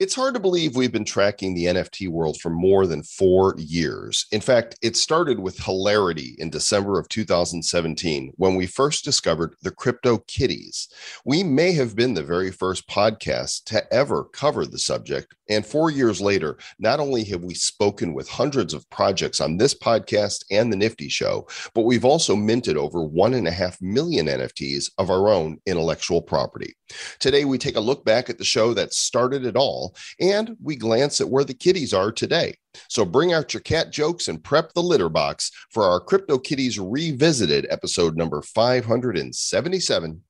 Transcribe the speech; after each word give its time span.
It's 0.00 0.14
hard 0.14 0.34
to 0.34 0.40
believe 0.40 0.76
we've 0.76 0.92
been 0.92 1.04
tracking 1.04 1.54
the 1.54 1.64
NFT 1.64 2.08
world 2.08 2.40
for 2.40 2.50
more 2.50 2.86
than 2.86 3.02
four 3.02 3.56
years. 3.58 4.26
In 4.30 4.40
fact, 4.40 4.78
it 4.80 4.96
started 4.96 5.40
with 5.40 5.58
hilarity 5.58 6.36
in 6.38 6.50
December 6.50 7.00
of 7.00 7.08
2017 7.08 8.32
when 8.36 8.54
we 8.54 8.68
first 8.68 9.04
discovered 9.04 9.56
the 9.62 9.72
Crypto 9.72 10.18
Kitties. 10.28 10.86
We 11.24 11.42
may 11.42 11.72
have 11.72 11.96
been 11.96 12.14
the 12.14 12.22
very 12.22 12.52
first 12.52 12.88
podcast 12.88 13.64
to 13.64 13.92
ever 13.92 14.26
cover 14.26 14.66
the 14.66 14.78
subject. 14.78 15.34
And 15.48 15.66
four 15.66 15.90
years 15.90 16.20
later, 16.20 16.58
not 16.78 17.00
only 17.00 17.24
have 17.24 17.42
we 17.42 17.54
spoken 17.54 18.14
with 18.14 18.28
hundreds 18.28 18.74
of 18.74 18.88
projects 18.90 19.40
on 19.40 19.56
this 19.56 19.74
podcast 19.74 20.44
and 20.52 20.72
the 20.72 20.76
Nifty 20.76 21.08
Show, 21.08 21.48
but 21.74 21.82
we've 21.82 22.04
also 22.04 22.36
minted 22.36 22.76
over 22.76 23.02
one 23.02 23.34
and 23.34 23.48
a 23.48 23.50
half 23.50 23.82
million 23.82 24.26
NFTs 24.26 24.92
of 24.96 25.10
our 25.10 25.28
own 25.28 25.58
intellectual 25.66 26.22
property. 26.22 26.76
Today, 27.18 27.44
we 27.44 27.58
take 27.58 27.76
a 27.76 27.80
look 27.80 28.04
back 28.04 28.30
at 28.30 28.38
the 28.38 28.44
show 28.44 28.74
that 28.74 28.92
started 28.94 29.44
it 29.44 29.56
all, 29.56 29.94
and 30.20 30.56
we 30.62 30.76
glance 30.76 31.20
at 31.20 31.28
where 31.28 31.44
the 31.44 31.54
kitties 31.54 31.92
are 31.92 32.12
today. 32.12 32.54
So 32.88 33.04
bring 33.04 33.32
out 33.32 33.52
your 33.54 33.60
cat 33.60 33.90
jokes 33.90 34.28
and 34.28 34.42
prep 34.42 34.72
the 34.72 34.82
litter 34.82 35.08
box 35.08 35.50
for 35.70 35.84
our 35.84 36.00
Crypto 36.00 36.38
Kitties 36.38 36.78
Revisited 36.78 37.66
episode 37.70 38.16
number 38.16 38.42
577 38.42 40.22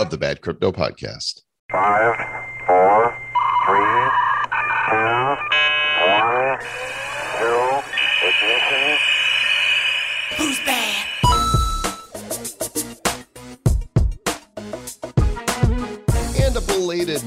of 0.00 0.10
the 0.10 0.18
Bad 0.18 0.40
Crypto 0.40 0.70
Podcast. 0.72 1.42
Five, 1.70 2.16
four, 2.66 3.18
three, 3.66 4.08
two, 4.88 5.36
one, 6.06 6.58
zero, 7.38 7.82
ignition. 8.22 8.98
Who's 10.36 10.58
bad? 10.60 10.97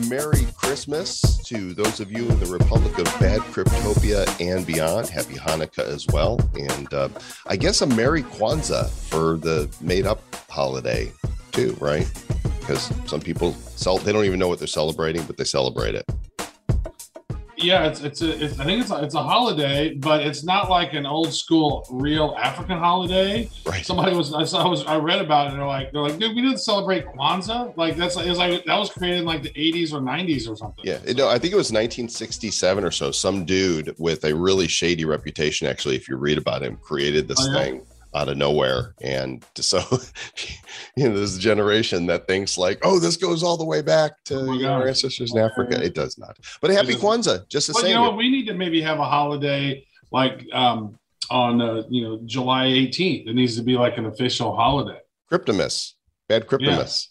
Merry 0.09 0.47
Christmas 0.55 1.37
to 1.45 1.73
those 1.73 1.99
of 1.99 2.11
you 2.11 2.27
in 2.27 2.39
the 2.39 2.45
Republic 2.45 2.97
of 2.97 3.05
Bad 3.19 3.41
Cryptopia 3.41 4.27
and 4.39 4.65
beyond. 4.65 5.09
Happy 5.09 5.35
Hanukkah 5.35 5.87
as 5.87 6.07
well. 6.07 6.39
And 6.55 6.93
uh, 6.93 7.09
I 7.47 7.55
guess 7.55 7.81
a 7.81 7.87
Merry 7.87 8.23
Kwanzaa 8.23 8.89
for 8.89 9.37
the 9.37 9.73
made 9.81 10.05
up 10.05 10.21
holiday, 10.49 11.11
too, 11.51 11.75
right? 11.79 12.09
Because 12.59 12.91
some 13.05 13.21
people 13.21 13.55
they 13.97 14.13
don't 14.13 14.25
even 14.25 14.39
know 14.39 14.47
what 14.47 14.59
they're 14.59 14.67
celebrating, 14.67 15.23
but 15.23 15.37
they 15.37 15.43
celebrate 15.43 15.95
it. 15.95 16.05
Yeah, 17.63 17.85
it's 17.87 18.01
it's 18.01 18.21
a 18.21 18.43
it's, 18.43 18.59
I 18.59 18.65
think 18.65 18.81
it's 18.81 18.91
a, 18.91 19.03
it's 19.03 19.15
a 19.15 19.23
holiday, 19.23 19.93
but 19.95 20.21
it's 20.21 20.43
not 20.43 20.69
like 20.69 20.93
an 20.93 21.05
old 21.05 21.33
school 21.33 21.85
real 21.91 22.35
African 22.39 22.77
holiday. 22.77 23.49
Right. 23.65 23.85
Somebody 23.85 24.15
was 24.15 24.33
I 24.33 24.43
saw 24.43 24.63
I 24.63 24.67
was 24.67 24.85
I 24.85 24.97
read 24.97 25.21
about 25.21 25.47
it. 25.47 25.49
and 25.51 25.59
They're 25.59 25.67
like 25.67 25.91
they're 25.91 26.01
like 26.01 26.17
dude, 26.17 26.35
we 26.35 26.41
didn't 26.41 26.59
celebrate 26.59 27.05
Kwanzaa. 27.05 27.75
Like 27.77 27.95
that's 27.95 28.15
like 28.15 28.25
that 28.65 28.77
was 28.77 28.89
created 28.89 29.19
in 29.19 29.25
like 29.25 29.43
the 29.43 29.51
80s 29.51 29.93
or 29.93 29.99
90s 30.01 30.49
or 30.49 30.55
something. 30.55 30.83
Yeah, 30.85 30.99
no, 31.13 31.27
I 31.27 31.37
think 31.39 31.53
it 31.53 31.57
was 31.57 31.71
1967 31.71 32.83
or 32.83 32.91
so. 32.91 33.11
Some 33.11 33.45
dude 33.45 33.95
with 33.97 34.23
a 34.25 34.33
really 34.33 34.67
shady 34.67 35.05
reputation, 35.05 35.67
actually, 35.67 35.95
if 35.95 36.07
you 36.09 36.17
read 36.17 36.37
about 36.37 36.63
him, 36.63 36.77
created 36.77 37.27
this 37.27 37.39
Oh, 37.41 37.51
yeah? 37.53 37.63
thing 37.63 37.81
out 38.13 38.29
of 38.29 38.37
nowhere. 38.37 38.93
And 39.01 39.45
so, 39.55 39.79
you 40.95 41.09
know, 41.09 41.15
there's 41.15 41.37
a 41.37 41.39
generation 41.39 42.05
that 42.07 42.27
thinks 42.27 42.57
like, 42.57 42.79
oh, 42.83 42.99
this 42.99 43.17
goes 43.17 43.43
all 43.43 43.57
the 43.57 43.65
way 43.65 43.81
back 43.81 44.11
to 44.25 44.39
Oh 44.39 44.53
you 44.53 44.63
know, 44.63 44.73
our 44.73 44.87
ancestors 44.87 45.33
in 45.33 45.39
Africa. 45.39 45.81
It 45.83 45.95
does 45.95 46.17
not. 46.17 46.37
But 46.61 46.71
happy. 46.71 46.95
Kwanzaa, 46.95 47.47
just 47.47 47.67
the 47.67 47.73
But 47.73 47.81
same. 47.81 47.89
you 47.89 47.95
know 47.95 48.03
what? 48.03 48.17
We 48.17 48.29
need 48.29 48.47
to 48.47 48.53
maybe 48.53 48.81
have 48.81 48.99
a 48.99 49.05
holiday 49.05 49.85
like 50.11 50.45
um 50.53 50.97
on 51.29 51.61
uh, 51.61 51.83
you 51.89 52.03
know 52.03 52.19
July 52.25 52.65
18th. 52.65 53.27
It 53.27 53.35
needs 53.35 53.55
to 53.55 53.63
be 53.63 53.75
like 53.77 53.97
an 53.97 54.05
official 54.05 54.55
holiday. 54.55 54.99
Cryptomus, 55.31 55.93
bad 56.27 56.45
Cryptomus. 56.47 57.07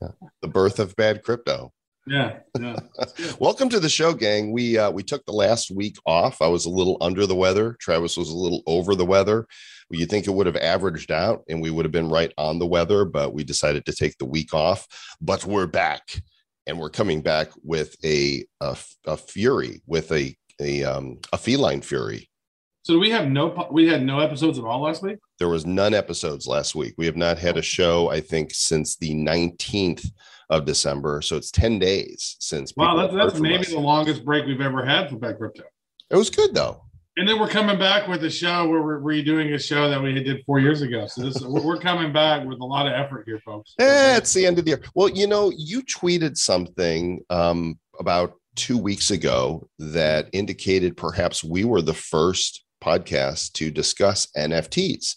Yeah. 0.00 0.08
The 0.40 0.48
birth 0.48 0.78
of 0.78 0.96
bad 0.96 1.22
crypto. 1.22 1.72
Yeah, 2.06 2.40
yeah. 2.60 2.76
Welcome 3.38 3.70
to 3.70 3.80
the 3.80 3.88
show, 3.88 4.12
gang. 4.12 4.52
We 4.52 4.76
uh, 4.76 4.90
we 4.90 5.02
took 5.02 5.24
the 5.24 5.32
last 5.32 5.70
week 5.70 5.96
off. 6.04 6.42
I 6.42 6.48
was 6.48 6.66
a 6.66 6.70
little 6.70 6.98
under 7.00 7.26
the 7.26 7.34
weather. 7.34 7.76
Travis 7.80 8.16
was 8.16 8.28
a 8.28 8.36
little 8.36 8.62
over 8.66 8.94
the 8.94 9.06
weather. 9.06 9.46
Well, 9.88 10.00
you 10.00 10.04
think 10.04 10.26
it 10.26 10.32
would 10.32 10.46
have 10.46 10.56
averaged 10.56 11.10
out, 11.10 11.44
and 11.48 11.62
we 11.62 11.70
would 11.70 11.86
have 11.86 11.92
been 11.92 12.10
right 12.10 12.32
on 12.36 12.58
the 12.58 12.66
weather, 12.66 13.06
but 13.06 13.32
we 13.32 13.42
decided 13.42 13.86
to 13.86 13.94
take 13.94 14.18
the 14.18 14.26
week 14.26 14.52
off. 14.52 14.86
But 15.22 15.46
we're 15.46 15.66
back, 15.66 16.02
and 16.66 16.78
we're 16.78 16.90
coming 16.90 17.22
back 17.22 17.48
with 17.62 17.96
a 18.04 18.44
a, 18.60 18.76
a 19.06 19.16
fury, 19.16 19.82
with 19.86 20.12
a 20.12 20.36
a 20.60 20.84
um, 20.84 21.20
a 21.32 21.38
feline 21.38 21.80
fury. 21.80 22.28
So 22.82 22.92
do 22.92 23.00
we 23.00 23.08
have 23.10 23.28
no 23.28 23.66
we 23.72 23.88
had 23.88 24.04
no 24.04 24.20
episodes 24.20 24.58
at 24.58 24.64
all 24.66 24.82
last 24.82 25.02
week. 25.02 25.16
There 25.38 25.48
was 25.48 25.64
none 25.64 25.94
episodes 25.94 26.46
last 26.46 26.74
week. 26.74 26.92
We 26.98 27.06
have 27.06 27.16
not 27.16 27.38
had 27.38 27.56
a 27.56 27.62
show, 27.62 28.10
I 28.10 28.20
think, 28.20 28.52
since 28.52 28.96
the 28.96 29.14
nineteenth 29.14 30.04
of 30.50 30.64
December. 30.64 31.22
So 31.22 31.36
it's 31.36 31.50
ten 31.50 31.78
days 31.78 32.36
since. 32.40 32.72
Wow, 32.76 32.96
that's, 32.96 33.14
that's 33.14 33.40
maybe 33.40 33.58
us. 33.58 33.70
the 33.70 33.78
longest 33.78 34.24
break 34.24 34.46
we've 34.46 34.60
ever 34.60 34.84
had 34.84 35.10
for 35.10 35.16
Bad 35.16 35.38
Crypto. 35.38 35.64
It 36.10 36.16
was 36.16 36.30
good 36.30 36.54
though. 36.54 36.82
And 37.16 37.28
then 37.28 37.38
we're 37.38 37.48
coming 37.48 37.78
back 37.78 38.08
with 38.08 38.24
a 38.24 38.30
show 38.30 38.68
where 38.68 38.82
we're 38.82 38.98
redoing 38.98 39.54
a 39.54 39.58
show 39.58 39.88
that 39.88 40.02
we 40.02 40.12
did 40.20 40.44
four 40.44 40.58
years 40.58 40.82
ago. 40.82 41.06
So 41.06 41.22
this 41.22 41.40
we're 41.42 41.64
we're 41.64 41.78
coming 41.78 42.12
back 42.12 42.44
with 42.44 42.58
a 42.58 42.64
lot 42.64 42.86
of 42.86 42.92
effort 42.92 43.24
here, 43.26 43.40
folks. 43.44 43.74
Eh, 43.80 44.16
it's 44.16 44.34
the 44.34 44.44
end 44.44 44.58
of 44.58 44.64
the 44.64 44.72
year. 44.72 44.80
Well, 44.96 45.08
you 45.08 45.28
know, 45.28 45.52
you 45.56 45.82
tweeted 45.82 46.36
something 46.36 47.24
um, 47.30 47.78
about 48.00 48.34
two 48.56 48.78
weeks 48.78 49.12
ago 49.12 49.68
that 49.78 50.28
indicated 50.32 50.96
perhaps 50.96 51.44
we 51.44 51.64
were 51.64 51.82
the 51.82 51.94
first 51.94 52.64
podcast 52.82 53.52
to 53.52 53.70
discuss 53.70 54.26
NFTs. 54.36 55.16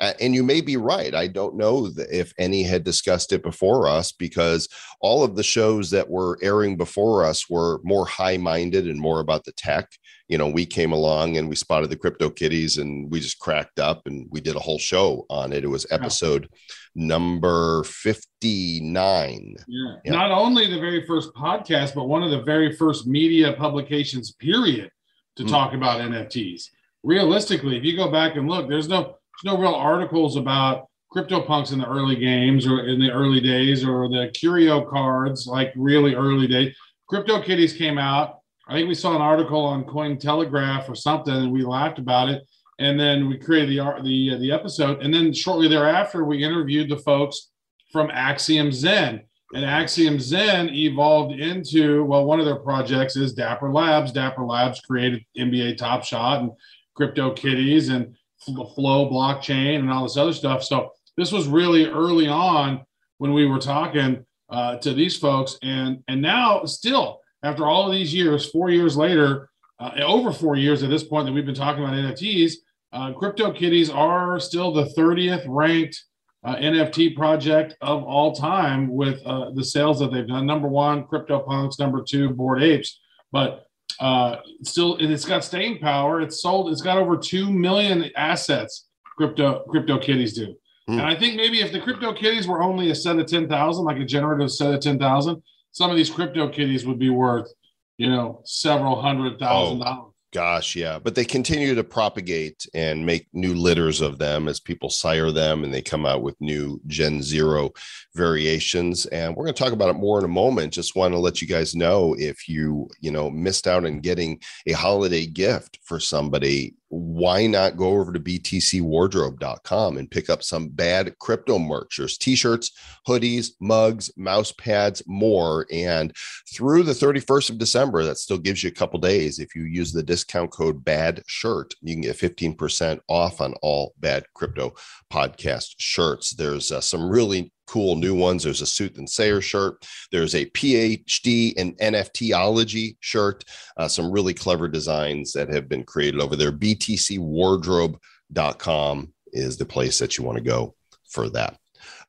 Uh, 0.00 0.12
and 0.20 0.34
you 0.34 0.42
may 0.42 0.60
be 0.60 0.76
right. 0.76 1.14
I 1.14 1.26
don't 1.28 1.56
know 1.56 1.88
if 2.10 2.32
any 2.38 2.62
had 2.62 2.84
discussed 2.84 3.32
it 3.32 3.42
before 3.42 3.86
us 3.88 4.12
because 4.12 4.68
all 5.00 5.22
of 5.22 5.36
the 5.36 5.42
shows 5.42 5.90
that 5.90 6.08
were 6.10 6.38
airing 6.42 6.76
before 6.76 7.24
us 7.24 7.48
were 7.48 7.80
more 7.84 8.06
high 8.06 8.36
minded 8.36 8.86
and 8.88 8.98
more 9.00 9.20
about 9.20 9.44
the 9.44 9.52
tech. 9.52 9.88
You 10.28 10.38
know, 10.38 10.48
we 10.48 10.64
came 10.66 10.92
along 10.92 11.36
and 11.36 11.48
we 11.48 11.54
spotted 11.56 11.90
the 11.90 11.96
crypto 11.96 12.30
kitties 12.30 12.78
and 12.78 13.10
we 13.10 13.20
just 13.20 13.38
cracked 13.38 13.78
up 13.78 14.06
and 14.06 14.26
we 14.30 14.40
did 14.40 14.56
a 14.56 14.60
whole 14.60 14.78
show 14.78 15.26
on 15.28 15.52
it. 15.52 15.64
It 15.64 15.68
was 15.68 15.86
episode 15.90 16.48
number 16.94 17.84
59. 17.84 19.54
Yeah. 19.68 19.94
Yeah. 20.04 20.12
Not 20.12 20.30
only 20.30 20.66
the 20.66 20.80
very 20.80 21.06
first 21.06 21.32
podcast, 21.34 21.94
but 21.94 22.04
one 22.08 22.22
of 22.22 22.30
the 22.30 22.42
very 22.42 22.74
first 22.74 23.06
media 23.06 23.52
publications, 23.52 24.32
period, 24.32 24.90
to 25.36 25.44
Mm. 25.44 25.48
talk 25.50 25.74
about 25.74 26.00
NFTs. 26.00 26.70
Realistically, 27.02 27.76
if 27.76 27.84
you 27.84 27.96
go 27.96 28.10
back 28.10 28.36
and 28.36 28.48
look, 28.48 28.68
there's 28.68 28.88
no 28.88 29.16
no 29.44 29.58
real 29.58 29.74
articles 29.74 30.36
about 30.36 30.86
CryptoPunks 31.14 31.72
in 31.72 31.78
the 31.78 31.86
early 31.88 32.16
games 32.16 32.66
or 32.66 32.86
in 32.86 32.98
the 32.98 33.10
early 33.10 33.40
days 33.40 33.84
or 33.84 34.08
the 34.08 34.30
Curio 34.34 34.84
cards, 34.84 35.46
like 35.46 35.72
really 35.76 36.14
early 36.14 36.46
days. 36.46 36.76
CryptoKitties 37.10 37.76
came 37.76 37.98
out. 37.98 38.38
I 38.68 38.74
think 38.74 38.88
we 38.88 38.94
saw 38.94 39.14
an 39.14 39.22
article 39.22 39.60
on 39.60 39.84
Cointelegraph 39.84 40.88
or 40.88 40.94
something, 40.94 41.34
and 41.34 41.52
we 41.52 41.62
laughed 41.62 41.98
about 41.98 42.28
it. 42.30 42.42
And 42.80 42.98
then 42.98 43.28
we 43.28 43.38
created 43.38 43.78
the 43.78 44.02
the 44.02 44.38
the 44.38 44.52
episode, 44.52 45.00
and 45.00 45.14
then 45.14 45.32
shortly 45.32 45.68
thereafter, 45.68 46.24
we 46.24 46.42
interviewed 46.42 46.88
the 46.88 46.96
folks 46.96 47.50
from 47.92 48.10
Axiom 48.10 48.72
Zen. 48.72 49.22
And 49.54 49.64
Axiom 49.64 50.18
Zen 50.18 50.70
evolved 50.70 51.38
into 51.38 52.02
well, 52.04 52.24
one 52.24 52.40
of 52.40 52.46
their 52.46 52.56
projects 52.56 53.14
is 53.14 53.32
Dapper 53.32 53.72
Labs. 53.72 54.10
Dapper 54.10 54.44
Labs 54.44 54.80
created 54.80 55.24
NBA 55.38 55.76
Top 55.76 56.02
Shot 56.02 56.40
and 56.40 56.50
Crypto 56.96 57.30
Kitties 57.32 57.90
and 57.90 58.16
Fl- 58.44 58.64
Flow 58.64 59.10
blockchain 59.10 59.80
and 59.80 59.90
all 59.90 60.04
this 60.04 60.16
other 60.16 60.32
stuff. 60.32 60.62
So 60.62 60.90
this 61.16 61.32
was 61.32 61.46
really 61.46 61.86
early 61.86 62.28
on 62.28 62.84
when 63.18 63.32
we 63.32 63.46
were 63.46 63.58
talking 63.58 64.24
uh, 64.50 64.76
to 64.78 64.92
these 64.92 65.16
folks, 65.16 65.58
and 65.62 66.02
and 66.08 66.20
now 66.20 66.64
still 66.64 67.20
after 67.42 67.66
all 67.66 67.86
of 67.86 67.92
these 67.92 68.14
years, 68.14 68.50
four 68.50 68.70
years 68.70 68.96
later, 68.96 69.50
uh, 69.78 69.90
over 70.02 70.32
four 70.32 70.56
years 70.56 70.82
at 70.82 70.90
this 70.90 71.04
point 71.04 71.26
that 71.26 71.32
we've 71.32 71.46
been 71.46 71.54
talking 71.54 71.82
about 71.82 71.94
NFTs, 71.94 72.54
uh, 72.92 73.12
Crypto 73.12 73.52
Kitties 73.52 73.90
are 73.90 74.38
still 74.40 74.72
the 74.72 74.86
30th 74.96 75.44
ranked 75.46 76.02
uh, 76.44 76.56
NFT 76.56 77.16
project 77.16 77.74
of 77.80 78.04
all 78.04 78.34
time 78.34 78.88
with 78.88 79.20
uh, 79.26 79.50
the 79.50 79.64
sales 79.64 79.98
that 79.98 80.12
they've 80.12 80.28
done. 80.28 80.46
Number 80.46 80.68
one, 80.68 81.04
CryptoPunks. 81.04 81.78
Number 81.78 82.02
two, 82.06 82.30
Bored 82.30 82.62
Apes. 82.62 83.00
But 83.32 83.63
uh, 84.00 84.36
still, 84.62 84.96
it's 84.98 85.24
got 85.24 85.44
staying 85.44 85.78
power. 85.78 86.20
It's 86.20 86.40
sold. 86.42 86.70
It's 86.72 86.82
got 86.82 86.98
over 86.98 87.16
two 87.16 87.50
million 87.52 88.10
assets. 88.16 88.88
Crypto 89.16 89.64
Crypto 89.68 89.98
Kitties 89.98 90.32
do. 90.34 90.54
Hmm. 90.88 90.98
And 90.98 91.02
I 91.02 91.14
think 91.14 91.36
maybe 91.36 91.60
if 91.60 91.70
the 91.72 91.80
Crypto 91.80 92.12
Kitties 92.12 92.46
were 92.48 92.62
only 92.62 92.90
a 92.90 92.94
set 92.94 93.16
of 93.18 93.26
ten 93.26 93.48
thousand, 93.48 93.84
like 93.84 93.98
a 93.98 94.04
generative 94.04 94.50
set 94.50 94.74
of 94.74 94.80
ten 94.80 94.98
thousand, 94.98 95.42
some 95.72 95.90
of 95.90 95.96
these 95.96 96.10
Crypto 96.10 96.48
Kitties 96.48 96.84
would 96.86 96.98
be 96.98 97.10
worth, 97.10 97.48
you 97.96 98.08
know, 98.08 98.40
several 98.44 99.00
hundred 99.00 99.38
thousand 99.38 99.80
Oh. 99.82 99.84
dollars. 99.84 100.13
Gosh, 100.34 100.74
yeah. 100.74 100.98
But 100.98 101.14
they 101.14 101.24
continue 101.24 101.76
to 101.76 101.84
propagate 101.84 102.66
and 102.74 103.06
make 103.06 103.28
new 103.32 103.54
litters 103.54 104.00
of 104.00 104.18
them 104.18 104.48
as 104.48 104.58
people 104.58 104.90
sire 104.90 105.30
them 105.30 105.62
and 105.62 105.72
they 105.72 105.80
come 105.80 106.04
out 106.04 106.22
with 106.22 106.40
new 106.40 106.80
Gen 106.88 107.22
Zero 107.22 107.70
variations. 108.16 109.06
And 109.06 109.36
we're 109.36 109.44
going 109.44 109.54
to 109.54 109.62
talk 109.62 109.72
about 109.72 109.90
it 109.90 110.00
more 110.00 110.18
in 110.18 110.24
a 110.24 110.28
moment. 110.28 110.72
Just 110.72 110.96
want 110.96 111.14
to 111.14 111.20
let 111.20 111.40
you 111.40 111.46
guys 111.46 111.76
know 111.76 112.16
if 112.18 112.48
you, 112.48 112.88
you 113.00 113.12
know, 113.12 113.30
missed 113.30 113.68
out 113.68 113.86
on 113.86 114.00
getting 114.00 114.40
a 114.66 114.72
holiday 114.72 115.24
gift 115.24 115.78
for 115.84 116.00
somebody, 116.00 116.74
why 116.94 117.46
not 117.46 117.76
go 117.76 117.88
over 117.88 118.12
to 118.12 118.20
btcwardrobe.com 118.20 119.96
and 119.96 120.10
pick 120.10 120.30
up 120.30 120.42
some 120.42 120.68
bad 120.68 121.18
crypto 121.18 121.58
merch? 121.58 121.96
There's 121.98 122.16
t-shirts, 122.16 122.70
hoodies, 123.06 123.50
mugs, 123.60 124.12
mouse 124.16 124.52
pads, 124.52 125.02
more. 125.06 125.66
And 125.72 126.14
through 126.54 126.84
the 126.84 126.92
31st 126.92 127.50
of 127.50 127.58
December, 127.58 128.04
that 128.04 128.18
still 128.18 128.38
gives 128.38 128.62
you 128.62 128.68
a 128.68 128.74
couple 128.74 129.00
days. 129.00 129.40
If 129.40 129.56
you 129.56 129.64
use 129.64 129.92
the 129.92 130.02
discount 130.02 130.52
code 130.52 130.84
BAD 130.84 131.24
SHIRT, 131.26 131.74
you 131.82 131.94
can 131.94 132.02
get 132.02 132.16
15% 132.16 133.00
off 133.08 133.40
on 133.40 133.54
all 133.60 133.94
bad 133.98 134.24
crypto 134.34 134.74
podcast 135.12 135.74
shirts. 135.78 136.30
There's 136.30 136.70
uh, 136.70 136.80
some 136.80 137.08
really 137.08 137.52
cool 137.66 137.96
new 137.96 138.14
ones. 138.14 138.42
There's 138.42 138.60
a 138.60 138.66
Sooth 138.66 138.98
and 138.98 139.08
Sayer 139.08 139.40
shirt. 139.40 139.86
There's 140.10 140.34
a 140.34 140.44
PhD 140.46 141.52
in 141.54 141.74
NFTology 141.76 142.96
shirt. 143.00 143.44
Uh, 143.76 143.88
some 143.88 144.10
really 144.10 144.34
clever 144.34 144.68
designs 144.68 145.32
that 145.32 145.52
have 145.52 145.68
been 145.68 145.84
created 145.84 146.20
over 146.20 146.36
there. 146.36 146.52
BTCwardrobe.com 146.52 149.12
is 149.32 149.56
the 149.56 149.66
place 149.66 149.98
that 149.98 150.16
you 150.16 150.24
want 150.24 150.38
to 150.38 150.44
go 150.44 150.74
for 151.08 151.28
that. 151.30 151.58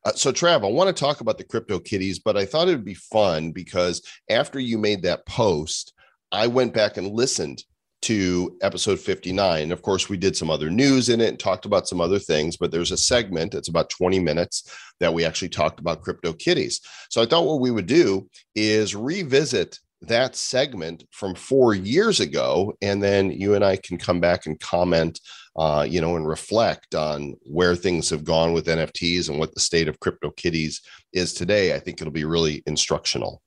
Uh, 0.04 0.12
so, 0.12 0.32
Trav, 0.32 0.64
I 0.64 0.70
want 0.70 0.94
to 0.94 1.04
talk 1.04 1.20
about 1.20 1.38
the 1.38 1.44
crypto 1.44 1.78
kitties, 1.78 2.20
but 2.20 2.36
I 2.36 2.44
thought 2.44 2.68
it 2.68 2.72
would 2.72 2.84
be 2.84 2.94
fun 2.94 3.50
because 3.50 4.02
after 4.30 4.60
you 4.60 4.78
made 4.78 5.02
that 5.02 5.26
post, 5.26 5.92
I 6.32 6.46
went 6.46 6.74
back 6.74 6.96
and 6.96 7.12
listened 7.12 7.64
to 8.06 8.56
episode 8.62 9.00
59. 9.00 9.72
Of 9.72 9.82
course, 9.82 10.08
we 10.08 10.16
did 10.16 10.36
some 10.36 10.48
other 10.48 10.70
news 10.70 11.08
in 11.08 11.20
it 11.20 11.28
and 11.30 11.38
talked 11.40 11.64
about 11.64 11.88
some 11.88 12.00
other 12.00 12.20
things, 12.20 12.56
but 12.56 12.70
there's 12.70 12.92
a 12.92 12.96
segment, 12.96 13.52
it's 13.52 13.66
about 13.66 13.90
20 13.90 14.20
minutes, 14.20 14.72
that 15.00 15.12
we 15.12 15.24
actually 15.24 15.48
talked 15.48 15.80
about 15.80 16.02
crypto 16.02 16.32
kitties. 16.32 16.80
So 17.10 17.20
I 17.20 17.26
thought 17.26 17.46
what 17.46 17.58
we 17.58 17.72
would 17.72 17.86
do 17.86 18.28
is 18.54 18.94
revisit 18.94 19.80
that 20.02 20.36
segment 20.36 21.02
from 21.10 21.34
four 21.34 21.74
years 21.74 22.20
ago, 22.20 22.74
and 22.80 23.02
then 23.02 23.32
you 23.32 23.56
and 23.56 23.64
I 23.64 23.74
can 23.74 23.98
come 23.98 24.20
back 24.20 24.46
and 24.46 24.60
comment, 24.60 25.18
uh, 25.56 25.84
you 25.88 26.00
know, 26.00 26.14
and 26.14 26.28
reflect 26.28 26.94
on 26.94 27.34
where 27.42 27.74
things 27.74 28.08
have 28.10 28.22
gone 28.22 28.52
with 28.52 28.66
NFTs 28.66 29.30
and 29.30 29.40
what 29.40 29.52
the 29.52 29.60
state 29.60 29.88
of 29.88 29.98
crypto 29.98 30.30
kitties 30.30 30.80
is 31.12 31.34
today. 31.34 31.74
I 31.74 31.80
think 31.80 32.00
it'll 32.00 32.12
be 32.12 32.24
really 32.24 32.62
instructional. 32.68 33.42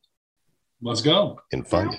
Let's 0.81 1.01
go. 1.01 1.39
And 1.53 1.65
fun. 1.65 1.95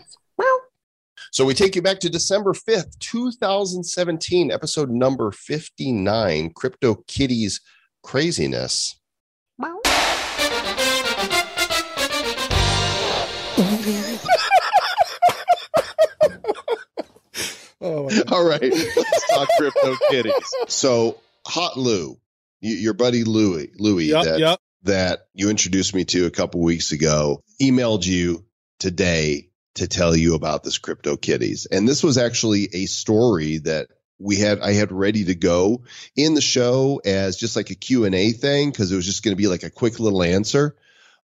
So 1.33 1.45
we 1.45 1.55
take 1.55 1.77
you 1.77 1.83
back 1.83 2.01
to 2.01 2.11
December 2.11 2.53
5th, 2.53 2.99
2017, 2.99 4.51
episode 4.51 4.91
number 4.91 5.31
59, 5.31 6.53
Crypto 6.55 6.97
Kitties 7.07 7.61
Craziness. 8.03 8.97
Oh. 17.83 18.11
All 18.31 18.45
right, 18.45 18.61
let's 18.61 19.29
talk 19.33 19.49
Crypto 19.57 19.97
Kitties. 20.11 20.35
So, 20.69 21.19
Hot 21.47 21.79
Lou, 21.79 22.19
your 22.61 22.93
buddy 22.93 23.25
Louie, 23.25 23.71
Louie, 23.79 24.05
Yep, 24.11 24.25
that, 24.25 24.39
yep. 24.39 24.59
that 24.83 25.21
you 25.33 25.49
introduced 25.49 25.95
me 25.95 26.05
to 26.07 26.27
a 26.27 26.31
couple 26.31 26.61
weeks 26.61 26.93
ago, 26.93 27.43
emailed 27.61 28.07
you 28.07 28.45
today 28.79 29.50
to 29.75 29.89
tell 29.89 30.17
you 30.17 30.35
about 30.35 30.63
this 30.63 30.79
Crypto 30.79 31.17
Kitties. 31.17 31.67
And 31.67 31.89
this 31.89 32.03
was 32.03 32.19
actually 32.19 32.69
a 32.73 32.87
story 32.87 33.59
that 33.59 33.89
we 34.19 34.37
had 34.37 34.61
I 34.61 34.73
had 34.73 34.93
ready 34.93 35.25
to 35.27 35.35
go 35.35 35.85
in 36.15 36.35
the 36.35 36.41
show 36.41 37.01
as 37.05 37.37
just 37.37 37.57
like 37.57 37.71
a 37.71 37.75
Q&A 37.75 38.33
thing 38.33 38.73
cuz 38.73 38.93
it 38.93 38.97
was 38.97 39.07
just 39.07 39.23
going 39.23 39.33
to 39.33 39.43
be 39.43 39.49
like 39.49 39.63
a 39.63 39.71
quick 39.71 39.99
little 39.99 40.23
answer. 40.23 40.77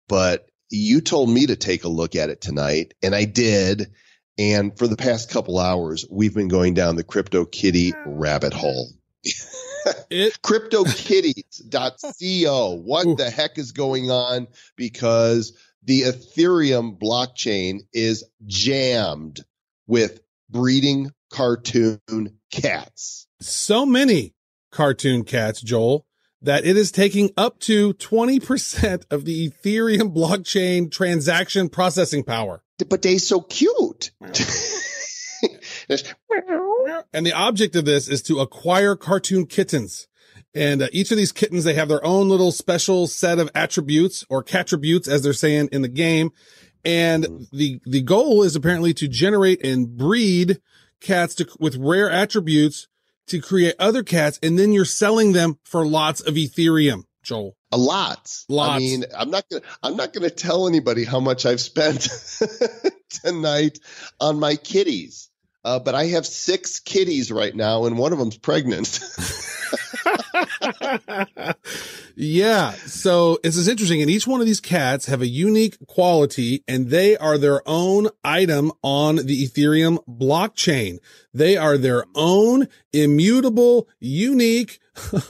But 0.09 0.47
you 0.69 1.01
told 1.01 1.31
me 1.31 1.47
to 1.47 1.57
take 1.57 1.85
a 1.85 1.89
look 1.89 2.17
at 2.17 2.31
it 2.31 2.41
tonight 2.41 2.95
and 3.03 3.15
I 3.15 3.25
did. 3.25 3.93
And 4.39 4.77
for 4.77 4.87
the 4.87 4.97
past 4.97 5.31
couple 5.31 5.59
hours, 5.59 6.07
we've 6.11 6.35
been 6.35 6.49
going 6.49 6.75
down 6.75 6.97
the 6.97 7.05
Crypto 7.05 7.45
Kitty 7.45 7.93
rabbit 8.07 8.53
hole. 8.53 8.91
It 10.11 10.41
CryptoKitties.co. 10.43 12.75
What 12.85 13.07
Ooh. 13.07 13.17
the 13.17 13.31
heck 13.31 13.59
is 13.59 13.73
going 13.73 14.13
on? 14.13 14.47
Because 14.77 15.55
the 15.85 16.03
Ethereum 16.03 16.99
blockchain 16.99 17.81
is 17.93 18.25
jammed 18.47 19.45
with 19.87 20.21
breeding 20.51 21.11
cartoon 21.31 22.01
cats. 22.51 23.27
so 23.41 23.87
many 23.87 24.35
cartoon 24.71 25.25
cats, 25.25 25.61
Joel, 25.61 26.07
that 26.41 26.65
it 26.65 26.77
is 26.77 26.93
taking 26.93 27.31
up 27.37 27.59
to 27.61 27.95
20% 27.95 29.05
of 29.11 29.25
the 29.25 29.51
Ethereum 29.51 30.15
blockchain 30.15 30.91
transaction 30.91 31.69
processing 31.69 32.25
power. 32.25 32.63
But 32.89 33.03
they're 33.03 33.19
so 33.19 33.41
cute. 33.41 34.11
And 37.13 37.27
the 37.27 37.33
object 37.33 37.77
of 37.77 37.85
this 37.85 38.09
is 38.09 38.23
to 38.23 38.41
acquire 38.41 38.97
cartoon 38.97 39.47
kittens. 39.47 40.09
And 40.55 40.83
uh, 40.83 40.89
each 40.93 41.11
of 41.11 41.17
these 41.17 41.33
kittens, 41.33 41.65
they 41.65 41.75
have 41.75 41.89
their 41.89 42.05
own 42.05 42.29
little 42.29 42.53
special 42.53 43.07
set 43.07 43.39
of 43.39 43.51
attributes 43.55 44.25
or 44.29 44.45
cattributes, 44.45 45.09
as 45.09 45.23
they're 45.23 45.33
saying 45.33 45.71
in 45.73 45.83
the 45.83 45.89
game. 45.89 46.31
And 46.85 47.47
the, 47.53 47.81
the 47.85 48.03
goal 48.03 48.43
is 48.43 48.57
apparently 48.57 48.93
to 48.95 49.09
generate 49.09 49.65
and 49.65 49.97
breed 49.97 50.61
cats 51.01 51.35
to, 51.37 51.49
with 51.59 51.77
rare 51.77 52.11
attributes 52.11 52.89
to 53.29 53.41
create 53.41 53.75
other 53.79 54.03
cats. 54.03 54.39
And 54.43 54.59
then 54.59 54.73
you're 54.73 54.85
selling 54.85 55.33
them 55.33 55.59
for 55.65 55.87
lots 55.87 56.21
of 56.21 56.35
Ethereum, 56.35 57.05
Joel. 57.23 57.57
a 58.49 58.55
lot. 58.55 58.75
I 58.75 58.79
mean, 58.79 59.05
I'm 59.17 59.31
not 59.31 59.49
gonna 59.49 59.63
I'm 59.83 59.97
not 59.97 60.13
gonna 60.13 60.31
tell 60.31 60.69
anybody 60.69 61.05
how 61.05 61.21
much 61.21 61.47
I've 61.47 61.61
spent 61.61 62.09
tonight 63.11 63.79
on 64.21 64.39
my 64.39 64.57
kitties. 64.57 65.31
Uh, 65.65 65.79
but 65.79 65.95
I 65.95 66.07
have 66.07 66.27
six 66.27 66.81
kitties 66.81 67.31
right 67.31 67.55
now, 67.55 67.85
and 67.85 67.97
one 67.97 68.13
of 68.13 68.19
them's 68.19 68.39
pregnant. 68.39 68.99
yeah. 72.17 72.73
So 72.73 73.39
this 73.43 73.57
is 73.57 73.69
interesting. 73.69 74.03
And 74.03 74.11
each 74.11 74.27
one 74.27 74.41
of 74.41 74.47
these 74.47 74.61
cats 74.61 75.07
have 75.07 75.23
a 75.23 75.27
unique 75.27 75.77
quality 75.87 76.63
and 76.67 76.89
they 76.89 77.17
are 77.17 77.39
their 77.39 77.63
own 77.67 78.09
item 78.25 78.73
on 78.83 79.17
the 79.17 79.47
Ethereum 79.47 79.99
blockchain. 80.09 80.99
They 81.33 81.57
are 81.57 81.79
their 81.79 82.05
own 82.15 82.69
immutable, 82.93 83.89
unique 84.01 84.81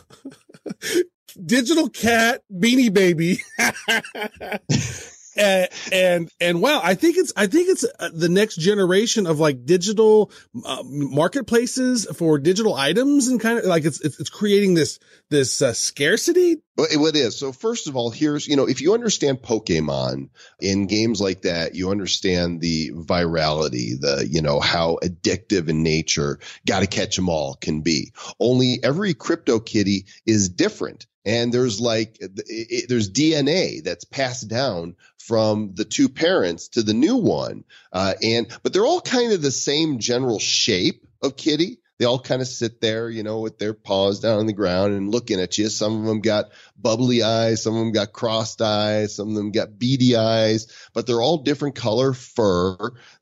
digital 1.45 1.89
cat 1.89 2.43
beanie 2.53 2.93
baby. 2.93 3.39
and, 5.37 5.69
and, 5.93 6.31
and 6.41 6.63
wow, 6.63 6.81
I 6.83 6.95
think 6.95 7.17
it's, 7.17 7.33
I 7.37 7.47
think 7.47 7.69
it's 7.69 7.85
uh, 7.99 8.11
the 8.13 8.29
next 8.29 8.57
generation 8.57 9.27
of 9.27 9.41
like 9.41 9.65
digital 9.65 10.31
uh, 10.65 10.83
marketplaces 10.85 12.07
for 12.17 12.39
digital 12.39 12.75
items 12.75 13.29
and 13.29 13.41
kind 13.41 13.59
of 13.59 13.65
like 13.65 13.85
it's, 13.85 14.01
it's, 14.01 14.21
it's 14.21 14.31
creating 14.31 14.75
this, 14.75 14.99
this 15.31 15.63
uh, 15.63 15.73
scarcity. 15.73 16.57
Well, 16.77 17.07
it 17.07 17.17
is. 17.17 17.39
So 17.39 17.53
first 17.53 17.87
of 17.87 17.97
all, 17.97 18.11
here's, 18.11 18.49
you 18.49 18.57
know, 18.57 18.67
if 18.67 18.81
you 18.81 18.95
understand 18.95 19.43
Pokemon 19.43 20.31
in 20.59 20.87
games 20.87 21.21
like 21.21 21.43
that, 21.43 21.75
you 21.75 21.91
understand 21.91 22.61
the 22.63 22.93
virality, 22.93 24.01
the, 24.01 24.27
you 24.29 24.41
know, 24.41 24.59
how 24.59 24.99
addictive 25.03 25.69
in 25.69 25.83
nature, 25.83 26.41
gotta 26.67 26.87
catch 26.87 27.19
'em 27.19 27.29
all 27.29 27.55
can 27.55 27.83
be. 27.83 28.13
Only 28.41 28.81
every 28.83 29.13
crypto 29.13 29.61
kitty 29.61 30.07
is 30.25 30.49
different. 30.49 31.07
And 31.27 31.53
there's 31.53 31.79
like, 31.79 32.17
it, 32.21 32.33
it- 32.47 32.89
there's 32.89 33.11
DNA 33.11 33.85
that's 33.85 34.05
passed 34.05 34.49
down 34.49 34.97
from 35.19 35.75
the 35.75 35.85
two 35.85 36.09
parents 36.09 36.69
to 36.69 36.83
the 36.83 36.95
new 36.95 37.17
one. 37.17 37.65
Uh, 37.93 38.15
and, 38.23 38.47
but 38.63 38.73
they're 38.73 38.87
all 38.87 39.03
kind 39.03 39.33
of 39.33 39.43
the 39.43 39.51
same 39.51 39.99
general 39.99 40.39
shape 40.39 41.07
of 41.23 41.37
kitty. 41.37 41.81
They 42.03 42.07
all 42.07 42.19
kind 42.19 42.43
of 42.43 42.49
sit 42.49 42.81
there, 42.81 43.09
you 43.09 43.23
know, 43.23 43.39
with 43.39 43.61
their 43.61 43.75
paws 43.75 44.19
down 44.19 44.41
on 44.41 44.47
the 44.47 44.53
ground 44.53 44.93
and 44.93 45.13
looking 45.13 45.41
at 45.41 45.57
you. 45.57 45.69
Some 45.69 46.01
of 46.01 46.05
them 46.05 46.21
got 46.21 46.47
bubbly 46.77 47.23
eyes, 47.23 47.63
some 47.63 47.75
of 47.75 47.79
them 47.79 47.93
got 47.93 48.13
crossed 48.13 48.61
eyes, 48.61 49.15
some 49.15 49.29
of 49.29 49.35
them 49.37 49.53
got 49.53 49.79
beady 49.79 50.17
eyes, 50.17 50.67
but 50.95 51.07
they're 51.07 51.23
all 51.23 51.45
different 51.45 51.77
color 51.77 52.13
fur. 52.13 52.77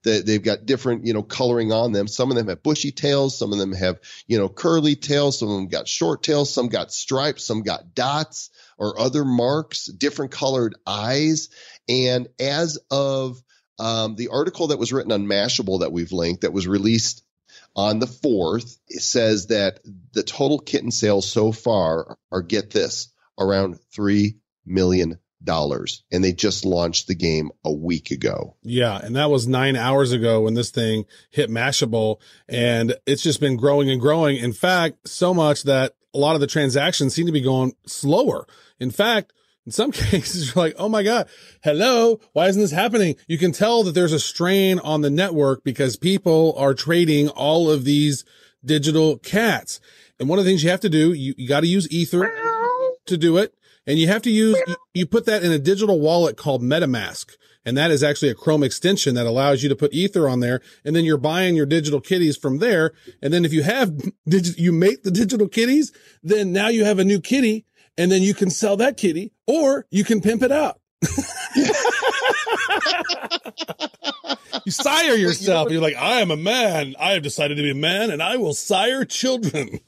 That 0.04 0.25
they've 0.25 0.42
got 0.42 0.64
different, 0.64 1.04
you 1.04 1.12
know, 1.12 1.22
coloring 1.22 1.72
on 1.72 1.92
them. 1.92 2.08
Some 2.08 2.30
of 2.30 2.38
them 2.38 2.49
have 2.49 2.62
bushy 2.62 2.90
tails, 2.90 3.37
some 3.37 3.52
of 3.52 3.58
them 3.58 3.75
have, 3.75 4.00
you 4.26 4.38
know, 4.38 4.49
curly 4.49 4.96
tails, 4.96 5.38
some 5.38 5.50
of 5.50 5.56
them 5.56 5.68
got 5.68 5.87
short 5.87 6.22
tails, 6.22 6.50
some 6.50 6.68
got 6.68 6.90
stripes, 6.90 7.44
some 7.44 7.60
got 7.60 7.94
dots 7.94 8.49
or 8.78 8.99
other 8.99 9.26
marks, 9.26 9.88
different 9.88 10.32
colored 10.32 10.75
eyes. 10.87 11.50
And 11.87 12.28
as 12.40 12.78
of 12.90 13.42
um, 13.78 14.16
the 14.16 14.28
article 14.28 14.68
that 14.68 14.78
was 14.78 14.90
written 14.90 15.12
on 15.12 15.26
Mashable 15.26 15.80
that 15.80 15.92
we've 15.92 16.12
linked 16.12 16.40
that 16.40 16.54
was 16.54 16.66
released 16.66 17.25
on 17.80 17.99
the 17.99 18.06
4th, 18.06 18.78
it 18.88 19.02
says 19.02 19.46
that 19.46 19.80
the 20.12 20.22
total 20.22 20.58
kitten 20.58 20.90
sales 20.90 21.30
so 21.30 21.50
far 21.50 22.18
are, 22.30 22.42
get 22.42 22.70
this, 22.70 23.12
around 23.38 23.78
$3 23.96 24.37
million. 24.66 25.18
And 25.49 26.22
they 26.22 26.32
just 26.32 26.66
launched 26.66 27.06
the 27.06 27.14
game 27.14 27.50
a 27.64 27.72
week 27.72 28.10
ago. 28.10 28.56
Yeah. 28.62 29.00
And 29.02 29.16
that 29.16 29.30
was 29.30 29.49
nine 29.49 29.75
hours 29.75 30.12
ago 30.12 30.42
when 30.42 30.52
this 30.52 30.70
thing 30.70 31.06
hit 31.30 31.49
Mashable 31.49 32.20
and 32.46 32.94
it's 33.06 33.22
just 33.22 33.40
been 33.40 33.56
growing 33.56 33.90
and 33.90 34.00
growing. 34.00 34.37
In 34.37 34.52
fact, 34.52 35.08
so 35.08 35.32
much 35.32 35.62
that 35.62 35.94
a 36.12 36.18
lot 36.18 36.34
of 36.34 36.42
the 36.42 36.46
transactions 36.46 37.14
seem 37.14 37.25
to 37.25 37.32
be 37.32 37.40
going 37.40 37.72
slower. 37.87 38.46
In 38.78 38.90
fact, 38.90 39.32
in 39.67 39.73
some 39.73 39.93
cases, 39.93 40.55
you're 40.55 40.64
like, 40.64 40.75
Oh 40.79 40.88
my 40.88 41.02
God, 41.02 41.29
hello. 41.62 42.21
Why 42.33 42.49
isn't 42.49 42.61
this 42.61 42.71
happening? 42.71 43.17
You 43.26 43.38
can 43.38 43.52
tell 43.52 43.83
that 43.85 43.93
there's 43.93 44.12
a 44.12 44.21
strain 44.21 44.79
on 44.81 45.00
the 45.02 45.11
network 45.11 45.64
because 45.64 45.97
people 45.97 46.55
are 46.57 46.75
trading 46.75 47.29
all 47.29 47.71
of 47.71 47.85
these 47.85 48.25
digital 48.64 49.19
cats. 49.19 49.81
And 50.19 50.29
one 50.29 50.38
of 50.38 50.45
the 50.45 50.50
things 50.50 50.62
you 50.62 50.71
have 50.71 50.81
to 50.81 50.90
do, 50.90 51.12
you, 51.12 51.35
you 51.37 51.49
got 51.49 51.61
to 51.61 51.67
use 51.67 51.90
Ether 51.90 52.31
to 53.07 53.17
do 53.17 53.38
it. 53.38 53.55
And 53.87 53.99
you 53.99 54.07
have 54.09 54.23
to 54.23 54.31
use, 54.31 54.57
you, 54.67 54.76
you 54.93 55.07
put 55.07 55.25
that 55.25 55.43
in 55.43 55.50
a 55.50 55.59
digital 55.59 55.99
wallet 55.99 56.37
called 56.37 56.62
MetaMask. 56.62 57.37
And 57.64 57.76
that 57.76 57.90
is 57.90 58.02
actually 58.02 58.31
a 58.31 58.35
Chrome 58.35 58.62
extension 58.62 59.14
that 59.14 59.26
allows 59.26 59.62
you 59.62 59.69
to 59.69 59.76
put 59.76 59.93
Ether 59.93 60.29
on 60.29 60.40
there. 60.40 60.61
And 60.85 60.95
then 60.95 61.05
you're 61.05 61.19
buying 61.19 61.57
your 61.57 61.67
digital 61.67 62.00
kitties 62.00 62.37
from 62.37 62.59
there. 62.59 62.93
And 63.23 63.33
then 63.33 63.45
if 63.45 63.52
you 63.52 63.62
have, 63.62 63.90
digi- 64.29 64.59
you 64.59 64.73
make 64.73 65.02
the 65.02 65.11
digital 65.11 65.49
kitties, 65.49 65.93
then 66.23 66.52
now 66.52 66.69
you 66.69 66.85
have 66.85 66.99
a 66.99 67.05
new 67.05 67.21
kitty 67.21 67.64
and 68.00 68.11
then 68.11 68.23
you 68.23 68.33
can 68.33 68.49
sell 68.49 68.78
that 68.78 68.97
kitty 68.97 69.30
or 69.47 69.85
you 69.90 70.04
can 70.04 70.23
pimp 70.23 70.42
it 70.42 70.50
out. 70.50 70.80
you 74.64 74.73
sire 74.73 75.16
yourself. 75.16 75.71
You're 75.71 75.83
like, 75.83 75.97
I 75.97 76.23
am 76.23 76.30
a 76.30 76.37
man. 76.37 76.95
I 76.99 77.12
have 77.12 77.23
decided 77.23 77.57
to 77.57 77.62
be 77.62 77.73
a 77.73 77.75
man 77.75 78.11
and 78.11 78.23
I 78.23 78.38
will 78.38 78.54
sire 78.54 79.04
children. 79.04 79.69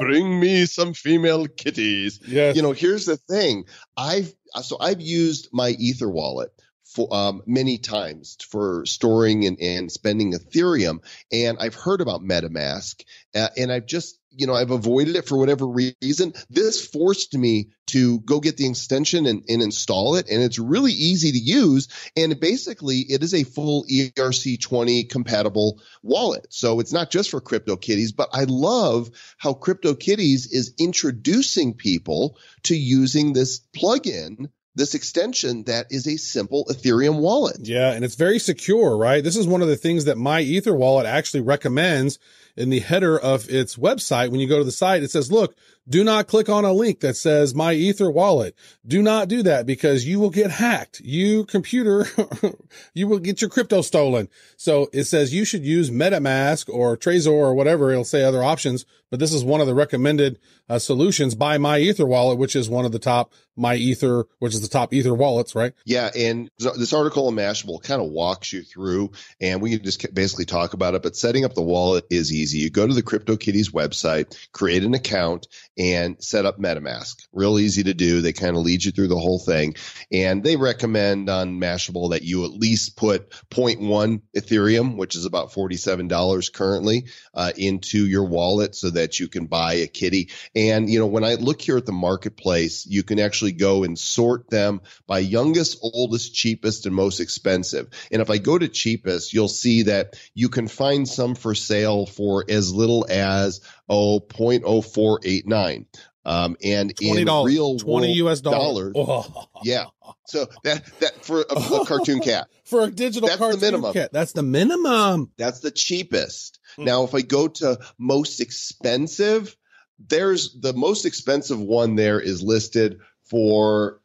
Bring 0.00 0.40
me 0.40 0.64
some 0.64 0.94
female 0.94 1.46
kitties. 1.46 2.18
yes. 2.26 2.56
You 2.56 2.62
know, 2.62 2.72
here's 2.72 3.04
the 3.04 3.18
thing. 3.18 3.66
I've 3.98 4.32
so 4.62 4.78
I've 4.80 5.02
used 5.02 5.50
my 5.52 5.76
Ether 5.78 6.08
wallet 6.08 6.50
for 6.94 7.12
um, 7.12 7.42
many 7.46 7.78
times 7.78 8.36
for 8.48 8.84
storing 8.86 9.46
and, 9.46 9.58
and 9.60 9.90
spending 9.90 10.32
Ethereum, 10.32 11.00
and 11.32 11.58
I've 11.58 11.74
heard 11.74 12.00
about 12.00 12.22
MetaMask, 12.22 13.02
uh, 13.34 13.48
and 13.56 13.72
I've 13.72 13.86
just 13.86 14.18
you 14.34 14.46
know 14.46 14.54
I've 14.54 14.70
avoided 14.70 15.16
it 15.16 15.26
for 15.26 15.38
whatever 15.38 15.66
reason. 15.66 16.34
This 16.50 16.86
forced 16.86 17.36
me 17.36 17.70
to 17.88 18.20
go 18.20 18.40
get 18.40 18.56
the 18.56 18.68
extension 18.68 19.26
and, 19.26 19.44
and 19.48 19.62
install 19.62 20.16
it, 20.16 20.28
and 20.30 20.42
it's 20.42 20.58
really 20.58 20.92
easy 20.92 21.32
to 21.32 21.38
use. 21.38 21.88
And 22.16 22.38
basically, 22.38 22.98
it 22.98 23.22
is 23.22 23.34
a 23.34 23.44
full 23.44 23.84
ERC20 23.84 25.08
compatible 25.08 25.80
wallet, 26.02 26.46
so 26.50 26.80
it's 26.80 26.92
not 26.92 27.10
just 27.10 27.30
for 27.30 27.40
CryptoKitties. 27.40 28.14
But 28.16 28.30
I 28.32 28.44
love 28.44 29.10
how 29.38 29.54
CryptoKitties 29.54 30.48
is 30.52 30.74
introducing 30.78 31.74
people 31.74 32.38
to 32.64 32.76
using 32.76 33.32
this 33.32 33.60
plugin 33.76 34.48
this 34.74 34.94
extension 34.94 35.64
that 35.64 35.86
is 35.90 36.06
a 36.06 36.16
simple 36.16 36.66
Ethereum 36.70 37.20
wallet. 37.20 37.58
Yeah, 37.60 37.92
and 37.92 38.04
it's 38.04 38.14
very 38.14 38.38
secure, 38.38 38.96
right? 38.96 39.22
This 39.22 39.36
is 39.36 39.46
one 39.46 39.62
of 39.62 39.68
the 39.68 39.76
things 39.76 40.06
that 40.06 40.16
my 40.16 40.40
Ether 40.40 40.74
wallet 40.74 41.06
actually 41.06 41.42
recommends 41.42 42.18
in 42.56 42.70
the 42.70 42.80
header 42.80 43.18
of 43.18 43.48
its 43.50 43.76
website. 43.76 44.30
When 44.30 44.40
you 44.40 44.48
go 44.48 44.58
to 44.58 44.64
the 44.64 44.72
site, 44.72 45.02
it 45.02 45.10
says, 45.10 45.32
look, 45.32 45.54
do 45.88 46.04
not 46.04 46.28
click 46.28 46.48
on 46.48 46.64
a 46.64 46.72
link 46.72 47.00
that 47.00 47.16
says 47.16 47.54
my 47.54 47.72
Ether 47.72 48.10
wallet. 48.10 48.54
Do 48.86 49.02
not 49.02 49.28
do 49.28 49.42
that 49.42 49.66
because 49.66 50.06
you 50.06 50.20
will 50.20 50.30
get 50.30 50.50
hacked. 50.50 51.00
You 51.00 51.44
computer, 51.44 52.06
you 52.94 53.08
will 53.08 53.18
get 53.18 53.40
your 53.40 53.50
crypto 53.50 53.82
stolen. 53.82 54.28
So 54.56 54.88
it 54.92 55.04
says 55.04 55.34
you 55.34 55.44
should 55.44 55.64
use 55.64 55.90
MetaMask 55.90 56.72
or 56.72 56.96
Trezor 56.96 57.32
or 57.32 57.54
whatever. 57.54 57.90
It'll 57.90 58.04
say 58.04 58.22
other 58.22 58.44
options, 58.44 58.86
but 59.10 59.18
this 59.18 59.32
is 59.32 59.44
one 59.44 59.60
of 59.60 59.66
the 59.66 59.74
recommended 59.74 60.38
uh, 60.68 60.78
solutions 60.78 61.34
by 61.34 61.58
my 61.58 61.78
Ether 61.78 62.06
wallet, 62.06 62.38
which 62.38 62.56
is 62.56 62.70
one 62.70 62.84
of 62.84 62.92
the 62.92 62.98
top 62.98 63.32
my 63.56 63.74
Ether, 63.74 64.26
which 64.38 64.54
is 64.54 64.62
the 64.62 64.68
top 64.68 64.94
Ether 64.94 65.14
wallets, 65.14 65.54
right? 65.54 65.74
Yeah, 65.84 66.10
and 66.16 66.48
this 66.58 66.92
article 66.92 67.28
in 67.28 67.34
Mashable 67.34 67.82
kind 67.82 68.00
of 68.00 68.08
walks 68.08 68.52
you 68.52 68.62
through, 68.62 69.12
and 69.40 69.60
we 69.60 69.70
can 69.70 69.84
just 69.84 70.14
basically 70.14 70.46
talk 70.46 70.72
about 70.72 70.94
it. 70.94 71.02
But 71.02 71.16
setting 71.16 71.44
up 71.44 71.54
the 71.54 71.62
wallet 71.62 72.06
is 72.10 72.32
easy. 72.32 72.58
You 72.58 72.70
go 72.70 72.86
to 72.86 72.94
the 72.94 73.02
CryptoKitties 73.02 73.72
website, 73.72 74.34
create 74.52 74.84
an 74.84 74.94
account, 74.94 75.48
and 75.78 76.22
set 76.22 76.46
up 76.46 76.58
MetaMask. 76.58 77.26
Real 77.32 77.58
easy 77.58 77.84
to 77.84 77.94
do. 77.94 78.20
They 78.20 78.32
kind 78.32 78.56
of 78.56 78.62
lead 78.62 78.84
you 78.84 78.92
through 78.92 79.08
the 79.08 79.18
whole 79.18 79.38
thing, 79.38 79.74
and 80.10 80.42
they 80.42 80.56
recommend 80.56 81.30
on 81.30 81.60
Mashable 81.60 82.10
that 82.10 82.22
you 82.22 82.44
at 82.44 82.52
least 82.52 82.96
put 82.96 83.30
0.1 83.50 84.22
Ethereum, 84.36 84.96
which 84.96 85.16
is 85.16 85.24
about 85.24 85.52
forty-seven 85.52 86.08
dollars 86.08 86.48
currently, 86.48 87.06
uh, 87.34 87.52
into 87.56 88.06
your 88.06 88.24
wallet 88.24 88.74
so 88.74 88.90
that 88.90 89.18
you 89.18 89.28
can 89.28 89.46
buy 89.46 89.74
a 89.74 89.86
kitty. 89.86 90.30
And 90.54 90.90
you 90.90 90.98
know, 90.98 91.06
when 91.06 91.24
I 91.24 91.34
look 91.34 91.60
here 91.60 91.76
at 91.76 91.86
the 91.86 91.92
marketplace, 91.92 92.86
you 92.86 93.02
can 93.02 93.18
actually 93.18 93.52
go 93.52 93.84
and 93.84 93.98
sort 93.98 94.50
them 94.50 94.80
by 95.06 95.20
youngest, 95.20 95.78
oldest, 95.82 96.34
cheapest, 96.34 96.86
and 96.86 96.94
most 96.94 97.20
expensive. 97.20 97.88
And 98.10 98.20
if 98.20 98.30
I 98.30 98.38
go 98.38 98.58
to 98.58 98.68
cheapest, 98.68 99.32
you'll 99.32 99.48
see 99.48 99.82
that 99.82 100.18
you 100.34 100.48
can 100.48 100.68
find 100.68 101.08
some 101.08 101.34
for 101.34 101.54
sale 101.54 102.06
for 102.06 102.44
as 102.48 102.72
little 102.72 103.06
as 103.08 103.60
0.0489 103.92 105.86
um, 106.24 106.56
and 106.62 106.94
in 107.00 107.26
real 107.26 107.78
20 107.78 108.12
US 108.12 108.40
dollars. 108.40 108.92
Oh. 108.96 109.48
Yeah. 109.64 109.84
So 110.26 110.46
that 110.64 110.84
that 110.98 111.24
for 111.24 111.42
a, 111.42 111.54
a 111.54 111.86
cartoon 111.86 112.18
cat. 112.18 112.48
for 112.64 112.82
a 112.82 112.90
digital 112.90 113.28
that's 113.28 113.38
cartoon 113.38 113.60
the 113.60 113.66
minimum. 113.66 113.92
cat. 113.92 114.12
That's 114.12 114.32
the 114.32 114.42
minimum. 114.42 115.30
That's 115.38 115.60
the 115.60 115.70
cheapest. 115.70 116.58
Mm. 116.76 116.86
Now 116.86 117.04
if 117.04 117.14
I 117.14 117.20
go 117.20 117.46
to 117.46 117.78
most 117.96 118.40
expensive, 118.40 119.56
there's 120.00 120.60
the 120.60 120.72
most 120.72 121.06
expensive 121.06 121.60
one 121.60 121.94
there 121.94 122.18
is 122.18 122.42
listed 122.42 122.98
for 123.22 124.00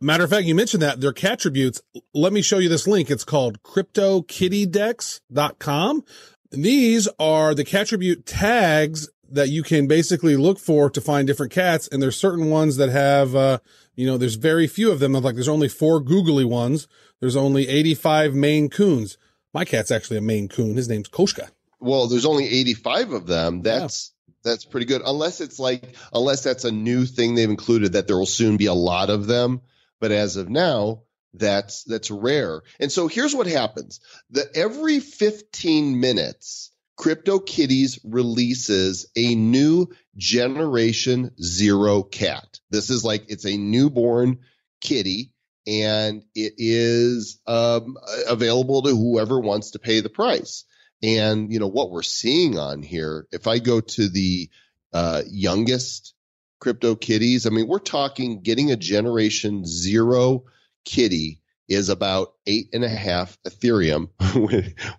Matter 0.00 0.24
of 0.24 0.30
fact, 0.30 0.46
you 0.46 0.54
mentioned 0.54 0.82
that 0.82 1.00
they're 1.00 1.12
cat 1.12 1.32
attributes. 1.32 1.80
Let 2.14 2.32
me 2.32 2.42
show 2.42 2.58
you 2.58 2.68
this 2.68 2.86
link. 2.86 3.10
It's 3.10 3.24
called 3.24 3.60
cryptokittydex.com. 3.62 6.04
These 6.50 7.08
are 7.18 7.54
the 7.54 7.64
cat 7.64 7.82
attribute 7.82 8.26
tags 8.26 9.08
that 9.30 9.50
you 9.50 9.62
can 9.62 9.86
basically 9.86 10.36
look 10.36 10.58
for 10.58 10.88
to 10.90 11.00
find 11.00 11.26
different 11.26 11.52
cats. 11.52 11.88
And 11.88 12.02
there's 12.02 12.16
certain 12.16 12.48
ones 12.48 12.76
that 12.76 12.88
have, 12.88 13.34
uh, 13.34 13.58
you 13.94 14.06
know, 14.06 14.16
there's 14.16 14.36
very 14.36 14.66
few 14.66 14.90
of 14.90 15.00
them. 15.00 15.12
Like 15.12 15.34
there's 15.34 15.48
only 15.48 15.68
four 15.68 16.00
googly 16.00 16.44
ones. 16.44 16.88
There's 17.20 17.36
only 17.36 17.68
85 17.68 18.34
Maine 18.34 18.70
Coons. 18.70 19.18
My 19.52 19.64
cat's 19.64 19.90
actually 19.90 20.18
a 20.18 20.22
Maine 20.22 20.48
Coon. 20.48 20.76
His 20.76 20.88
name's 20.88 21.08
Koshka. 21.08 21.50
Well, 21.80 22.06
there's 22.06 22.26
only 22.26 22.48
85 22.48 23.12
of 23.12 23.26
them. 23.26 23.62
That's 23.62 24.12
that's 24.42 24.64
pretty 24.64 24.86
good. 24.86 25.02
Unless 25.04 25.40
it's 25.40 25.58
like 25.58 25.94
unless 26.12 26.42
that's 26.42 26.64
a 26.64 26.72
new 26.72 27.06
thing 27.06 27.34
they've 27.34 27.48
included 27.48 27.92
that 27.92 28.06
there 28.06 28.16
will 28.16 28.26
soon 28.26 28.56
be 28.56 28.66
a 28.66 28.74
lot 28.74 29.10
of 29.10 29.26
them. 29.26 29.60
But 30.00 30.12
as 30.12 30.36
of 30.36 30.48
now, 30.48 31.02
that's 31.38 31.84
that's 31.84 32.10
rare. 32.10 32.62
And 32.80 32.90
so 32.90 33.08
here's 33.08 33.34
what 33.34 33.46
happens. 33.46 34.00
The 34.30 34.44
every 34.54 35.00
15 35.00 36.00
minutes 36.00 36.72
CryptoKitties 36.98 38.00
releases 38.04 39.06
a 39.16 39.34
new 39.34 39.86
generation 40.16 41.30
zero 41.40 42.02
cat. 42.02 42.58
This 42.70 42.90
is 42.90 43.04
like 43.04 43.26
it's 43.28 43.46
a 43.46 43.56
newborn 43.56 44.40
kitty 44.80 45.32
and 45.66 46.24
it 46.34 46.54
is 46.56 47.40
um, 47.46 47.96
available 48.28 48.82
to 48.82 48.90
whoever 48.90 49.38
wants 49.38 49.72
to 49.72 49.78
pay 49.78 50.00
the 50.00 50.08
price. 50.08 50.64
And 51.02 51.52
you 51.52 51.60
know 51.60 51.68
what 51.68 51.92
we're 51.92 52.02
seeing 52.02 52.58
on 52.58 52.82
here. 52.82 53.28
If 53.30 53.46
I 53.46 53.60
go 53.60 53.80
to 53.80 54.08
the 54.08 54.50
uh, 54.92 55.22
youngest 55.30 56.14
crypto 56.58 56.96
kitties, 56.96 57.46
I 57.46 57.50
mean 57.50 57.68
we're 57.68 57.78
talking 57.78 58.40
getting 58.40 58.72
a 58.72 58.76
generation 58.76 59.64
zero 59.64 60.44
kitty 60.88 61.40
is 61.68 61.90
about 61.90 62.32
eight 62.46 62.70
and 62.72 62.82
a 62.82 62.88
half 62.88 63.36
Ethereum, 63.46 64.08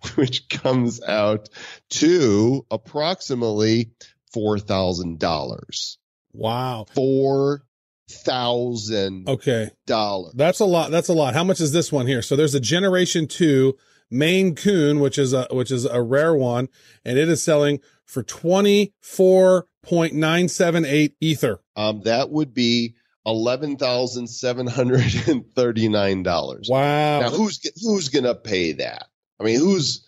which 0.15 0.48
comes 0.50 1.01
out 1.01 1.50
to 1.89 2.63
approximately 2.69 3.89
four 4.31 4.60
thousand 4.60 5.17
dollars. 5.19 5.98
Wow. 6.31 6.86
Four 6.93 7.63
thousand 8.08 9.27
Okay. 9.27 9.72
dollars. 9.88 10.34
That's 10.36 10.60
a 10.60 10.65
lot. 10.65 10.91
That's 10.91 11.08
a 11.10 11.13
lot. 11.13 11.34
How 11.34 11.43
much 11.43 11.60
is 11.60 11.72
this 11.72 11.91
one 11.91 12.05
here? 12.05 12.22
So 12.22 12.36
there's 12.36 12.53
a 12.55 12.60
generation 12.60 13.25
two 13.27 13.75
Maine 14.12 14.53
Coon, 14.55 15.00
which 15.00 15.17
is 15.17 15.34
a, 15.34 15.48
which 15.51 15.72
is 15.72 15.86
a 15.86 16.01
rare 16.03 16.36
one, 16.36 16.69
and 17.03 17.17
it 17.17 17.29
is 17.29 17.41
selling 17.43 17.79
for 18.05 18.24
24.978 18.24 21.13
ether. 21.22 21.62
Um, 21.75 22.01
that 22.01 22.29
would 22.31 22.53
be 22.53 22.93
eleven 23.26 23.78
thousand 23.78 24.28
seven 24.28 24.68
hundred 24.68 25.14
and 25.28 25.46
thirty 25.54 25.88
nine 25.90 26.24
dollars. 26.24 26.68
Wow. 26.70 27.22
Now 27.22 27.30
who's 27.30 27.60
who's 27.84 28.10
gonna 28.10 28.36
pay 28.36 28.74
that? 28.74 29.06
I 29.40 29.44
mean, 29.44 29.60
who's? 29.60 30.06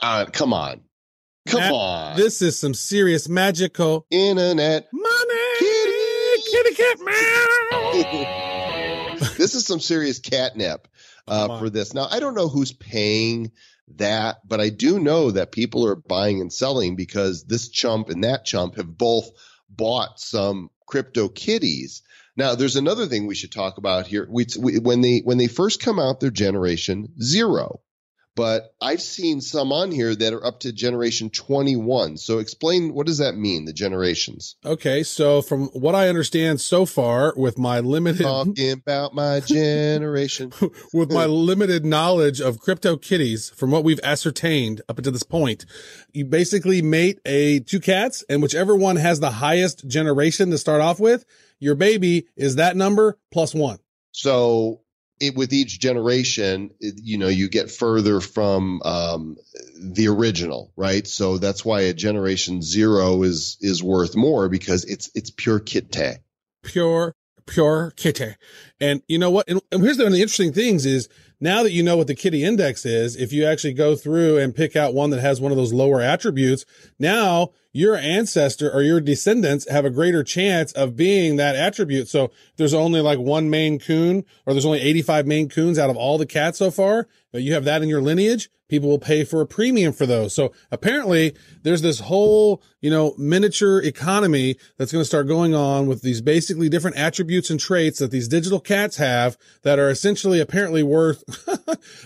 Uh, 0.00 0.26
come 0.26 0.52
on, 0.52 0.80
come 1.46 1.72
on. 1.72 2.16
This 2.16 2.42
is 2.42 2.58
some 2.58 2.74
serious 2.74 3.28
magical 3.28 4.06
internet. 4.10 4.88
money. 4.92 5.58
Kitty. 5.58 6.42
Kitty 6.50 6.74
cat 6.74 6.98
meow. 9.12 9.28
this 9.38 9.54
is 9.54 9.64
some 9.66 9.80
serious 9.80 10.18
catnip. 10.18 10.88
uh, 11.28 11.58
for 11.58 11.70
this. 11.70 11.94
Now, 11.94 12.08
I 12.10 12.18
don't 12.20 12.34
know 12.34 12.48
who's 12.48 12.72
paying 12.72 13.52
that, 13.96 14.38
but 14.46 14.60
I 14.60 14.70
do 14.70 14.98
know 14.98 15.30
that 15.30 15.52
people 15.52 15.86
are 15.86 15.94
buying 15.94 16.40
and 16.40 16.52
selling 16.52 16.96
because 16.96 17.44
this 17.44 17.68
chump 17.68 18.08
and 18.08 18.24
that 18.24 18.44
chump 18.44 18.76
have 18.76 18.98
both 18.98 19.30
bought 19.70 20.18
some 20.18 20.70
crypto 20.86 21.28
kitties. 21.28 22.02
Now, 22.36 22.54
there's 22.54 22.76
another 22.76 23.06
thing 23.06 23.26
we 23.26 23.34
should 23.34 23.52
talk 23.52 23.78
about 23.78 24.06
here. 24.06 24.26
We, 24.30 24.46
we, 24.58 24.78
when 24.78 25.00
they 25.02 25.20
when 25.24 25.38
they 25.38 25.48
first 25.48 25.82
come 25.82 25.98
out, 25.98 26.20
they're 26.20 26.30
generation 26.30 27.12
zero, 27.20 27.80
but 28.34 28.74
I've 28.80 29.02
seen 29.02 29.42
some 29.42 29.70
on 29.70 29.90
here 29.90 30.14
that 30.14 30.32
are 30.32 30.44
up 30.44 30.60
to 30.60 30.72
generation 30.72 31.28
21. 31.28 32.16
So, 32.16 32.38
explain 32.38 32.94
what 32.94 33.06
does 33.06 33.18
that 33.18 33.36
mean? 33.36 33.66
The 33.66 33.74
generations. 33.74 34.56
Okay, 34.64 35.02
so 35.02 35.42
from 35.42 35.66
what 35.68 35.94
I 35.94 36.08
understand 36.08 36.62
so 36.62 36.86
far, 36.86 37.34
with 37.36 37.58
my 37.58 37.80
limited 37.80 38.22
Talking 38.22 38.72
about 38.86 39.14
my 39.14 39.40
generation. 39.40 40.54
with 40.94 41.12
my 41.12 41.26
limited 41.26 41.84
knowledge 41.84 42.40
of 42.40 42.60
crypto 42.60 42.96
kitties, 42.96 43.50
from 43.50 43.70
what 43.70 43.84
we've 43.84 44.00
ascertained 44.02 44.80
up 44.88 44.96
until 44.96 45.12
this 45.12 45.22
point, 45.22 45.66
you 46.14 46.24
basically 46.24 46.80
mate 46.80 47.20
a 47.26 47.60
two 47.60 47.80
cats, 47.80 48.24
and 48.30 48.42
whichever 48.42 48.74
one 48.74 48.96
has 48.96 49.20
the 49.20 49.32
highest 49.32 49.86
generation 49.86 50.50
to 50.50 50.56
start 50.56 50.80
off 50.80 50.98
with, 50.98 51.26
your 51.62 51.76
baby 51.76 52.26
is 52.36 52.56
that 52.56 52.76
number 52.76 53.18
plus 53.30 53.54
one. 53.54 53.78
So 54.10 54.80
it, 55.20 55.36
with 55.36 55.52
each 55.52 55.78
generation, 55.78 56.72
it, 56.80 56.94
you 57.00 57.18
know, 57.18 57.28
you 57.28 57.48
get 57.48 57.70
further 57.70 58.20
from 58.20 58.82
um, 58.84 59.36
the 59.80 60.08
original, 60.08 60.72
right? 60.76 61.06
So 61.06 61.38
that's 61.38 61.64
why 61.64 61.82
a 61.82 61.94
generation 61.94 62.62
zero 62.62 63.22
is 63.22 63.58
is 63.60 63.80
worth 63.80 64.16
more 64.16 64.48
because 64.48 64.84
it's 64.84 65.10
it's 65.14 65.30
pure 65.30 65.60
kitty. 65.60 66.16
pure, 66.64 67.14
pure 67.46 67.92
kitty. 67.96 68.34
And 68.80 69.02
you 69.08 69.18
know 69.18 69.30
what? 69.30 69.48
And, 69.48 69.60
here's 69.70 69.98
one 69.98 70.08
of 70.08 70.12
the 70.12 70.22
interesting 70.22 70.52
things 70.52 70.86
is 70.86 71.08
now 71.40 71.62
that 71.62 71.72
you 71.72 71.82
know 71.82 71.96
what 71.96 72.06
the 72.06 72.14
kitty 72.14 72.44
index 72.44 72.86
is, 72.86 73.16
if 73.16 73.32
you 73.32 73.44
actually 73.44 73.74
go 73.74 73.96
through 73.96 74.38
and 74.38 74.54
pick 74.54 74.76
out 74.76 74.94
one 74.94 75.10
that 75.10 75.20
has 75.20 75.40
one 75.40 75.50
of 75.50 75.58
those 75.58 75.72
lower 75.72 76.00
attributes, 76.00 76.64
now 76.98 77.50
your 77.72 77.96
ancestor 77.96 78.70
or 78.70 78.82
your 78.82 79.00
descendants 79.00 79.68
have 79.68 79.84
a 79.84 79.90
greater 79.90 80.22
chance 80.22 80.72
of 80.72 80.94
being 80.94 81.36
that 81.36 81.56
attribute. 81.56 82.08
So 82.08 82.30
there's 82.56 82.74
only 82.74 83.00
like 83.00 83.18
one 83.18 83.50
Maine 83.50 83.78
Coon 83.78 84.24
or 84.46 84.52
there's 84.52 84.66
only 84.66 84.80
85 84.80 85.26
Maine 85.26 85.48
Coons 85.48 85.78
out 85.78 85.90
of 85.90 85.96
all 85.96 86.18
the 86.18 86.26
cats 86.26 86.58
so 86.58 86.70
far, 86.70 87.08
you 87.38 87.54
have 87.54 87.64
that 87.64 87.82
in 87.82 87.88
your 87.88 88.02
lineage, 88.02 88.50
people 88.68 88.88
will 88.88 88.98
pay 88.98 89.24
for 89.24 89.40
a 89.40 89.46
premium 89.46 89.92
for 89.92 90.06
those. 90.06 90.34
So 90.34 90.52
apparently 90.70 91.34
there's 91.62 91.82
this 91.82 92.00
whole, 92.00 92.62
you 92.80 92.90
know, 92.90 93.14
miniature 93.18 93.80
economy 93.82 94.56
that's 94.78 94.92
going 94.92 95.02
to 95.02 95.06
start 95.06 95.28
going 95.28 95.54
on 95.54 95.86
with 95.86 96.02
these 96.02 96.20
basically 96.20 96.68
different 96.68 96.96
attributes 96.96 97.50
and 97.50 97.60
traits 97.60 97.98
that 97.98 98.10
these 98.10 98.28
digital 98.28 98.60
cats 98.60 98.96
have 98.96 99.36
that 99.62 99.78
are 99.78 99.90
essentially 99.90 100.40
apparently 100.40 100.82
worth, 100.82 101.22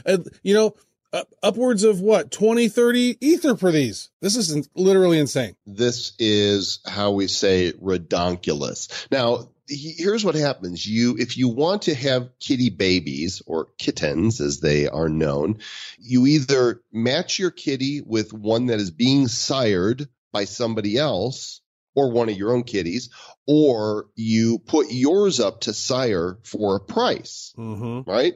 you 0.42 0.54
know, 0.54 0.74
up, 1.12 1.28
upwards 1.42 1.84
of 1.84 2.00
what, 2.00 2.30
20, 2.30 2.68
30 2.68 3.18
ether 3.20 3.56
for 3.56 3.70
these. 3.70 4.10
This 4.20 4.36
is 4.36 4.68
literally 4.74 5.18
insane. 5.18 5.56
This 5.66 6.12
is 6.18 6.80
how 6.86 7.12
we 7.12 7.28
say 7.28 7.72
redonkulous. 7.72 9.06
Now, 9.10 9.48
here's 9.68 10.24
what 10.24 10.34
happens. 10.34 10.86
You, 10.86 11.16
if 11.18 11.36
you 11.36 11.48
want 11.48 11.82
to 11.82 11.94
have 11.94 12.30
kitty 12.40 12.70
babies 12.70 13.42
or 13.46 13.68
kittens 13.78 14.40
as 14.40 14.60
they 14.60 14.88
are 14.88 15.08
known, 15.08 15.58
you 15.98 16.26
either 16.26 16.82
match 16.92 17.38
your 17.38 17.50
kitty 17.50 18.00
with 18.00 18.32
one 18.32 18.66
that 18.66 18.80
is 18.80 18.90
being 18.90 19.28
sired 19.28 20.08
by 20.32 20.44
somebody 20.44 20.96
else 20.98 21.60
or 21.94 22.10
one 22.12 22.28
of 22.28 22.36
your 22.36 22.52
own 22.52 22.62
kitties, 22.62 23.08
or 23.46 24.06
you 24.14 24.58
put 24.58 24.90
yours 24.90 25.40
up 25.40 25.62
to 25.62 25.72
sire 25.72 26.38
for 26.42 26.76
a 26.76 26.80
price 26.80 27.54
Mm-hmm. 27.56 28.08
right? 28.10 28.34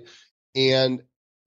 And 0.54 1.02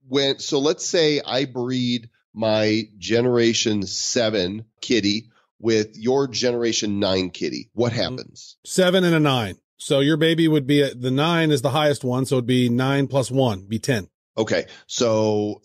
when 0.07 0.37
so 0.39 0.59
let's 0.59 0.85
say 0.85 1.21
I 1.25 1.45
breed 1.45 2.09
my 2.33 2.83
generation 2.97 3.83
7 3.87 4.65
kitty 4.81 5.29
with 5.59 5.97
your 5.97 6.27
generation 6.27 6.99
9 6.99 7.29
kitty. 7.31 7.69
What 7.73 7.93
happens? 7.93 8.57
Seven 8.65 9.03
and 9.03 9.15
a 9.15 9.19
nine. 9.19 9.55
So 9.83 9.99
your 9.99 10.15
baby 10.15 10.47
would 10.47 10.65
be 10.65 10.81
at 10.81 11.01
the 11.01 11.11
nine 11.11 11.51
is 11.51 11.61
the 11.61 11.69
highest 11.69 12.05
one. 12.05 12.25
So 12.25 12.35
it'd 12.35 12.45
be 12.45 12.69
nine 12.69 13.07
plus 13.07 13.29
one, 13.29 13.65
be 13.65 13.79
10. 13.79 14.07
Okay. 14.37 14.65
So 14.87 15.61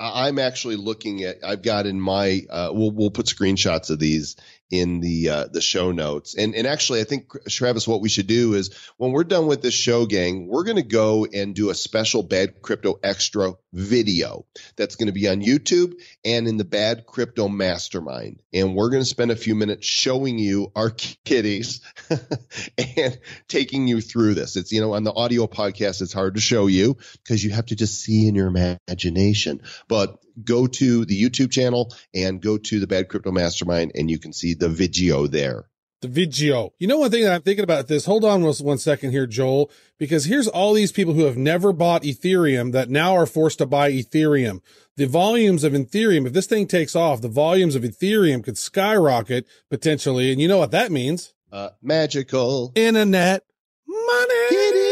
I'm 0.00 0.38
actually 0.38 0.76
looking 0.76 1.22
at 1.24 1.36
I've 1.44 1.60
got 1.60 1.84
in 1.84 2.00
my 2.00 2.40
uh 2.48 2.70
we'll 2.72 2.92
we'll 2.92 3.10
put 3.10 3.26
screenshots 3.26 3.90
of 3.90 3.98
these 3.98 4.36
in 4.70 5.00
the 5.00 5.28
uh 5.28 5.46
the 5.52 5.60
show 5.60 5.92
notes. 5.92 6.34
And 6.34 6.54
and 6.54 6.66
actually 6.66 7.00
I 7.00 7.04
think 7.04 7.30
Travis 7.48 7.88
what 7.88 8.00
we 8.00 8.08
should 8.08 8.26
do 8.26 8.54
is 8.54 8.74
when 8.96 9.12
we're 9.12 9.24
done 9.24 9.46
with 9.46 9.62
this 9.62 9.74
show 9.74 10.06
gang, 10.06 10.46
we're 10.46 10.64
going 10.64 10.76
to 10.76 10.82
go 10.82 11.26
and 11.26 11.54
do 11.54 11.70
a 11.70 11.74
special 11.74 12.22
bad 12.22 12.60
crypto 12.60 12.98
extra 13.02 13.54
video 13.72 14.46
that's 14.76 14.96
going 14.96 15.06
to 15.06 15.12
be 15.12 15.28
on 15.28 15.40
YouTube 15.40 15.94
and 16.24 16.48
in 16.48 16.56
the 16.56 16.64
bad 16.64 17.06
crypto 17.06 17.48
mastermind. 17.48 18.40
And 18.52 18.74
we're 18.74 18.90
going 18.90 19.02
to 19.02 19.08
spend 19.08 19.30
a 19.30 19.36
few 19.36 19.54
minutes 19.54 19.86
showing 19.86 20.38
you 20.38 20.72
our 20.74 20.90
kitties 20.90 21.80
and 22.96 23.18
taking 23.48 23.88
you 23.88 24.00
through 24.00 24.34
this. 24.34 24.56
It's 24.56 24.72
you 24.72 24.80
know 24.80 24.94
on 24.94 25.04
the 25.04 25.12
audio 25.12 25.46
podcast 25.46 26.02
it's 26.02 26.12
hard 26.12 26.34
to 26.34 26.40
show 26.40 26.66
you 26.66 26.96
because 27.22 27.42
you 27.42 27.50
have 27.50 27.66
to 27.66 27.76
just 27.76 28.00
see 28.00 28.28
in 28.28 28.34
your 28.34 28.48
imagination. 28.48 29.62
But 29.88 30.18
go 30.44 30.66
to 30.66 31.04
the 31.04 31.20
YouTube 31.20 31.50
channel 31.50 31.94
and 32.14 32.40
go 32.40 32.58
to 32.58 32.80
the 32.80 32.86
Bad 32.86 33.08
Crypto 33.08 33.30
Mastermind 33.30 33.92
and 33.94 34.10
you 34.10 34.18
can 34.18 34.32
see 34.32 34.54
the 34.54 34.68
video 34.68 35.26
there. 35.26 35.66
The 36.00 36.08
video. 36.08 36.72
You 36.78 36.86
know, 36.86 36.98
one 36.98 37.10
thing 37.10 37.24
that 37.24 37.32
I'm 37.32 37.42
thinking 37.42 37.64
about 37.64 37.88
this, 37.88 38.04
hold 38.04 38.24
on 38.24 38.44
one 38.44 38.54
one 38.60 38.78
second 38.78 39.10
here, 39.10 39.26
Joel, 39.26 39.68
because 39.98 40.26
here's 40.26 40.46
all 40.46 40.72
these 40.72 40.92
people 40.92 41.14
who 41.14 41.24
have 41.24 41.36
never 41.36 41.72
bought 41.72 42.04
Ethereum 42.04 42.70
that 42.70 42.88
now 42.88 43.16
are 43.16 43.26
forced 43.26 43.58
to 43.58 43.66
buy 43.66 43.90
Ethereum. 43.90 44.60
The 44.96 45.06
volumes 45.06 45.64
of 45.64 45.72
Ethereum, 45.72 46.26
if 46.26 46.32
this 46.32 46.46
thing 46.46 46.68
takes 46.68 46.94
off, 46.94 47.20
the 47.20 47.28
volumes 47.28 47.74
of 47.74 47.82
Ethereum 47.82 48.44
could 48.44 48.56
skyrocket 48.56 49.44
potentially. 49.70 50.30
And 50.30 50.40
you 50.40 50.46
know 50.46 50.58
what 50.58 50.70
that 50.70 50.92
means? 50.92 51.34
Uh, 51.50 51.70
magical. 51.82 52.70
Internet 52.76 53.42
money. 53.86 54.87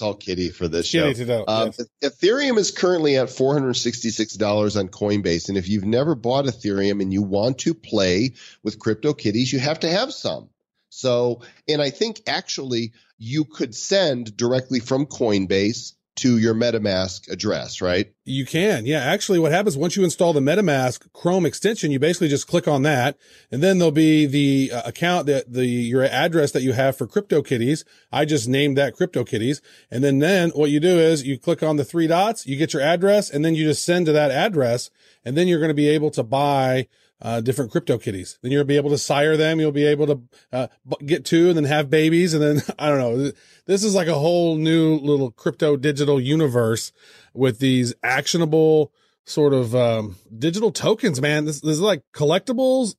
It's 0.00 0.06
all 0.06 0.14
kitty 0.14 0.48
for 0.48 0.66
this 0.66 0.90
Kitty 0.90 1.12
show. 1.12 1.24
know, 1.26 1.44
Um, 1.46 1.72
yes. 1.78 1.86
Ethereum 2.02 2.56
is 2.56 2.70
currently 2.70 3.18
at 3.18 3.28
$466 3.28 4.78
on 4.78 4.88
Coinbase. 4.88 5.50
And 5.50 5.58
if 5.58 5.68
you've 5.68 5.84
never 5.84 6.14
bought 6.14 6.46
Ethereum 6.46 7.02
and 7.02 7.12
you 7.12 7.20
want 7.20 7.58
to 7.58 7.74
play 7.74 8.32
with 8.62 8.78
crypto 8.78 9.12
kitties, 9.12 9.52
you 9.52 9.58
have 9.58 9.80
to 9.80 9.90
have 9.90 10.10
some. 10.10 10.48
So, 10.88 11.42
and 11.68 11.82
I 11.82 11.90
think 11.90 12.22
actually 12.26 12.94
you 13.18 13.44
could 13.44 13.74
send 13.74 14.34
directly 14.38 14.80
from 14.80 15.04
Coinbase 15.04 15.92
to 16.20 16.38
your 16.38 16.54
MetaMask 16.54 17.30
address, 17.30 17.80
right? 17.80 18.12
You 18.24 18.44
can. 18.44 18.86
Yeah. 18.86 19.00
Actually, 19.00 19.38
what 19.38 19.52
happens 19.52 19.76
once 19.76 19.96
you 19.96 20.04
install 20.04 20.32
the 20.32 20.40
MetaMask 20.40 21.12
Chrome 21.12 21.46
extension, 21.46 21.90
you 21.90 21.98
basically 21.98 22.28
just 22.28 22.46
click 22.46 22.68
on 22.68 22.82
that 22.82 23.16
and 23.50 23.62
then 23.62 23.78
there'll 23.78 23.90
be 23.90 24.26
the 24.26 24.70
uh, 24.72 24.82
account 24.84 25.26
that 25.26 25.52
the, 25.52 25.66
your 25.66 26.04
address 26.04 26.52
that 26.52 26.62
you 26.62 26.72
have 26.72 26.96
for 26.96 27.06
CryptoKitties. 27.06 27.84
I 28.12 28.24
just 28.24 28.48
named 28.48 28.76
that 28.76 28.94
CryptoKitties. 28.94 29.60
And 29.90 30.04
then, 30.04 30.18
then 30.18 30.50
what 30.50 30.70
you 30.70 30.78
do 30.78 30.98
is 30.98 31.26
you 31.26 31.38
click 31.38 31.62
on 31.62 31.76
the 31.76 31.84
three 31.84 32.06
dots, 32.06 32.46
you 32.46 32.56
get 32.56 32.74
your 32.74 32.82
address 32.82 33.30
and 33.30 33.44
then 33.44 33.54
you 33.54 33.64
just 33.64 33.84
send 33.84 34.06
to 34.06 34.12
that 34.12 34.30
address 34.30 34.90
and 35.24 35.36
then 35.36 35.48
you're 35.48 35.60
going 35.60 35.68
to 35.68 35.74
be 35.74 35.88
able 35.88 36.10
to 36.10 36.22
buy 36.22 36.86
uh, 37.22 37.40
different 37.40 37.70
crypto 37.70 37.98
kitties. 37.98 38.38
Then 38.42 38.52
you'll 38.52 38.64
be 38.64 38.76
able 38.76 38.90
to 38.90 38.98
sire 38.98 39.36
them. 39.36 39.60
You'll 39.60 39.72
be 39.72 39.86
able 39.86 40.06
to 40.06 40.20
uh, 40.52 40.66
get 41.04 41.24
two 41.24 41.48
and 41.48 41.56
then 41.56 41.64
have 41.64 41.90
babies. 41.90 42.34
And 42.34 42.42
then 42.42 42.62
I 42.78 42.88
don't 42.88 42.98
know. 42.98 43.32
This 43.66 43.84
is 43.84 43.94
like 43.94 44.08
a 44.08 44.14
whole 44.14 44.56
new 44.56 44.96
little 44.96 45.30
crypto 45.30 45.76
digital 45.76 46.20
universe 46.20 46.92
with 47.34 47.58
these 47.58 47.94
actionable 48.02 48.92
sort 49.24 49.52
of 49.52 49.74
um, 49.74 50.16
digital 50.36 50.72
tokens, 50.72 51.20
man. 51.20 51.44
This, 51.44 51.60
this 51.60 51.72
is 51.72 51.80
like 51.80 52.02
collectibles. 52.12 52.96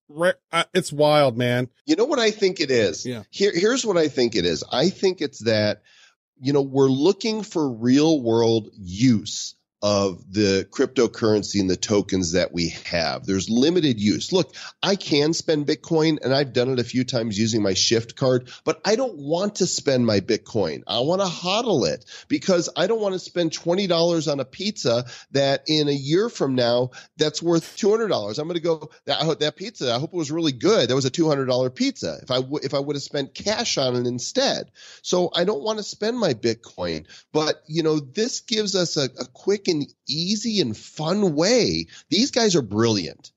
It's 0.74 0.94
wild, 0.94 1.38
man. 1.38 1.70
You 1.86 1.96
know 1.96 2.06
what 2.06 2.20
I 2.20 2.32
think 2.32 2.60
it 2.60 2.72
is? 2.72 3.06
Yeah. 3.06 3.24
Here, 3.32 3.52
here's 3.54 3.86
what 3.86 3.98
I 3.98 4.08
think 4.08 4.36
it 4.36 4.46
is. 4.46 4.64
I 4.72 4.90
think 4.90 5.22
it's 5.22 5.40
that, 5.40 5.82
you 6.40 6.54
know, 6.54 6.62
we're 6.62 6.90
looking 6.90 7.44
for 7.44 7.70
real 7.70 8.22
world 8.22 8.70
use 8.78 9.56
of 9.82 10.32
the 10.32 10.68
cryptocurrency 10.70 11.60
and 11.60 11.70
the 11.70 11.76
tokens 11.76 12.34
that 12.34 12.52
we 12.52 12.70
have. 12.86 13.26
There's 13.26 13.50
limited 13.50 14.00
use. 14.00 14.32
Look, 14.32 14.54
I 14.84 14.96
can 14.96 15.34
spend 15.34 15.66
Bitcoin 15.66 16.20
and 16.24 16.34
I've 16.34 16.54
done 16.54 16.70
it 16.70 16.80
a 16.80 16.84
few 16.84 17.04
times 17.04 17.38
using 17.38 17.64
my 17.64 17.74
shift 17.74 18.16
card, 18.16 18.50
but 18.64 18.80
I 18.86 18.96
don't 18.96 19.18
want 19.18 19.56
to 19.56 19.68
spend 19.68 20.06
my 20.06 20.20
Bitcoin. 20.20 20.84
I 20.86 21.00
want 21.00 21.22
to 21.22 21.28
hodl 21.28 21.88
it 21.88 22.06
because 22.28 22.70
I 22.76 22.86
don't 22.86 23.02
want 23.02 23.14
to 23.14 23.20
spend 23.20 23.52
$20 23.52 24.32
on 24.32 24.40
a 24.40 24.46
pizza 24.46 25.06
that 25.32 25.64
in 25.68 25.88
a 25.88 25.94
year 25.94 26.30
from 26.30 26.54
now, 26.54 26.92
that's 27.18 27.42
worth 27.42 27.76
$200. 27.78 28.38
I'm 28.38 28.48
going 28.48 28.56
to 28.56 28.60
go 28.62 28.92
that, 29.06 29.40
that 29.40 29.56
pizza. 29.56 29.94
I 29.94 30.00
hope 30.00 30.14
it 30.14 30.18
was 30.18 30.32
really 30.32 30.52
good. 30.52 30.90
That 30.90 30.96
was 30.96 31.06
a 31.06 31.12
$200 31.12 31.74
pizza. 31.74 32.20
If 32.22 32.30
I 32.30 32.42
if 32.62 32.74
I 32.76 32.80
would 32.80 32.96
have 32.96 33.04
spent 33.04 33.34
cash 33.34 33.78
on 33.80 33.96
it 33.96 34.06
instead. 34.06 34.70
So 35.02 35.32
I 35.34 35.44
don't 35.44 35.64
want 35.64 35.80
to 35.80 35.84
spend 35.84 36.20
my 36.20 36.34
Bitcoin, 36.34 37.06
but 37.32 37.64
you 37.68 37.82
know, 37.82 38.00
this 38.00 38.42
gives 38.42 38.76
us 38.76 38.98
a, 38.98 39.06
a 39.06 39.26
quick 39.34 39.68
and 39.72 39.92
easy 40.08 40.62
and 40.62 40.78
fun 40.78 41.36
way. 41.36 41.88
These 42.10 42.32
guys 42.32 42.56
are 42.56 42.62
brilliant. 42.62 43.32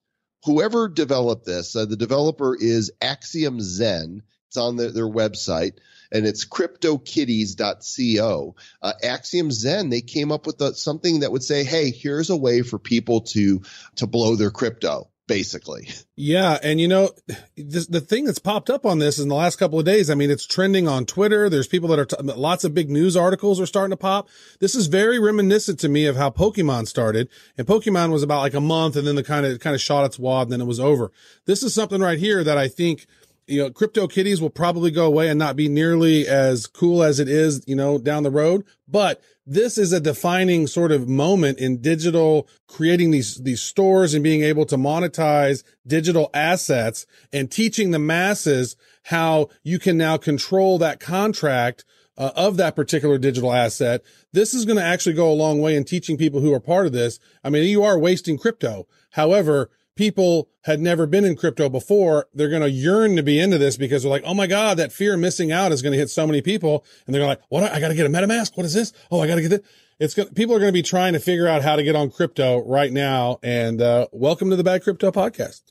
Whoever 0.45 0.89
developed 0.89 1.47
this, 1.47 1.75
uh, 1.75 1.87
the 1.87 1.97
developer 1.97 2.55
is 2.55 2.93
Axiom 3.01 3.61
Zen. 3.61 4.23
It's 4.49 4.59
on 4.59 4.77
the, 4.77 4.91
their 4.91 5.09
website 5.09 5.79
and 6.13 6.27
it's 6.27 6.45
cryptokitties.co. 6.45 8.55
Uh, 8.83 8.93
Axiom 9.03 9.51
Zen, 9.51 9.89
they 9.91 10.01
came 10.01 10.31
up 10.31 10.47
with 10.47 10.61
a, 10.61 10.75
something 10.75 11.19
that 11.21 11.33
would 11.33 11.43
say, 11.43 11.65
hey, 11.65 11.91
here's 11.91 12.31
a 12.31 12.37
way 12.37 12.63
for 12.63 12.79
people 12.79 13.23
to, 13.23 13.63
to 13.97 14.07
blow 14.07 14.37
their 14.37 14.53
crypto 14.53 15.11
basically. 15.27 15.89
Yeah. 16.17 16.59
And 16.63 16.81
you 16.81 16.89
know, 16.89 17.11
this, 17.57 17.87
the 17.87 18.01
thing 18.01 18.25
that's 18.25 18.39
popped 18.39 18.71
up 18.71 18.85
on 18.85 18.99
this 18.99 19.19
in 19.19 19.29
the 19.29 19.35
last 19.35 19.57
couple 19.57 19.79
of 19.79 19.85
days, 19.85 20.11
I 20.11 20.15
mean, 20.15 20.31
it's 20.31 20.47
trending 20.47 20.87
on 20.87 21.07
Twitter. 21.07 21.49
There's 21.49 21.67
people 21.67 21.89
that 21.89 21.99
are, 21.99 22.05
t- 22.05 22.17
lots 22.23 22.65
of 22.65 22.75
big 22.75 22.91
news 22.91 23.17
articles 23.17 23.61
are 23.61 23.67
starting 23.67 23.91
to 23.91 23.97
pop. 23.97 24.29
This 24.61 24.75
is 24.75 24.87
very 24.87 25.19
reminiscent 25.19 25.81
to 25.81 25.89
me 25.89 26.07
of 26.07 26.17
how 26.17 26.31
Pokemon 26.31 26.87
started. 26.89 27.29
And 27.57 27.67
Pokemon 27.67 28.13
was 28.13 28.23
about 28.23 28.41
like 28.41 28.55
a 28.55 28.61
month 28.61 28.97
and 28.97 29.07
then 29.07 29.17
the 29.17 29.25
kind 29.25 29.47
of, 29.47 29.61
kind 29.61 29.75
of 29.75 29.81
shot 29.81 30.05
its 30.05 30.19
wad 30.19 30.47
and 30.47 30.53
then 30.53 30.61
it 30.61 30.67
was 30.67 30.81
over. 30.81 31.11
This 31.47 31.63
is 31.63 31.75
something 31.75 32.01
right 32.01 32.19
here 32.19 32.45
that 32.45 32.59
I 32.59 32.69
think, 32.69 33.07
you 33.47 33.63
know, 33.63 33.71
crypto 33.71 34.07
kitties 34.07 34.41
will 34.41 34.51
probably 34.51 34.91
go 34.91 35.07
away 35.07 35.29
and 35.29 35.39
not 35.39 35.57
be 35.57 35.69
nearly 35.69 36.27
as 36.27 36.67
cool 36.67 37.03
as 37.03 37.21
it 37.21 37.29
is, 37.29 37.63
you 37.67 37.77
know, 37.77 37.99
down 37.99 38.23
the 38.23 38.31
road. 38.31 38.65
But 38.89 39.23
this 39.47 39.77
is 39.77 39.93
a 39.93 40.01
defining 40.01 40.67
sort 40.67 40.93
of 40.93 41.09
moment 41.09 41.59
in 41.59 41.83
digital 41.83 42.49
creating 42.67 43.11
these, 43.11 43.43
these 43.43 43.61
stores 43.61 44.15
and 44.15 44.25
being 44.25 44.43
able 44.43 44.65
to 44.67 44.77
monetize 44.77 45.63
digital 45.87 46.31
assets 46.33 47.07
and 47.33 47.51
teaching 47.51 47.91
the 47.91 47.99
masses 47.99 48.77
how 49.05 49.49
you 49.63 49.79
can 49.79 49.99
now 49.99 50.17
control 50.17 50.79
that 50.79 51.01
contract 51.01 51.85
uh, 52.17 52.31
of 52.37 52.57
that 52.57 52.77
particular 52.77 53.19
digital 53.19 53.53
asset. 53.53 54.03
This 54.33 54.55
is 54.55 54.65
going 54.65 54.79
to 54.79 54.85
actually 54.85 55.15
go 55.15 55.31
a 55.31 55.35
long 55.35 55.61
way 55.61 55.77
in 55.77 55.85
teaching 55.85 56.17
people 56.17 56.41
who 56.41 56.55
are 56.55 56.61
part 56.61 56.87
of 56.87 56.93
this. 56.93 57.19
I 57.43 57.51
mean, 57.51 57.65
you 57.65 57.83
are 57.83 57.99
wasting 57.99 58.39
crypto. 58.39 58.87
However, 59.11 59.71
people 59.97 60.49
had 60.63 60.81
never 60.81 61.07
been 61.07 61.25
in 61.25 61.37
crypto 61.37 61.69
before, 61.69 62.27
they're 62.35 62.49
going 62.49 62.63
to 62.63 62.71
yearn 62.71 63.17
to 63.17 63.23
be 63.23 63.39
into 63.39 63.59
this 63.59 63.77
because 63.77 64.03
they're 64.03 64.11
like, 64.11 64.25
Oh 64.25 64.35
my 64.35 64.47
God, 64.47 64.77
that 64.79 64.93
fear 64.93 65.15
of 65.15 65.21
missing 65.21 65.53
out 65.53 65.73
is 65.73 65.83
going 65.83 65.93
to 65.93 65.99
hit 65.99 66.11
so 66.11 66.27
many 66.27 66.43
people. 66.43 66.85
And 67.07 67.15
they're 67.15 67.27
like, 67.27 67.41
what? 67.49 67.65
I 67.65 67.81
got 67.81 67.89
to 67.89 67.95
get 67.95 68.07
a 68.07 68.09
MetaMask. 68.09 68.57
What 68.57 68.67
is 68.67 68.75
this? 68.75 68.93
Oh, 69.11 69.21
I 69.21 69.27
got 69.27 69.37
to 69.37 69.43
get 69.43 69.53
it. 69.53 69.65
It's 70.01 70.15
going 70.15 70.29
people 70.31 70.57
are 70.57 70.59
going 70.59 70.71
to 70.71 70.73
be 70.73 70.83
trying 70.83 71.13
to 71.13 71.21
figure 71.21 71.47
out 71.47 71.63
how 71.63 71.77
to 71.77 71.85
get 71.85 71.95
on 71.95 72.11
crypto 72.11 72.67
right 72.67 72.93
now. 72.93 73.39
And, 73.43 73.81
uh, 73.81 74.09
welcome 74.11 74.51
to 74.51 74.57
the 74.57 74.65
bad 74.65 74.83
crypto 74.83 75.13
podcast. 75.13 75.63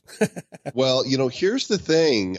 well, 0.74 1.06
you 1.06 1.18
know, 1.18 1.28
here's 1.28 1.68
the 1.68 1.76
thing, 1.76 2.38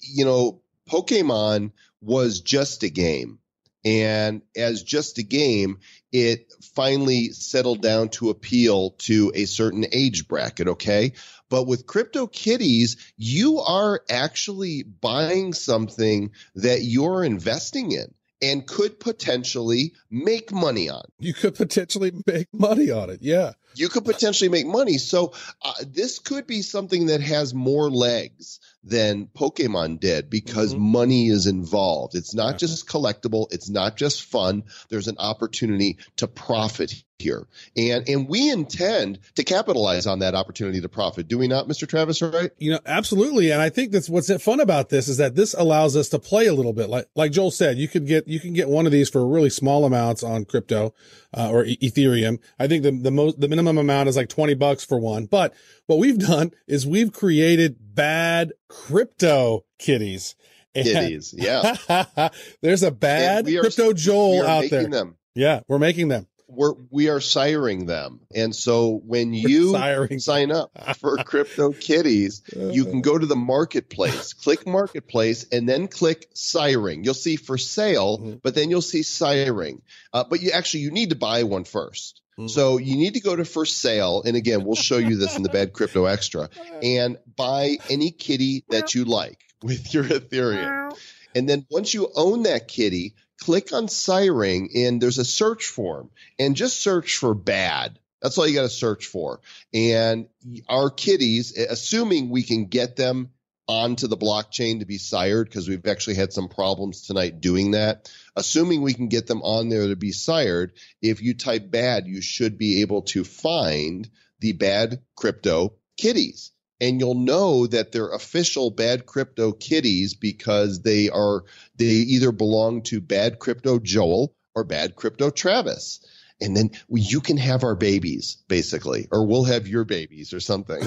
you 0.00 0.24
know, 0.24 0.62
Pokemon 0.88 1.72
was 2.00 2.40
just 2.40 2.82
a 2.82 2.88
game. 2.88 3.38
And 3.84 4.42
as 4.56 4.82
just 4.82 5.18
a 5.18 5.22
game, 5.22 5.78
it 6.12 6.52
finally 6.74 7.30
settled 7.30 7.82
down 7.82 8.08
to 8.10 8.30
appeal 8.30 8.90
to 8.98 9.32
a 9.34 9.44
certain 9.44 9.86
age 9.92 10.28
bracket. 10.28 10.68
Okay. 10.68 11.12
But 11.48 11.66
with 11.66 11.86
crypto 11.86 12.26
kitties, 12.26 12.96
you 13.16 13.58
are 13.58 14.02
actually 14.08 14.84
buying 14.84 15.52
something 15.52 16.30
that 16.54 16.82
you're 16.82 17.24
investing 17.24 17.92
in 17.92 18.14
and 18.42 18.66
could 18.66 18.98
potentially 18.98 19.92
make 20.10 20.52
money 20.52 20.88
on. 20.88 21.02
You 21.18 21.34
could 21.34 21.54
potentially 21.54 22.12
make 22.26 22.48
money 22.52 22.90
on 22.90 23.10
it. 23.10 23.20
Yeah. 23.22 23.52
You 23.74 23.88
could 23.88 24.04
potentially 24.04 24.48
make 24.48 24.66
money. 24.66 24.98
So 24.98 25.32
uh, 25.62 25.72
this 25.86 26.18
could 26.18 26.46
be 26.46 26.62
something 26.62 27.06
that 27.06 27.20
has 27.20 27.54
more 27.54 27.90
legs 27.90 28.60
than 28.82 29.26
Pokemon 29.26 30.00
did 30.00 30.30
because 30.30 30.74
mm-hmm. 30.74 30.92
money 30.92 31.28
is 31.28 31.46
involved. 31.46 32.14
It's 32.14 32.34
not 32.34 32.58
just 32.58 32.88
collectible. 32.88 33.52
It's 33.52 33.68
not 33.68 33.96
just 33.96 34.22
fun. 34.22 34.64
There's 34.88 35.08
an 35.08 35.18
opportunity 35.18 35.98
to 36.16 36.26
profit 36.26 36.94
here. 37.20 37.46
And 37.76 38.08
and 38.08 38.28
we 38.28 38.50
intend 38.50 39.20
to 39.36 39.44
capitalize 39.44 40.06
on 40.06 40.20
that 40.20 40.34
opportunity 40.34 40.80
to 40.80 40.88
profit. 40.88 41.28
Do 41.28 41.38
we 41.38 41.46
not, 41.46 41.68
Mr. 41.68 41.86
Travis, 41.86 42.22
right? 42.22 42.50
You 42.58 42.72
know, 42.72 42.80
absolutely. 42.86 43.52
And 43.52 43.60
I 43.60 43.68
think 43.68 43.92
that's 43.92 44.08
what's 44.08 44.32
fun 44.42 44.60
about 44.60 44.88
this 44.88 45.08
is 45.08 45.18
that 45.18 45.36
this 45.36 45.54
allows 45.54 45.96
us 45.96 46.08
to 46.10 46.18
play 46.18 46.46
a 46.46 46.54
little 46.54 46.72
bit. 46.72 46.88
Like 46.88 47.06
like 47.14 47.32
Joel 47.32 47.50
said, 47.50 47.78
you 47.78 47.88
could 47.88 48.06
get 48.06 48.26
you 48.26 48.40
can 48.40 48.52
get 48.52 48.68
one 48.68 48.86
of 48.86 48.92
these 48.92 49.08
for 49.10 49.26
really 49.26 49.50
small 49.50 49.84
amounts 49.84 50.22
on 50.22 50.44
crypto 50.44 50.94
uh, 51.36 51.50
or 51.50 51.64
e- 51.64 51.78
Ethereum. 51.78 52.38
I 52.58 52.66
think 52.66 52.82
the 52.82 52.92
the 52.92 53.10
most 53.10 53.40
the 53.40 53.48
minimum 53.48 53.78
amount 53.78 54.08
is 54.08 54.16
like 54.16 54.28
20 54.28 54.54
bucks 54.54 54.84
for 54.84 54.98
one. 54.98 55.26
But 55.26 55.54
what 55.86 55.98
we've 55.98 56.18
done 56.18 56.52
is 56.66 56.86
we've 56.86 57.12
created 57.12 57.89
bad 58.00 58.52
crypto 58.68 59.64
kitties. 59.78 60.34
Kitties, 60.74 61.34
yeah. 61.36 61.76
there's 62.62 62.82
a 62.82 62.90
bad 62.90 63.48
are, 63.48 63.60
crypto 63.60 63.92
Joel 63.92 64.46
out 64.46 64.70
there. 64.70 64.88
Them. 64.88 65.16
Yeah, 65.34 65.60
we're 65.68 65.78
making 65.78 66.08
them 66.08 66.26
we're 66.50 66.74
we 66.90 67.08
are 67.08 67.18
siring 67.18 67.86
them. 67.86 68.20
And 68.34 68.54
so 68.54 69.00
when 69.04 69.32
you 69.32 69.72
sign 70.18 70.50
up 70.50 70.70
for 70.98 71.16
Crypto 71.24 71.72
Kitties, 71.72 72.42
you 72.54 72.84
can 72.84 73.00
go 73.00 73.16
to 73.16 73.26
the 73.26 73.36
marketplace, 73.36 74.32
click 74.44 74.66
marketplace, 74.66 75.46
and 75.52 75.68
then 75.68 75.88
click 75.88 76.32
siring. 76.34 77.04
You'll 77.04 77.14
see 77.14 77.36
for 77.36 77.56
sale, 77.56 78.18
mm-hmm. 78.18 78.36
but 78.42 78.54
then 78.54 78.70
you'll 78.70 78.82
see 78.82 79.00
siring. 79.00 79.80
Uh, 80.12 80.24
but 80.28 80.42
you 80.42 80.50
actually 80.50 80.80
you 80.80 80.90
need 80.90 81.10
to 81.10 81.16
buy 81.16 81.44
one 81.44 81.64
1st 81.64 81.70
mm-hmm. 81.72 82.19
Mm-hmm. 82.38 82.48
So 82.48 82.78
you 82.78 82.96
need 82.96 83.14
to 83.14 83.20
go 83.20 83.36
to 83.36 83.44
for 83.44 83.66
sale, 83.66 84.22
and 84.24 84.36
again, 84.36 84.64
we'll 84.64 84.76
show 84.76 84.98
you 84.98 85.16
this 85.16 85.36
in 85.36 85.42
the 85.42 85.48
Bad 85.48 85.72
Crypto 85.74 86.06
Extra, 86.06 86.48
and 86.82 87.18
buy 87.36 87.78
any 87.88 88.10
kitty 88.10 88.64
that 88.70 88.94
you 88.94 89.04
like 89.04 89.38
with 89.62 89.92
your 89.92 90.04
Ethereum. 90.04 90.96
And 91.34 91.48
then 91.48 91.66
once 91.70 91.94
you 91.94 92.10
own 92.14 92.44
that 92.44 92.68
kitty, 92.68 93.14
click 93.40 93.72
on 93.72 93.86
Siring 93.86 94.68
and 94.74 95.00
there's 95.00 95.18
a 95.18 95.24
search 95.24 95.66
form 95.66 96.10
and 96.38 96.56
just 96.56 96.80
search 96.80 97.16
for 97.16 97.34
bad. 97.34 97.98
That's 98.20 98.36
all 98.36 98.46
you 98.46 98.54
got 98.54 98.62
to 98.62 98.68
search 98.68 99.06
for. 99.06 99.40
And 99.72 100.28
our 100.68 100.90
kitties, 100.90 101.56
assuming 101.56 102.28
we 102.28 102.42
can 102.42 102.66
get 102.66 102.96
them 102.96 103.30
onto 103.70 104.08
the 104.08 104.16
blockchain 104.16 104.80
to 104.80 104.84
be 104.84 104.98
sired, 104.98 105.48
because 105.48 105.68
we've 105.68 105.86
actually 105.86 106.16
had 106.16 106.32
some 106.32 106.48
problems 106.48 107.06
tonight 107.06 107.40
doing 107.40 107.70
that. 107.70 108.10
Assuming 108.36 108.82
we 108.82 108.94
can 108.94 109.08
get 109.08 109.26
them 109.26 109.42
on 109.42 109.68
there 109.68 109.88
to 109.88 109.96
be 109.96 110.12
sired, 110.12 110.72
if 111.00 111.22
you 111.22 111.34
type 111.34 111.70
bad, 111.70 112.06
you 112.06 112.20
should 112.20 112.58
be 112.58 112.80
able 112.82 113.02
to 113.02 113.24
find 113.24 114.10
the 114.40 114.52
bad 114.52 115.00
crypto 115.16 115.74
kitties 115.96 116.50
and 116.80 116.98
you'll 116.98 117.14
know 117.14 117.66
that 117.66 117.92
they're 117.92 118.12
official 118.12 118.70
bad 118.70 119.06
crypto 119.06 119.52
kitties 119.52 120.14
because 120.14 120.82
they 120.82 121.10
are 121.10 121.44
they 121.76 121.84
either 121.84 122.32
belong 122.32 122.82
to 122.82 123.00
bad 123.00 123.38
crypto 123.38 123.78
Joel 123.78 124.34
or 124.54 124.64
bad 124.64 124.96
crypto 124.96 125.30
Travis. 125.30 126.00
And 126.40 126.56
then 126.56 126.70
you 126.88 127.20
can 127.20 127.36
have 127.36 127.64
our 127.64 127.74
babies 127.74 128.38
basically, 128.48 129.08
or 129.12 129.26
we'll 129.26 129.44
have 129.44 129.68
your 129.68 129.84
babies 129.84 130.32
or 130.32 130.40
something. 130.40 130.82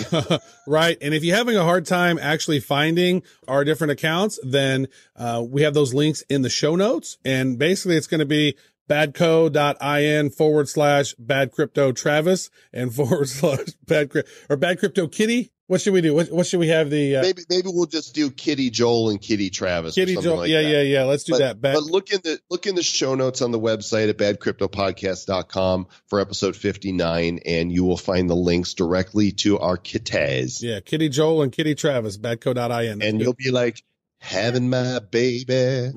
right. 0.68 0.98
And 1.02 1.14
if 1.14 1.24
you're 1.24 1.36
having 1.36 1.56
a 1.56 1.64
hard 1.64 1.86
time 1.86 2.18
actually 2.20 2.60
finding 2.60 3.24
our 3.48 3.64
different 3.64 3.92
accounts, 3.92 4.40
then 4.44 4.88
uh, 5.16 5.44
we 5.48 5.62
have 5.62 5.74
those 5.74 5.94
links 5.94 6.24
in 6.30 6.42
the 6.42 6.50
show 6.50 6.76
notes. 6.76 7.18
And 7.24 7.58
basically 7.58 7.98
it's 7.98 8.08
going 8.08 8.20
to 8.20 8.26
be 8.26 8.58
badco.in 8.90 10.30
forward 10.32 10.68
slash 10.68 11.14
bad 11.18 11.52
crypto 11.52 11.92
Travis 11.92 12.50
and 12.74 12.94
forward 12.96 13.30
slash 13.30 13.70
bad 13.86 14.12
or 14.50 14.58
bad 14.58 14.80
crypto 14.80 15.08
kitty 15.08 15.53
what 15.68 15.82
should 15.82 15.94
we 15.94 16.02
do? 16.02 16.14
What, 16.14 16.32
what 16.32 16.46
should 16.46 16.60
we 16.60 16.68
have 16.68 16.90
the? 16.90 17.18
Uh, 17.18 17.22
maybe 17.22 17.44
maybe 17.50 17.70
we'll 17.72 17.86
just 17.86 18.14
do 18.14 18.30
Kitty 18.30 18.70
Joel 18.70 19.10
and 19.10 19.22
Kitty 19.22 19.50
Travis. 19.50 19.96
Kitty 19.96 20.18
Joel, 20.18 20.38
like 20.38 20.50
yeah, 20.50 20.62
that. 20.62 20.70
yeah, 20.70 20.82
yeah. 20.82 21.04
Let's 21.04 21.24
do 21.24 21.34
but, 21.34 21.40
that. 21.40 21.62
Bad. 21.62 21.76
But 21.76 21.84
look 21.84 22.12
in 22.12 22.20
the 22.24 22.40
look 22.50 22.68
in 22.68 22.76
the 22.76 22.84
show 22.84 23.16
notes 23.16 23.42
on 23.42 23.52
the 23.52 23.60
website 23.60 24.10
at 24.10 24.18
badcryptopodcast.com 24.18 25.88
for 26.08 26.20
episode 26.20 26.56
fifty 26.56 26.92
nine, 26.92 27.40
and 27.46 27.72
you 27.72 27.86
will 27.86 27.98
find 27.98 28.30
the 28.30 28.36
links 28.36 28.74
directly 28.74 29.32
to 29.32 29.60
our 29.60 29.78
kitties. 29.78 30.62
Yeah, 30.62 30.82
Kitty 30.82 31.10
Joel 31.10 31.44
and 31.44 31.52
Kitty 31.52 31.76
Travis. 31.76 32.18
Badco.in. 32.18 33.02
and 33.02 33.22
you'll 33.22 33.34
be 33.34 33.52
like, 33.52 33.82
having 34.24 34.70
my 34.70 35.00
baby. 35.00 35.92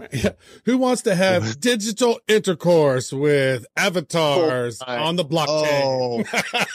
Who 0.65 0.79
wants 0.79 1.03
to 1.03 1.15
have 1.15 1.61
digital 1.61 2.19
intercourse 2.27 3.13
with 3.13 3.65
avatars 3.77 4.83
oh, 4.87 4.93
on 4.93 5.15
the 5.15 5.25
blockchain? 5.25 6.27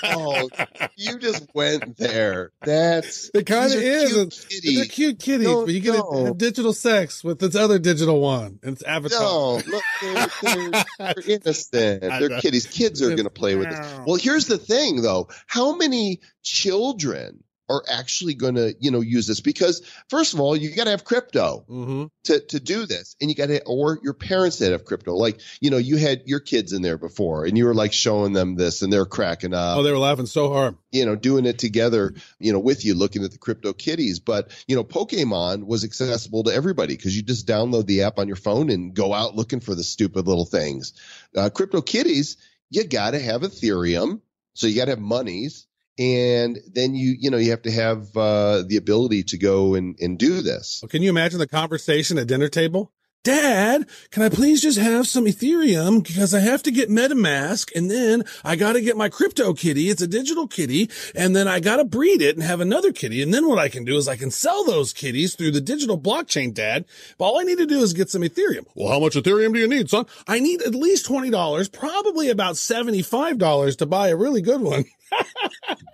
Oh, 0.04 0.50
oh, 0.56 0.88
you 0.96 1.20
just 1.20 1.54
went 1.54 1.98
there. 1.98 2.52
That's 2.62 3.30
it. 3.34 3.46
Kind 3.46 3.74
of 3.74 3.82
is. 3.82 4.46
Cute 4.46 4.76
They're 4.76 4.86
cute 4.86 5.20
kitties, 5.20 5.48
no, 5.48 5.66
but 5.66 5.74
you 5.74 5.82
get 5.82 5.96
no. 5.96 6.26
have 6.26 6.38
digital 6.38 6.72
sex 6.72 7.22
with 7.22 7.40
this 7.40 7.56
other 7.56 7.80
digital 7.80 8.22
one. 8.22 8.60
And 8.64 8.74
it's 8.74 8.84
avatar. 8.84 9.20
No, 9.20 9.62
look, 9.68 9.84
they're, 10.02 10.28
they're, 10.42 10.84
they're 11.00 11.24
innocent. 11.28 12.02
They're 12.02 12.40
kitties. 12.40 12.66
Kids 12.66 13.02
are 13.02 13.10
going 13.10 13.24
to 13.24 13.30
play 13.30 13.56
with 13.56 13.70
this. 13.70 14.00
Well, 14.08 14.16
here's 14.16 14.48
the 14.48 14.58
thing, 14.58 15.02
though. 15.02 15.28
How 15.48 15.76
many 15.76 16.22
children 16.44 17.44
are 17.72 17.84
actually 17.90 18.34
going 18.34 18.56
to, 18.56 18.76
you 18.80 18.92
know, 18.92 19.02
use 19.02 19.28
this 19.28 19.40
because 19.40 19.82
first 20.10 20.34
of 20.34 20.40
all, 20.40 20.56
you 20.56 20.76
got 20.76 20.84
to 20.84 20.90
have 20.90 21.06
crypto 21.06 21.66
mm-hmm. 21.70 22.06
to, 22.26 22.40
to 22.40 22.60
do 22.60 22.86
this 22.86 23.16
and 23.22 23.30
you 23.30 23.36
got 23.36 23.48
to, 23.48 23.64
or 23.66 24.00
your 24.04 24.14
parents 24.14 24.60
that 24.60 24.72
have 24.72 24.84
crypto. 24.84 25.16
Like, 25.16 25.40
you 25.62 25.70
know, 25.70 25.78
you 25.78 25.98
had 25.98 26.24
your 26.26 26.40
kids 26.40 26.74
in 26.74 26.82
there 26.82 26.98
before 26.98 27.46
and 27.46 27.58
you 27.58 27.66
were 27.66 27.74
like 27.74 27.94
showing 27.94 28.34
them 28.34 28.56
this 28.56 28.82
and 28.82 28.92
they're 28.92 29.06
cracking 29.06 29.54
up. 29.54 29.78
Oh, 29.78 29.84
they 29.84 29.92
were 29.92 29.98
laughing 29.98 30.26
so 30.26 30.52
hard. 30.52 30.76
You 30.92 31.06
know, 31.06 31.16
doing 31.16 31.46
it 31.46 31.58
together, 31.58 32.14
you 32.40 32.52
know, 32.52 32.60
with 32.60 32.84
you 32.84 32.94
looking 32.94 33.24
at 33.24 33.32
the 33.32 33.38
crypto 33.38 33.74
kitties. 33.74 34.20
But, 34.20 34.52
you 34.68 34.76
know, 34.76 34.84
Pokemon 34.84 35.66
was 35.66 35.84
accessible 35.84 36.44
to 36.44 36.54
everybody 36.54 36.96
because 36.96 37.16
you 37.16 37.24
just 37.24 37.48
download 37.48 37.86
the 37.86 38.04
app 38.04 38.20
on 38.20 38.28
your 38.28 38.36
phone 38.36 38.70
and 38.70 38.94
go 38.94 39.14
out 39.14 39.36
looking 39.36 39.62
for 39.62 39.76
the 39.76 39.84
stupid 39.84 40.28
little 40.28 40.46
things. 40.46 40.94
Uh, 41.36 41.50
crypto 41.50 41.82
kitties, 41.82 42.38
you 42.70 42.84
got 42.84 43.12
to 43.12 43.20
have 43.20 43.42
Ethereum. 43.42 44.22
So 44.54 44.68
you 44.68 44.76
got 44.76 44.86
to 44.86 44.92
have 44.92 45.00
monies 45.00 45.68
and 46.02 46.58
then 46.74 46.96
you 46.96 47.16
you 47.20 47.30
know 47.30 47.38
you 47.38 47.52
have 47.52 47.62
to 47.62 47.72
have 47.72 48.16
uh, 48.18 48.64
the 48.66 48.78
ability 48.78 49.24
to 49.24 49.38
go 49.38 49.76
and 49.76 49.96
and 50.00 50.18
do 50.18 50.42
this. 50.42 50.84
Can 50.90 51.04
you 51.04 51.10
imagine 51.10 51.38
the 51.40 51.48
conversation 51.48 52.18
at 52.18 52.28
dinner 52.28 52.50
table? 52.50 52.92
Dad, 53.24 53.88
can 54.10 54.24
I 54.24 54.30
please 54.30 54.64
just 54.64 54.80
have 54.80 55.08
some 55.08 55.26
Ethereum 55.26 56.04
because 56.04 56.34
I 56.34 56.40
have 56.40 56.64
to 56.64 56.72
get 56.72 56.90
MetaMask 56.90 57.70
and 57.76 57.92
then 57.92 58.24
I 58.44 58.56
got 58.56 58.74
to 58.74 58.82
get 58.82 58.98
my 58.98 59.10
crypto 59.10 59.54
kitty. 59.54 59.90
It's 59.90 60.02
a 60.02 60.08
digital 60.08 60.48
kitty 60.48 60.90
and 61.14 61.36
then 61.36 61.48
I 61.48 61.60
got 61.60 61.76
to 61.76 61.86
breed 61.86 62.24
it 62.24 62.36
and 62.36 62.44
have 62.44 62.62
another 62.62 62.92
kitty. 62.92 63.22
And 63.22 63.32
then 63.32 63.48
what 63.48 63.60
I 63.60 63.70
can 63.70 63.86
do 63.86 63.96
is 63.96 64.08
I 64.08 64.16
can 64.16 64.32
sell 64.32 64.64
those 64.64 64.92
kitties 64.92 65.36
through 65.36 65.52
the 65.52 65.62
digital 65.62 66.02
blockchain, 66.02 66.52
dad. 66.52 66.86
But 67.20 67.26
all 67.26 67.40
I 67.40 67.44
need 67.44 67.60
to 67.60 67.68
do 67.68 67.82
is 67.82 67.94
get 67.94 68.10
some 68.10 68.24
Ethereum. 68.24 68.66
Well, 68.74 68.92
how 68.92 69.00
much 69.00 69.14
Ethereum 69.14 69.54
do 69.54 69.60
you 69.60 69.68
need, 69.68 69.92
son? 69.92 70.08
I 70.28 70.40
need 70.40 70.64
at 70.64 70.74
least 70.74 71.06
$20, 71.08 71.72
probably 71.72 72.32
about 72.32 72.56
$75 72.56 73.78
to 73.78 73.86
buy 73.86 74.08
a 74.08 74.16
really 74.16 74.42
good 74.42 74.62
one. 74.62 74.86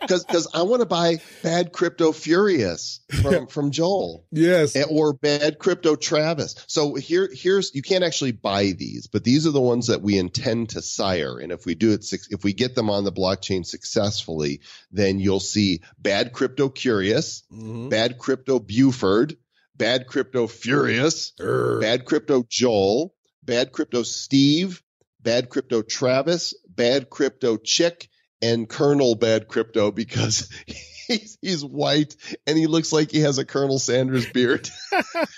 because 0.01 0.23
because 0.23 0.47
I 0.53 0.63
want 0.63 0.81
to 0.81 0.85
buy 0.85 1.19
Bad 1.43 1.71
Crypto 1.71 2.11
Furious 2.11 3.01
from 3.21 3.47
from 3.47 3.71
Joel. 3.71 4.25
Yes, 4.31 4.75
or 4.89 5.13
Bad 5.13 5.59
Crypto 5.59 5.95
Travis. 5.95 6.55
So 6.67 6.95
here 6.95 7.29
here's 7.31 7.73
you 7.75 7.81
can't 7.81 8.03
actually 8.03 8.31
buy 8.31 8.71
these, 8.71 9.07
but 9.07 9.23
these 9.23 9.47
are 9.47 9.51
the 9.51 9.61
ones 9.61 9.87
that 9.87 10.01
we 10.01 10.17
intend 10.17 10.69
to 10.69 10.81
sire. 10.81 11.39
And 11.39 11.51
if 11.51 11.65
we 11.65 11.75
do 11.75 11.93
it, 11.93 12.05
if 12.29 12.43
we 12.43 12.53
get 12.53 12.75
them 12.75 12.89
on 12.89 13.03
the 13.03 13.11
blockchain 13.11 13.65
successfully, 13.65 14.61
then 14.91 15.19
you'll 15.19 15.39
see 15.39 15.81
Bad 15.97 16.33
Crypto 16.33 16.69
Curious, 16.69 17.43
mm-hmm. 17.51 17.89
Bad 17.89 18.17
Crypto 18.17 18.59
Buford, 18.59 19.37
Bad 19.75 20.07
Crypto 20.07 20.47
Furious, 20.47 21.33
Urgh. 21.39 21.81
Bad 21.81 22.05
Crypto 22.05 22.43
Joel, 22.47 23.13
Bad 23.43 23.71
Crypto 23.71 24.03
Steve, 24.03 24.81
Bad 25.21 25.49
Crypto 25.49 25.81
Travis, 25.81 26.53
Bad 26.67 27.09
Crypto 27.09 27.57
Chick 27.57 28.09
and 28.41 28.67
Colonel 28.67 29.15
Bad 29.15 29.47
Crypto 29.47 29.91
because 29.91 30.49
he's, 31.07 31.37
he's 31.41 31.65
white 31.65 32.15
and 32.45 32.57
he 32.57 32.67
looks 32.67 32.91
like 32.91 33.11
he 33.11 33.21
has 33.21 33.37
a 33.37 33.45
Colonel 33.45 33.79
Sanders 33.79 34.29
beard. 34.31 34.69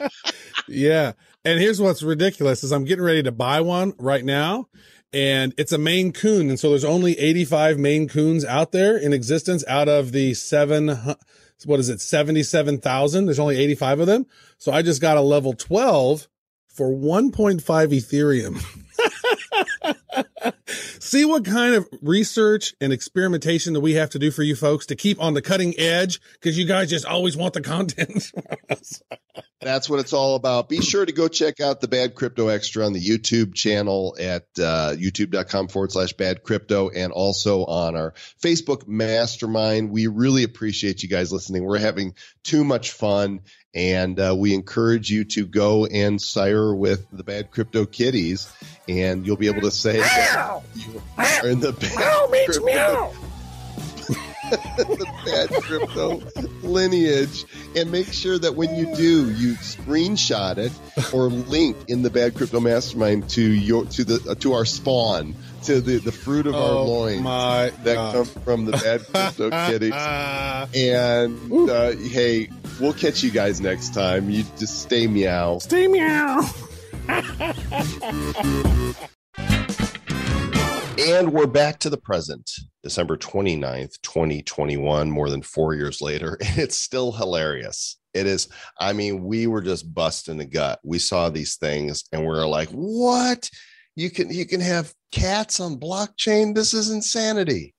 yeah. 0.68 1.14
And 1.46 1.60
here's 1.60 1.80
what's 1.80 2.04
ridiculous 2.04 2.64
is 2.64 2.72
I'm 2.72 2.86
getting 2.86 3.04
ready 3.04 3.24
to 3.24 3.32
buy 3.32 3.62
one 3.62 3.94
right 3.98 4.24
now 4.24 4.68
and 5.14 5.54
it's 5.58 5.72
a 5.72 5.78
Maine 5.78 6.12
Coon. 6.12 6.50
And 6.50 6.60
so 6.60 6.70
there's 6.70 6.86
only 6.86 7.18
85 7.18 7.80
Maine 7.80 8.08
Coons 8.08 8.46
out 8.46 8.72
there 8.72 8.98
in 8.98 9.14
existence 9.14 9.64
out 9.68 9.88
of 9.88 10.12
the 10.12 10.34
seven, 10.34 10.90
what 11.66 11.80
is 11.80 11.90
it? 11.90 12.02
77,000. 12.02 13.26
There's 13.26 13.40
only 13.40 13.58
85 13.58 14.02
of 14.02 14.08
them. 14.08 14.26
So 14.58 14.72
I 14.72 14.82
just 14.82 15.02
got 15.02 15.18
a 15.18 15.22
level 15.22 15.54
12 15.54 16.28
for 16.68 16.92
1.5 16.92 17.62
Ethereum. 17.62 18.64
See 21.00 21.26
what 21.26 21.46
kind 21.46 21.76
of 21.76 21.88
research 22.02 22.74
and 22.80 22.94
experimentation 22.94 23.74
that 23.74 23.80
we 23.80 23.94
have 23.94 24.10
to 24.12 24.20
do 24.20 24.32
for 24.32 24.44
you 24.44 24.56
folks 24.56 24.86
to 24.88 24.96
keep 24.96 25.22
on 25.22 25.34
the 25.34 25.42
cutting 25.42 25.74
edge 25.78 26.20
because 26.34 26.58
you 26.58 26.66
guys 26.66 26.90
just 26.90 27.06
always 27.06 27.36
want 27.36 27.54
the 27.54 27.62
content. 27.62 28.32
That's 29.62 29.90
what 29.90 30.00
it's 30.00 30.14
all 30.14 30.36
about. 30.36 30.70
Be 30.70 30.82
sure 30.82 31.06
to 31.06 31.12
go 31.12 31.28
check 31.28 31.60
out 31.60 31.82
the 31.82 31.90
Bad 31.90 32.16
Crypto 32.16 32.48
Extra 32.48 32.86
on 32.86 32.94
the 32.94 33.02
YouTube 33.02 33.54
channel 33.54 34.16
at 34.18 34.44
uh, 34.58 34.94
youtube.com 34.96 35.68
forward 35.68 35.92
slash 35.92 36.14
bad 36.14 36.44
crypto 36.44 36.90
and 36.90 37.12
also 37.12 37.66
on 37.66 37.98
our 37.98 38.14
Facebook 38.42 38.88
mastermind. 38.88 39.92
We 39.92 40.08
really 40.08 40.44
appreciate 40.44 41.04
you 41.04 41.10
guys 41.10 41.34
listening. 41.34 41.66
We're 41.66 41.78
having 41.78 42.16
too 42.44 42.64
much 42.64 42.92
fun 42.92 43.42
and 43.74 44.20
uh, 44.20 44.36
we 44.38 44.54
encourage 44.54 45.10
you 45.10 45.26
to 45.26 45.46
go 45.46 45.86
and 45.86 46.22
sire 46.22 46.74
with 46.74 47.06
the 47.12 47.24
Bad 47.24 47.52
Crypto 47.52 47.86
Kitties 47.86 48.52
and 48.88 49.26
you'll 49.26 49.38
be 49.38 49.48
able 49.48 49.62
to 49.62 49.72
say 49.72 50.02
that 50.74 50.76
you 50.76 51.02
are 51.18 51.48
in 51.48 51.60
the 51.60 51.74
Bad 51.74 52.46
Crypto 52.46 53.14
the 54.50 55.08
bad 55.26 55.50
crypto 55.62 56.22
lineage. 56.64 57.46
And 57.76 57.92
make 57.92 58.12
sure 58.12 58.40
that 58.40 58.56
when 58.56 58.76
you 58.76 58.96
do 58.96 59.32
you 59.32 59.54
screenshot 59.56 60.58
it 60.58 60.72
or 61.14 61.28
link 61.28 61.78
in 61.88 62.02
the 62.02 62.10
bad 62.10 62.36
crypto 62.36 62.60
mastermind 62.60 63.30
to 63.32 63.42
your 63.42 63.86
to 63.86 64.04
the 64.04 64.32
uh, 64.32 64.36
to 64.36 64.54
our 64.54 64.66
spawn 64.66 65.36
to 65.64 65.82
the 65.82 65.98
the 65.98 66.12
fruit 66.12 66.48
of 66.48 66.56
oh 66.56 66.58
our 66.58 66.84
loins 66.84 67.24
that 67.84 67.96
God. 67.96 68.14
come 68.14 68.26
from 68.26 68.66
the 68.66 68.72
bad 68.72 69.06
crypto 69.06 69.50
kitties 69.68 69.94
and 69.94 71.70
uh, 71.70 71.92
hey 71.92 72.50
we'll 72.80 72.94
catch 72.94 73.24
you 73.24 73.30
guys 73.30 73.62
next 73.62 73.94
time. 73.94 74.30
You 74.30 74.44
just 74.58 74.82
stay 74.82 75.06
meow. 75.06 75.60
Stay 75.60 75.88
meow 75.88 76.42
and 81.00 81.32
we're 81.32 81.48
back 81.48 81.80
to 81.80 81.90
the 81.90 81.98
present, 81.98 82.52
December 82.84 83.16
29th, 83.16 84.02
2021, 84.02 85.10
more 85.10 85.30
than 85.30 85.42
four 85.42 85.74
years 85.74 86.02
later. 86.02 86.38
It's 86.58 86.78
still 86.78 87.14
hilarious. 87.14 87.98
It 88.14 88.26
is, 88.26 88.50
I 88.80 88.92
mean, 88.92 89.24
we 89.24 89.48
were 89.48 89.62
just 89.62 89.94
busting 89.94 90.38
the 90.38 90.46
gut. 90.46 90.80
We 90.84 91.00
saw 91.00 91.30
these 91.30 91.56
things 91.56 92.04
and 92.12 92.22
we 92.22 92.28
are 92.28 92.46
like, 92.46 92.70
what? 92.70 93.50
You 93.96 94.10
can 94.10 94.30
you 94.30 94.46
can 94.46 94.60
have 94.60 94.94
cats 95.12 95.60
on 95.60 95.80
blockchain. 95.80 96.54
This 96.54 96.74
is 96.74 96.90
insanity. 96.92 97.76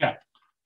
Yeah. 0.00 0.14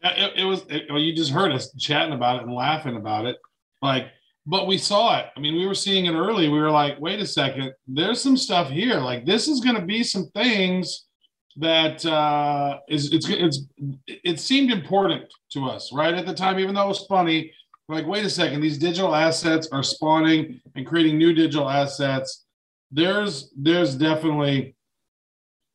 It, 0.02 0.32
it 0.36 0.44
was 0.44 0.64
it, 0.68 0.84
well, 0.88 0.98
you 0.98 1.14
just 1.14 1.30
heard 1.30 1.52
us 1.52 1.74
chatting 1.78 2.14
about 2.14 2.36
it 2.36 2.42
and 2.44 2.54
laughing 2.54 2.96
about 2.96 3.26
it. 3.26 3.36
Like 3.82 4.06
but 4.46 4.66
we 4.66 4.78
saw 4.78 5.18
it. 5.18 5.26
I 5.36 5.40
mean, 5.40 5.54
we 5.54 5.66
were 5.66 5.74
seeing 5.74 6.06
it 6.06 6.12
early. 6.12 6.48
We 6.48 6.58
were 6.58 6.70
like, 6.70 7.00
wait 7.00 7.20
a 7.20 7.26
second, 7.26 7.72
there's 7.86 8.20
some 8.20 8.36
stuff 8.36 8.70
here. 8.70 9.00
Like 9.00 9.26
this 9.26 9.48
is 9.48 9.60
going 9.60 9.76
to 9.76 9.86
be 9.86 10.02
some 10.02 10.30
things 10.34 11.04
that 11.56 12.04
uh, 12.04 12.80
is 12.88 13.12
it's 13.12 13.28
it's 13.28 13.60
it 14.06 14.40
seemed 14.40 14.70
important 14.70 15.32
to 15.50 15.66
us 15.66 15.92
right 15.92 16.14
at 16.14 16.26
the 16.26 16.34
time, 16.34 16.58
even 16.58 16.74
though 16.74 16.84
it 16.84 16.88
was 16.88 17.06
funny. 17.06 17.52
Like, 17.88 18.06
wait 18.06 18.24
a 18.24 18.30
second, 18.30 18.60
these 18.60 18.78
digital 18.78 19.14
assets 19.14 19.68
are 19.70 19.82
spawning 19.82 20.60
and 20.74 20.86
creating 20.86 21.18
new 21.18 21.34
digital 21.34 21.68
assets. 21.68 22.44
There's 22.90 23.52
there's 23.56 23.94
definitely 23.94 24.74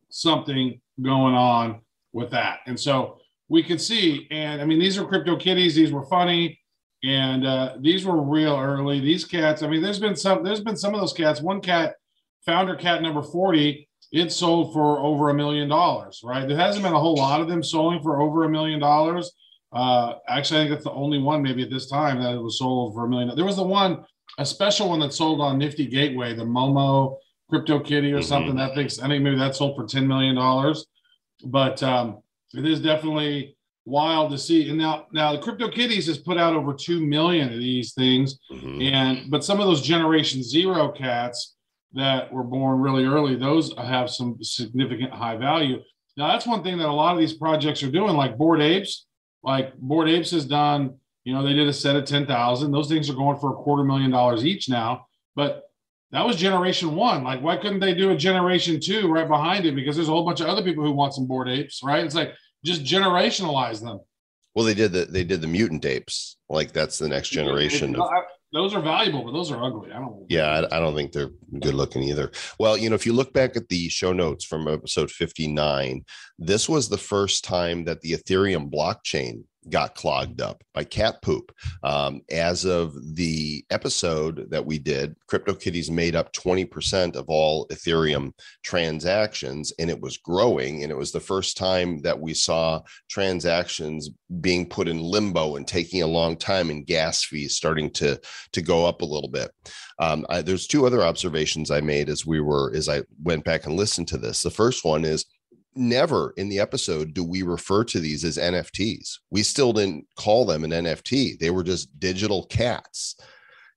something 0.10 0.82
going 1.02 1.36
on 1.36 1.82
with 2.12 2.32
that, 2.32 2.60
and 2.66 2.80
so 2.80 3.20
we 3.48 3.64
could 3.64 3.80
see. 3.80 4.28
And 4.32 4.62
I 4.62 4.66
mean, 4.66 4.80
these 4.80 4.98
are 4.98 5.06
crypto 5.06 5.38
kitties. 5.38 5.76
These 5.76 5.92
were 5.92 6.06
funny, 6.06 6.60
and 7.04 7.46
uh, 7.46 7.76
these 7.80 8.06
were 8.06 8.22
real 8.22 8.58
early. 8.58 9.00
These 9.00 9.26
cats. 9.26 9.64
I 9.64 9.68
mean, 9.68 9.82
there's 9.82 10.00
been 10.00 10.16
some. 10.16 10.44
There's 10.44 10.62
been 10.62 10.78
some 10.78 10.94
of 10.94 11.00
those 11.00 11.14
cats. 11.14 11.42
One 11.42 11.62
cat, 11.62 11.96
founder 12.46 12.76
cat 12.76 13.02
number 13.02 13.22
forty 13.22 13.89
it 14.12 14.32
sold 14.32 14.74
for 14.74 15.00
over 15.00 15.30
a 15.30 15.34
million 15.34 15.70
dollars, 15.70 16.22
right? 16.24 16.48
There 16.48 16.58
hasn't 16.58 16.84
been 16.84 16.94
a 16.94 17.00
whole 17.00 17.16
lot 17.16 17.42
of 17.42 17.48
them 17.48 17.64
selling 17.64 18.02
for 18.02 18.22
over 18.22 18.44
a 18.44 18.50
million 18.50 18.80
dollars. 18.80 19.32
Uh, 19.72 20.16
actually, 20.28 20.62
I 20.62 20.64
think 20.64 20.72
that's 20.72 20.86
the 20.86 20.92
only 20.92 21.20
one 21.20 21.44
maybe 21.44 21.62
at 21.62 21.70
this 21.70 21.90
time 21.90 22.22
that 22.22 22.34
it 22.34 22.42
was 22.42 22.58
sold 22.58 22.96
for 22.96 23.06
a 23.06 23.10
million. 23.10 23.36
There 23.36 23.46
was 23.46 23.58
the 23.58 23.64
one, 23.64 24.04
a 24.40 24.46
special 24.46 24.90
one 24.90 25.00
that 25.02 25.14
sold 25.14 25.42
on 25.42 25.60
Nifty 25.60 25.86
Gateway, 25.86 26.34
the 26.34 26.44
Momo 26.44 27.18
Crypto 27.50 27.80
Kitty 27.80 28.12
or 28.12 28.18
mm-hmm. 28.18 28.28
something. 28.28 28.56
That 28.56 28.74
thinks 28.74 29.00
I 29.00 29.08
think 29.08 29.24
maybe 29.24 29.38
that 29.38 29.56
sold 29.56 29.76
for 29.76 29.86
ten 29.86 30.08
million 30.08 30.36
dollars. 30.36 30.86
But 31.46 31.82
um, 31.84 32.22
it 32.54 32.66
is 32.66 32.82
definitely 32.82 33.56
wild 33.86 34.32
to 34.32 34.38
see. 34.38 34.70
And 34.70 34.78
now, 34.78 35.08
now 35.12 35.34
the 35.34 35.40
Crypto 35.40 35.70
Kitties 35.70 36.08
has 36.08 36.18
put 36.18 36.38
out 36.38 36.54
over 36.54 36.74
two 36.74 37.06
million 37.06 37.52
of 37.54 37.60
these 37.60 37.94
things, 37.94 38.40
mm-hmm. 38.52 38.82
and 38.82 39.30
but 39.30 39.44
some 39.44 39.60
of 39.60 39.68
those 39.68 39.82
Generation 39.82 40.42
Zero 40.44 40.90
cats 40.90 41.56
that 41.94 42.32
were 42.32 42.44
born 42.44 42.80
really 42.80 43.06
early, 43.06 43.36
those 43.36 43.74
have 43.78 44.10
some 44.10 44.38
significant 44.42 45.12
high 45.12 45.36
value. 45.36 45.82
Now, 46.18 46.28
that's 46.28 46.46
one 46.46 46.64
thing 46.64 46.78
that 46.78 46.88
a 46.88 46.92
lot 46.92 47.14
of 47.14 47.20
these 47.20 47.34
projects 47.34 47.82
are 47.84 47.92
doing, 47.92 48.16
like 48.16 48.38
Bored 48.38 48.62
Apes. 48.62 49.06
Like 49.44 49.74
Bored 49.78 50.10
Apes 50.10 50.32
has 50.32 50.46
done, 50.46 50.96
you 51.24 51.34
know, 51.34 51.44
they 51.44 51.54
did 51.54 51.68
a 51.68 51.74
set 51.74 51.96
of 51.96 52.06
10,000. 52.06 52.72
Those 52.72 52.90
things 52.90 53.10
are 53.10 53.14
going 53.14 53.40
for 53.40 53.52
a 53.52 53.56
quarter 53.56 53.84
million 53.84 54.12
dollars 54.12 54.46
each 54.46 54.70
now. 54.70 55.06
But 55.36 55.64
that 56.12 56.26
was 56.26 56.36
generation 56.36 56.96
one. 56.96 57.24
Like, 57.24 57.42
why 57.42 57.56
couldn't 57.58 57.80
they 57.80 57.94
do 57.94 58.10
a 58.12 58.18
generation 58.18 58.80
two 58.80 59.08
right 59.12 59.28
behind 59.28 59.66
it? 59.66 59.76
Because 59.76 59.96
there's 59.96 60.10
a 60.10 60.12
whole 60.12 60.26
bunch 60.26 60.42
of 60.42 60.48
other 60.48 60.64
people 60.64 60.84
who 60.84 60.92
want 60.92 61.14
some 61.14 61.26
Bored 61.26 61.48
Apes, 61.48 61.82
right? 61.84 62.04
It's 62.04 62.16
like 62.16 62.34
just 62.66 62.84
generationalize 62.84 63.82
them. 63.82 64.00
Well, 64.56 64.66
they 64.66 64.74
did 64.74 64.92
the 64.92 65.06
they 65.06 65.24
did 65.24 65.42
the 65.42 65.48
mutant 65.48 65.86
apes. 65.86 66.38
Like 66.50 66.74
that's 66.74 66.98
the 66.98 67.08
next 67.08 67.30
generation. 67.30 67.96
Of, 67.96 68.10
those 68.52 68.74
are 68.74 68.82
valuable, 68.82 69.24
but 69.24 69.32
those 69.32 69.52
are 69.52 69.64
ugly. 69.64 69.92
I 69.92 70.00
don't. 70.00 70.26
Yeah, 70.28 70.66
I, 70.72 70.78
I, 70.78 70.80
don't 70.80 70.96
think 70.96 71.12
they're 71.12 71.30
good 71.60 71.76
looking 71.76 72.04
either. 72.04 72.32
Well, 72.60 72.78
you 72.78 72.90
know, 72.90 72.96
if 72.96 73.06
you 73.06 73.14
look 73.14 73.32
back 73.34 73.56
at 73.56 73.70
the 73.70 73.90
show 73.90 74.12
notes 74.12 74.44
from 74.44 74.68
episode 74.68 75.12
59, 75.12 76.04
this 76.40 76.68
was 76.68 76.90
the 76.90 76.98
first 76.98 77.44
time 77.44 77.86
that 77.86 78.02
the 78.02 78.14
Ethereum 78.14 78.72
blockchain 78.72 79.44
got 79.70 79.96
clogged 79.96 80.42
up 80.42 80.64
by 80.74 80.84
cat 80.84 81.22
poop. 81.22 81.52
Um, 81.84 82.22
as 82.32 82.66
of 82.66 82.94
the 83.16 83.66
episode 83.70 84.50
that 84.50 84.66
we 84.66 84.80
did, 84.80 85.16
CryptoKitties 85.30 85.90
made 85.90 86.16
up 86.16 86.32
20% 86.34 87.16
of 87.16 87.26
all 87.28 87.68
Ethereum 87.68 88.32
transactions, 88.64 89.74
and 89.80 89.90
it 89.90 90.00
was 90.00 90.18
growing. 90.18 90.84
And 90.84 90.92
it 90.92 90.98
was 90.98 91.12
the 91.12 91.20
first 91.20 91.58
time 91.58 92.02
that 92.02 92.20
we 92.20 92.34
saw 92.34 92.82
transactions 93.10 94.10
being 94.42 94.68
put 94.68 94.88
in 94.88 95.00
limbo 95.02 95.56
and 95.56 95.68
taking 95.68 96.02
a 96.02 96.08
long 96.08 96.38
time, 96.38 96.70
and 96.70 96.86
gas 96.86 97.24
fees 97.24 97.56
starting 97.56 97.90
to 97.92 98.20
to 98.54 98.62
go 98.62 98.86
up 98.86 99.02
a 99.02 99.06
little 99.06 99.30
bit. 99.30 99.52
Um, 100.00 100.26
I, 100.30 100.42
there's 100.42 100.68
two 100.68 100.86
other 100.86 101.04
observations 101.04 101.72
I 101.72 101.82
made 101.82 102.10
as 102.10 102.26
we 102.26 102.40
were 102.40 102.72
as 102.74 102.88
I 102.88 103.02
went 103.24 103.44
back 103.44 103.66
and 103.66 103.76
listened 103.76 104.08
to 104.10 104.18
this. 104.18 104.42
The 104.42 104.50
first 104.50 104.86
one 104.86 105.04
is 105.04 105.26
never 105.76 106.34
in 106.38 106.50
the 106.50 106.60
episode 106.60 107.14
do 107.14 107.24
we 107.24 107.42
refer 107.44 107.84
to 107.86 108.00
these 108.00 108.24
as 108.24 108.38
NFTs. 108.38 109.18
We 109.30 109.44
still 109.44 109.74
didn't 109.74 110.06
call 110.16 110.46
them 110.46 110.64
an 110.64 110.72
NFT. 110.72 111.40
They 111.40 111.50
were 111.50 111.64
just 111.64 112.00
digital 112.00 112.46
cats. 112.48 113.16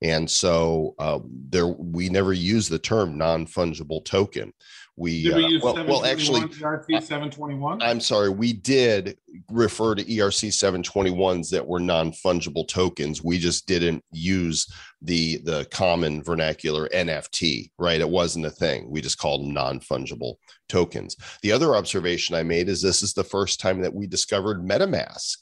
And 0.02 0.28
so 0.28 0.94
uh, 0.98 1.20
there, 1.24 1.68
we 1.68 2.08
never 2.08 2.32
use 2.32 2.68
the 2.68 2.78
term 2.78 3.16
non-fungible 3.16 4.04
token. 4.04 4.52
We, 4.96 5.22
Did 5.22 5.36
we 5.36 5.44
uh, 5.44 5.48
use 5.48 5.62
well, 5.62 5.86
well, 5.86 6.04
actually, 6.04 6.42
ERC 6.42 7.02
721? 7.02 7.80
I'm 7.80 8.00
sorry, 8.00 8.28
we 8.28 8.52
did 8.52 9.16
refer 9.50 9.94
to 9.94 10.04
ERC 10.04 10.48
721s 10.50 11.48
that 11.50 11.66
were 11.66 11.80
non-fungible 11.80 12.68
tokens. 12.68 13.24
We 13.24 13.38
just 13.38 13.66
didn't 13.66 14.04
use 14.12 14.70
the 15.00 15.38
the 15.44 15.66
common 15.70 16.22
vernacular 16.22 16.88
NFT, 16.90 17.70
right? 17.78 18.00
It 18.00 18.08
wasn't 18.08 18.46
a 18.46 18.50
thing. 18.50 18.90
We 18.90 19.00
just 19.00 19.18
called 19.18 19.42
them 19.42 19.54
non-fungible 19.54 20.34
tokens. 20.68 21.16
The 21.40 21.52
other 21.52 21.74
observation 21.74 22.34
I 22.34 22.42
made 22.42 22.68
is 22.68 22.82
this 22.82 23.02
is 23.02 23.14
the 23.14 23.24
first 23.24 23.60
time 23.60 23.80
that 23.80 23.94
we 23.94 24.06
discovered 24.06 24.62
MetaMask 24.62 25.36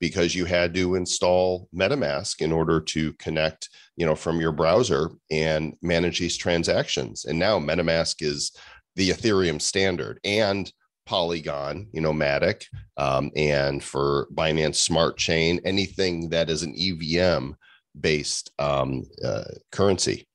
because 0.00 0.34
you 0.34 0.44
had 0.44 0.74
to 0.74 0.94
install 0.94 1.68
MetaMask 1.74 2.40
in 2.40 2.52
order 2.52 2.80
to 2.80 3.12
connect, 3.14 3.68
you 3.96 4.04
know, 4.04 4.14
from 4.14 4.40
your 4.40 4.52
browser 4.52 5.10
and 5.30 5.74
manage 5.82 6.18
these 6.18 6.36
transactions. 6.36 7.24
And 7.24 7.38
now 7.38 7.58
MetaMask 7.58 8.16
is 8.20 8.52
the 8.94 9.10
Ethereum 9.10 9.60
standard 9.60 10.20
and 10.24 10.70
Polygon, 11.06 11.88
you 11.92 12.00
know, 12.00 12.12
Matic, 12.12 12.64
um, 12.96 13.30
and 13.36 13.82
for 13.82 14.26
Binance 14.34 14.76
Smart 14.76 15.16
Chain, 15.16 15.60
anything 15.64 16.28
that 16.30 16.50
is 16.50 16.62
an 16.62 16.74
EVM 16.76 17.52
based 17.98 18.50
um, 18.58 19.04
uh, 19.24 19.44
currency. 19.70 20.26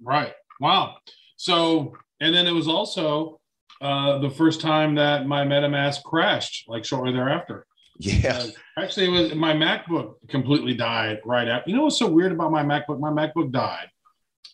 Right. 0.00 0.34
Wow. 0.60 0.96
So, 1.36 1.96
and 2.20 2.34
then 2.34 2.46
it 2.46 2.52
was 2.52 2.68
also 2.68 3.40
uh, 3.80 4.18
the 4.18 4.30
first 4.30 4.60
time 4.60 4.94
that 4.96 5.26
my 5.26 5.44
MetaMask 5.44 6.02
crashed, 6.04 6.68
like 6.68 6.84
shortly 6.84 7.12
thereafter. 7.12 7.66
Yeah. 7.98 8.46
Actually, 8.78 9.06
it 9.06 9.10
was 9.10 9.34
my 9.34 9.52
MacBook 9.52 10.14
completely 10.28 10.74
died 10.74 11.20
right 11.24 11.48
after. 11.48 11.70
You 11.70 11.76
know 11.76 11.84
what's 11.84 11.98
so 11.98 12.08
weird 12.08 12.32
about 12.32 12.50
my 12.50 12.62
MacBook? 12.62 12.98
My 12.98 13.10
MacBook 13.10 13.52
died, 13.52 13.88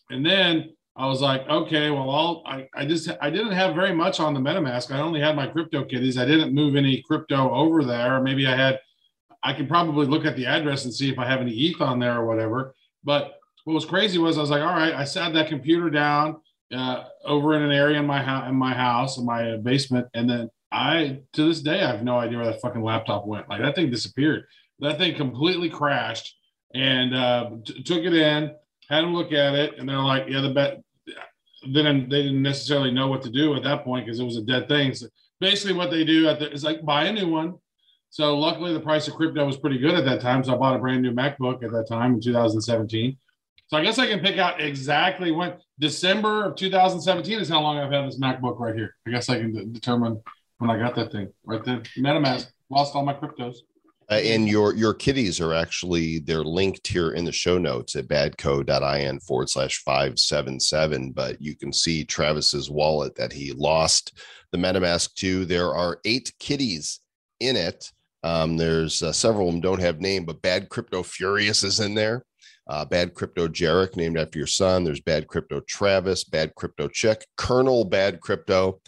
and 0.09 0.25
then 0.25 0.73
I 0.95 1.07
was 1.07 1.21
like, 1.21 1.47
okay, 1.47 1.89
well, 1.89 2.09
I'll, 2.09 2.43
I 2.45 2.67
I 2.75 2.85
just 2.85 3.09
I 3.21 3.29
didn't 3.29 3.53
have 3.53 3.75
very 3.75 3.93
much 3.93 4.19
on 4.19 4.33
the 4.33 4.39
MetaMask. 4.39 4.91
I 4.91 4.99
only 4.99 5.21
had 5.21 5.35
my 5.35 5.47
crypto 5.47 5.85
kitties. 5.85 6.17
I 6.17 6.25
didn't 6.25 6.53
move 6.53 6.75
any 6.75 7.01
crypto 7.03 7.53
over 7.53 7.83
there. 7.83 8.21
Maybe 8.21 8.45
I 8.45 8.55
had. 8.55 8.79
I 9.41 9.53
could 9.53 9.69
probably 9.69 10.05
look 10.05 10.25
at 10.25 10.35
the 10.35 10.45
address 10.45 10.83
and 10.83 10.93
see 10.93 11.09
if 11.09 11.17
I 11.17 11.25
have 11.25 11.39
any 11.39 11.53
ETH 11.53 11.79
on 11.79 11.99
there 11.99 12.17
or 12.17 12.25
whatever. 12.25 12.75
But 13.05 13.39
what 13.63 13.73
was 13.73 13.85
crazy 13.85 14.17
was 14.17 14.37
I 14.37 14.41
was 14.41 14.49
like, 14.49 14.61
all 14.61 14.67
right, 14.75 14.93
I 14.93 15.05
sat 15.05 15.33
that 15.33 15.47
computer 15.47 15.89
down 15.89 16.41
uh, 16.73 17.05
over 17.23 17.55
in 17.55 17.61
an 17.61 17.71
area 17.71 17.99
in 17.99 18.05
my 18.05 18.21
house, 18.21 18.49
in 18.49 18.55
my 18.55 18.73
house, 18.73 19.17
in 19.17 19.25
my 19.25 19.55
basement, 19.57 20.07
and 20.13 20.29
then 20.29 20.49
I, 20.71 21.21
to 21.33 21.47
this 21.47 21.61
day, 21.61 21.81
I 21.81 21.91
have 21.91 22.03
no 22.03 22.17
idea 22.17 22.37
where 22.37 22.47
that 22.47 22.61
fucking 22.61 22.81
laptop 22.81 23.25
went. 23.25 23.49
Like 23.49 23.61
that 23.61 23.75
thing 23.75 23.89
disappeared. 23.89 24.45
That 24.79 24.97
thing 24.97 25.15
completely 25.15 25.69
crashed, 25.69 26.35
and 26.73 27.15
uh, 27.15 27.49
t- 27.65 27.83
took 27.83 28.03
it 28.03 28.13
in, 28.13 28.51
had 28.89 29.03
them 29.03 29.13
look 29.13 29.33
at 29.33 29.55
it, 29.55 29.77
and 29.77 29.89
they're 29.89 29.97
like, 29.99 30.25
yeah, 30.27 30.41
the 30.41 30.51
bet. 30.51 30.81
Then 31.73 32.07
they 32.07 32.23
didn't 32.23 32.41
necessarily 32.41 32.91
know 32.91 33.07
what 33.07 33.21
to 33.23 33.29
do 33.29 33.53
at 33.55 33.63
that 33.63 33.83
point 33.83 34.05
because 34.05 34.19
it 34.19 34.23
was 34.23 34.37
a 34.37 34.43
dead 34.43 34.69
thing. 34.69 34.93
So 34.93 35.07
basically, 35.41 35.73
what 35.73 35.91
they 35.91 36.05
do 36.05 36.29
at 36.29 36.39
the, 36.39 36.49
is 36.51 36.63
like 36.63 36.85
buy 36.85 37.05
a 37.05 37.13
new 37.13 37.27
one. 37.27 37.55
So 38.11 38.37
luckily, 38.37 38.73
the 38.73 38.79
price 38.79 39.07
of 39.07 39.15
crypto 39.15 39.45
was 39.45 39.57
pretty 39.57 39.77
good 39.77 39.95
at 39.95 40.05
that 40.05 40.21
time. 40.21 40.43
So 40.43 40.53
I 40.53 40.57
bought 40.57 40.75
a 40.75 40.79
brand 40.79 41.01
new 41.01 41.11
MacBook 41.11 41.63
at 41.63 41.71
that 41.71 41.87
time 41.89 42.13
in 42.13 42.21
2017. 42.21 43.17
So 43.67 43.77
I 43.77 43.83
guess 43.83 43.99
I 43.99 44.07
can 44.07 44.19
pick 44.19 44.37
out 44.37 44.61
exactly 44.61 45.31
when 45.31 45.53
December 45.77 46.45
of 46.45 46.55
2017 46.55 47.39
is 47.39 47.49
how 47.49 47.61
long 47.61 47.77
I've 47.77 47.91
had 47.91 48.07
this 48.07 48.19
MacBook 48.19 48.59
right 48.59 48.73
here. 48.73 48.95
I 49.05 49.11
guess 49.11 49.29
I 49.29 49.37
can 49.37 49.53
de- 49.53 49.65
determine 49.65 50.21
when 50.59 50.69
I 50.69 50.77
got 50.77 50.95
that 50.95 51.11
thing. 51.11 51.29
Right 51.43 51.63
there. 51.65 51.81
MetaMask. 51.97 52.47
Lost 52.69 52.95
all 52.95 53.03
my 53.03 53.13
cryptos. 53.13 53.55
Uh, 54.11 54.15
and 54.15 54.47
your 54.47 54.75
your 54.75 54.93
kitties 54.93 55.39
are 55.39 55.53
actually 55.53 56.19
they're 56.19 56.43
linked 56.43 56.87
here 56.87 57.11
in 57.11 57.25
the 57.25 57.31
show 57.31 57.57
notes 57.59 57.95
at 57.95 58.07
badco.in 58.07 59.19
forward 59.19 59.49
slash 59.49 59.83
577 59.83 61.11
but 61.11 61.39
you 61.39 61.55
can 61.55 61.71
see 61.71 62.03
travis's 62.03 62.71
wallet 62.71 63.13
that 63.15 63.31
he 63.31 63.51
lost 63.51 64.19
the 64.51 64.57
metamask 64.57 65.13
to. 65.15 65.45
There 65.45 65.75
are 65.75 65.99
eight 66.05 66.33
kitties 66.39 67.01
in 67.39 67.55
it. 67.55 67.91
Um, 68.23 68.57
there's 68.57 69.03
uh, 69.03 69.13
several 69.13 69.47
of 69.47 69.53
them 69.53 69.61
don't 69.61 69.81
have 69.81 70.01
name 70.01 70.25
but 70.25 70.41
bad 70.41 70.69
crypto 70.69 71.03
furious 71.03 71.63
is 71.63 71.79
in 71.79 71.93
there. 71.93 72.25
Uh, 72.67 72.85
bad 72.85 73.13
crypto 73.13 73.47
jarek 73.47 73.95
named 73.95 74.17
after 74.17 74.39
your 74.39 74.47
son. 74.47 74.83
There's 74.83 75.01
bad 75.01 75.27
crypto 75.27 75.59
travis 75.61 76.23
bad 76.23 76.55
crypto 76.55 76.87
chick 76.87 77.27
colonel 77.37 77.85
bad 77.85 78.21
crypto 78.21 78.81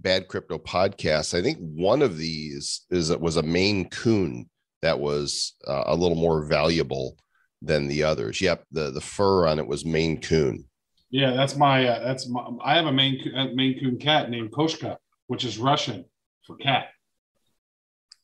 bad 0.00 0.28
crypto 0.28 0.58
podcast 0.58 1.38
i 1.38 1.42
think 1.42 1.58
one 1.58 2.02
of 2.02 2.16
these 2.16 2.86
is 2.90 3.10
it 3.10 3.20
was 3.20 3.36
a 3.36 3.42
maine 3.42 3.88
coon 3.90 4.48
that 4.82 4.98
was 4.98 5.54
uh, 5.66 5.84
a 5.86 5.94
little 5.94 6.16
more 6.16 6.44
valuable 6.44 7.16
than 7.62 7.88
the 7.88 8.02
others. 8.02 8.40
Yep, 8.40 8.64
the 8.72 8.90
the 8.90 9.00
fur 9.00 9.46
on 9.46 9.58
it 9.58 9.66
was 9.66 9.84
Maine 9.84 10.20
Coon. 10.20 10.64
Yeah, 11.10 11.32
that's 11.32 11.56
my 11.56 11.86
uh, 11.86 12.04
that's 12.04 12.28
my. 12.28 12.48
I 12.64 12.76
have 12.76 12.86
a 12.86 12.92
Maine 12.92 13.22
Coon- 13.22 13.36
uh, 13.36 13.48
Maine 13.54 13.78
Coon 13.78 13.98
cat 13.98 14.30
named 14.30 14.52
Koshka, 14.52 14.96
which 15.26 15.44
is 15.44 15.58
Russian 15.58 16.04
for 16.46 16.56
cat. 16.56 16.88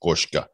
Koshka. 0.02 0.46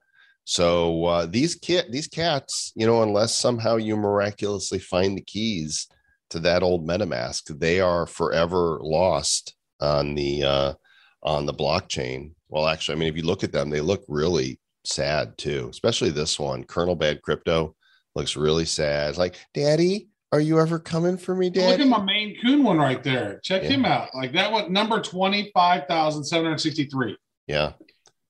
So 0.45 1.05
uh, 1.05 1.27
these 1.27 1.55
cat 1.55 1.87
these 1.91 2.09
cats, 2.09 2.73
you 2.75 2.87
know, 2.87 3.03
unless 3.03 3.35
somehow 3.35 3.77
you 3.77 3.97
miraculously 3.97 4.79
find 4.79 5.17
the 5.17 5.23
keys 5.23 5.87
to 6.31 6.41
that 6.41 6.63
old 6.63 6.87
MetaMask, 6.87 7.59
they 7.59 7.81
are 7.81 8.07
forever 8.07 8.79
lost 8.83 9.55
on 9.81 10.15
the 10.15 10.43
uh, 10.43 10.75
on 11.23 11.47
the 11.47 11.55
blockchain. 11.55 12.33
Well, 12.49 12.67
actually, 12.67 12.97
I 12.97 12.99
mean, 12.99 13.09
if 13.09 13.17
you 13.17 13.23
look 13.25 13.45
at 13.45 13.53
them, 13.53 13.71
they 13.71 13.81
look 13.81 14.05
really 14.09 14.59
sad 14.85 15.39
too, 15.39 15.69
especially 15.71 16.11
this 16.11 16.39
one, 16.39 16.65
Colonel 16.65 16.97
Bad 16.97 17.23
Crypto 17.23 17.75
looks 18.15 18.37
really 18.37 18.65
sad. 18.65 19.11
It's 19.11 19.19
like, 19.19 19.37
Daddy, 19.55 20.09
are 20.33 20.41
you 20.41 20.59
ever 20.61 20.79
coming 20.79 21.17
for 21.17 21.35
me, 21.35 21.51
Daddy? 21.51 21.71
Look 21.73 21.81
at 21.81 21.87
my 21.87 22.03
Maine 22.03 22.37
Coon 22.43 22.63
one 22.65 22.79
right 22.79 23.03
there. 23.03 23.41
Check 23.45 23.63
Yeah. 23.63 23.69
him 23.71 23.85
out. 23.85 24.09
Like 24.15 24.33
that 24.33 24.51
one, 24.51 24.73
number 24.73 25.01
twenty 25.01 25.51
five 25.55 25.87
thousand 25.87 26.25
seven 26.25 26.47
hundred 26.47 26.59
sixty 26.59 26.87
three. 26.87 27.17
Yeah, 27.47 27.73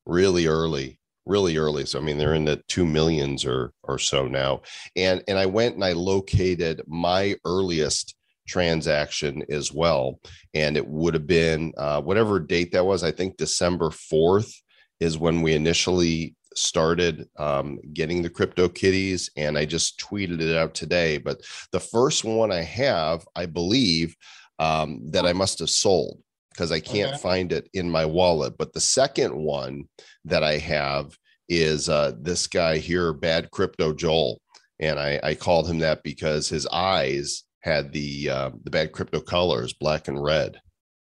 really 0.04 0.46
early, 0.46 0.98
really 1.26 1.56
early. 1.56 1.86
So 1.86 1.98
I 1.98 2.02
mean, 2.02 2.18
they're 2.18 2.34
in 2.34 2.44
the 2.44 2.62
two 2.68 2.84
millions 2.84 3.44
or 3.44 3.72
or 3.84 3.98
so 3.98 4.26
now. 4.28 4.62
And 4.96 5.22
and 5.28 5.38
I 5.38 5.46
went 5.46 5.76
and 5.76 5.84
I 5.84 5.92
located 5.92 6.82
my 6.86 7.36
earliest 7.44 8.14
transaction 8.52 9.42
as 9.48 9.72
well, 9.72 10.20
and 10.54 10.76
it 10.76 10.86
would 10.86 11.14
have 11.14 11.26
been 11.26 11.72
uh, 11.78 12.00
whatever 12.02 12.38
date 12.38 12.72
that 12.72 12.84
was. 12.84 13.02
I 13.02 13.10
think 13.10 13.36
December 13.36 13.90
fourth 13.90 14.52
is 15.00 15.18
when 15.18 15.42
we 15.42 15.54
initially 15.54 16.36
started 16.54 17.28
um, 17.38 17.78
getting 17.92 18.22
the 18.22 18.30
crypto 18.30 18.68
kitties 18.68 19.30
and 19.36 19.56
i 19.56 19.64
just 19.64 19.98
tweeted 19.98 20.40
it 20.40 20.54
out 20.56 20.74
today 20.74 21.18
but 21.18 21.40
the 21.72 21.80
first 21.80 22.24
one 22.24 22.52
i 22.52 22.60
have 22.60 23.26
i 23.34 23.46
believe 23.46 24.14
um, 24.58 25.00
that 25.10 25.26
i 25.26 25.32
must 25.32 25.58
have 25.58 25.70
sold 25.70 26.18
because 26.50 26.70
i 26.70 26.78
can't 26.80 27.10
Okay. 27.10 27.22
find 27.22 27.52
it 27.52 27.68
in 27.72 27.90
my 27.90 28.04
wallet 28.04 28.54
but 28.58 28.72
the 28.74 28.80
second 28.80 29.34
one 29.34 29.88
that 30.26 30.44
i 30.44 30.58
have 30.58 31.16
is 31.48 31.88
uh, 31.88 32.12
this 32.20 32.46
guy 32.46 32.76
here 32.78 33.12
bad 33.12 33.50
crypto 33.50 33.92
joel 33.92 34.40
and 34.78 34.98
i, 34.98 35.18
I 35.22 35.34
called 35.34 35.68
him 35.68 35.78
that 35.78 36.02
because 36.02 36.48
his 36.48 36.66
eyes 36.66 37.44
had 37.62 37.92
the 37.92 38.28
uh, 38.28 38.50
the 38.64 38.70
bad 38.70 38.92
crypto 38.92 39.20
colors 39.20 39.72
black 39.72 40.08
and 40.08 40.22
red 40.22 40.60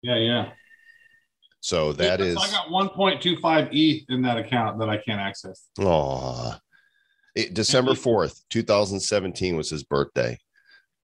Yeah, 0.02 0.16
yeah. 0.16 0.50
so 1.60 1.92
that 1.94 2.20
So 2.20 2.26
is 2.26 2.36
I 2.36 2.50
got 2.50 2.70
one 2.70 2.88
point 2.90 3.20
two 3.20 3.36
five 3.38 3.68
ETH 3.72 4.04
in 4.08 4.22
that 4.22 4.38
account 4.38 4.78
that 4.78 4.88
I 4.88 4.96
can't 4.98 5.20
access. 5.20 5.68
oh 5.78 6.56
december 7.52 7.92
4th 7.92 8.42
2017 8.50 9.56
was 9.56 9.68
his 9.68 9.82
birthday 9.82 10.38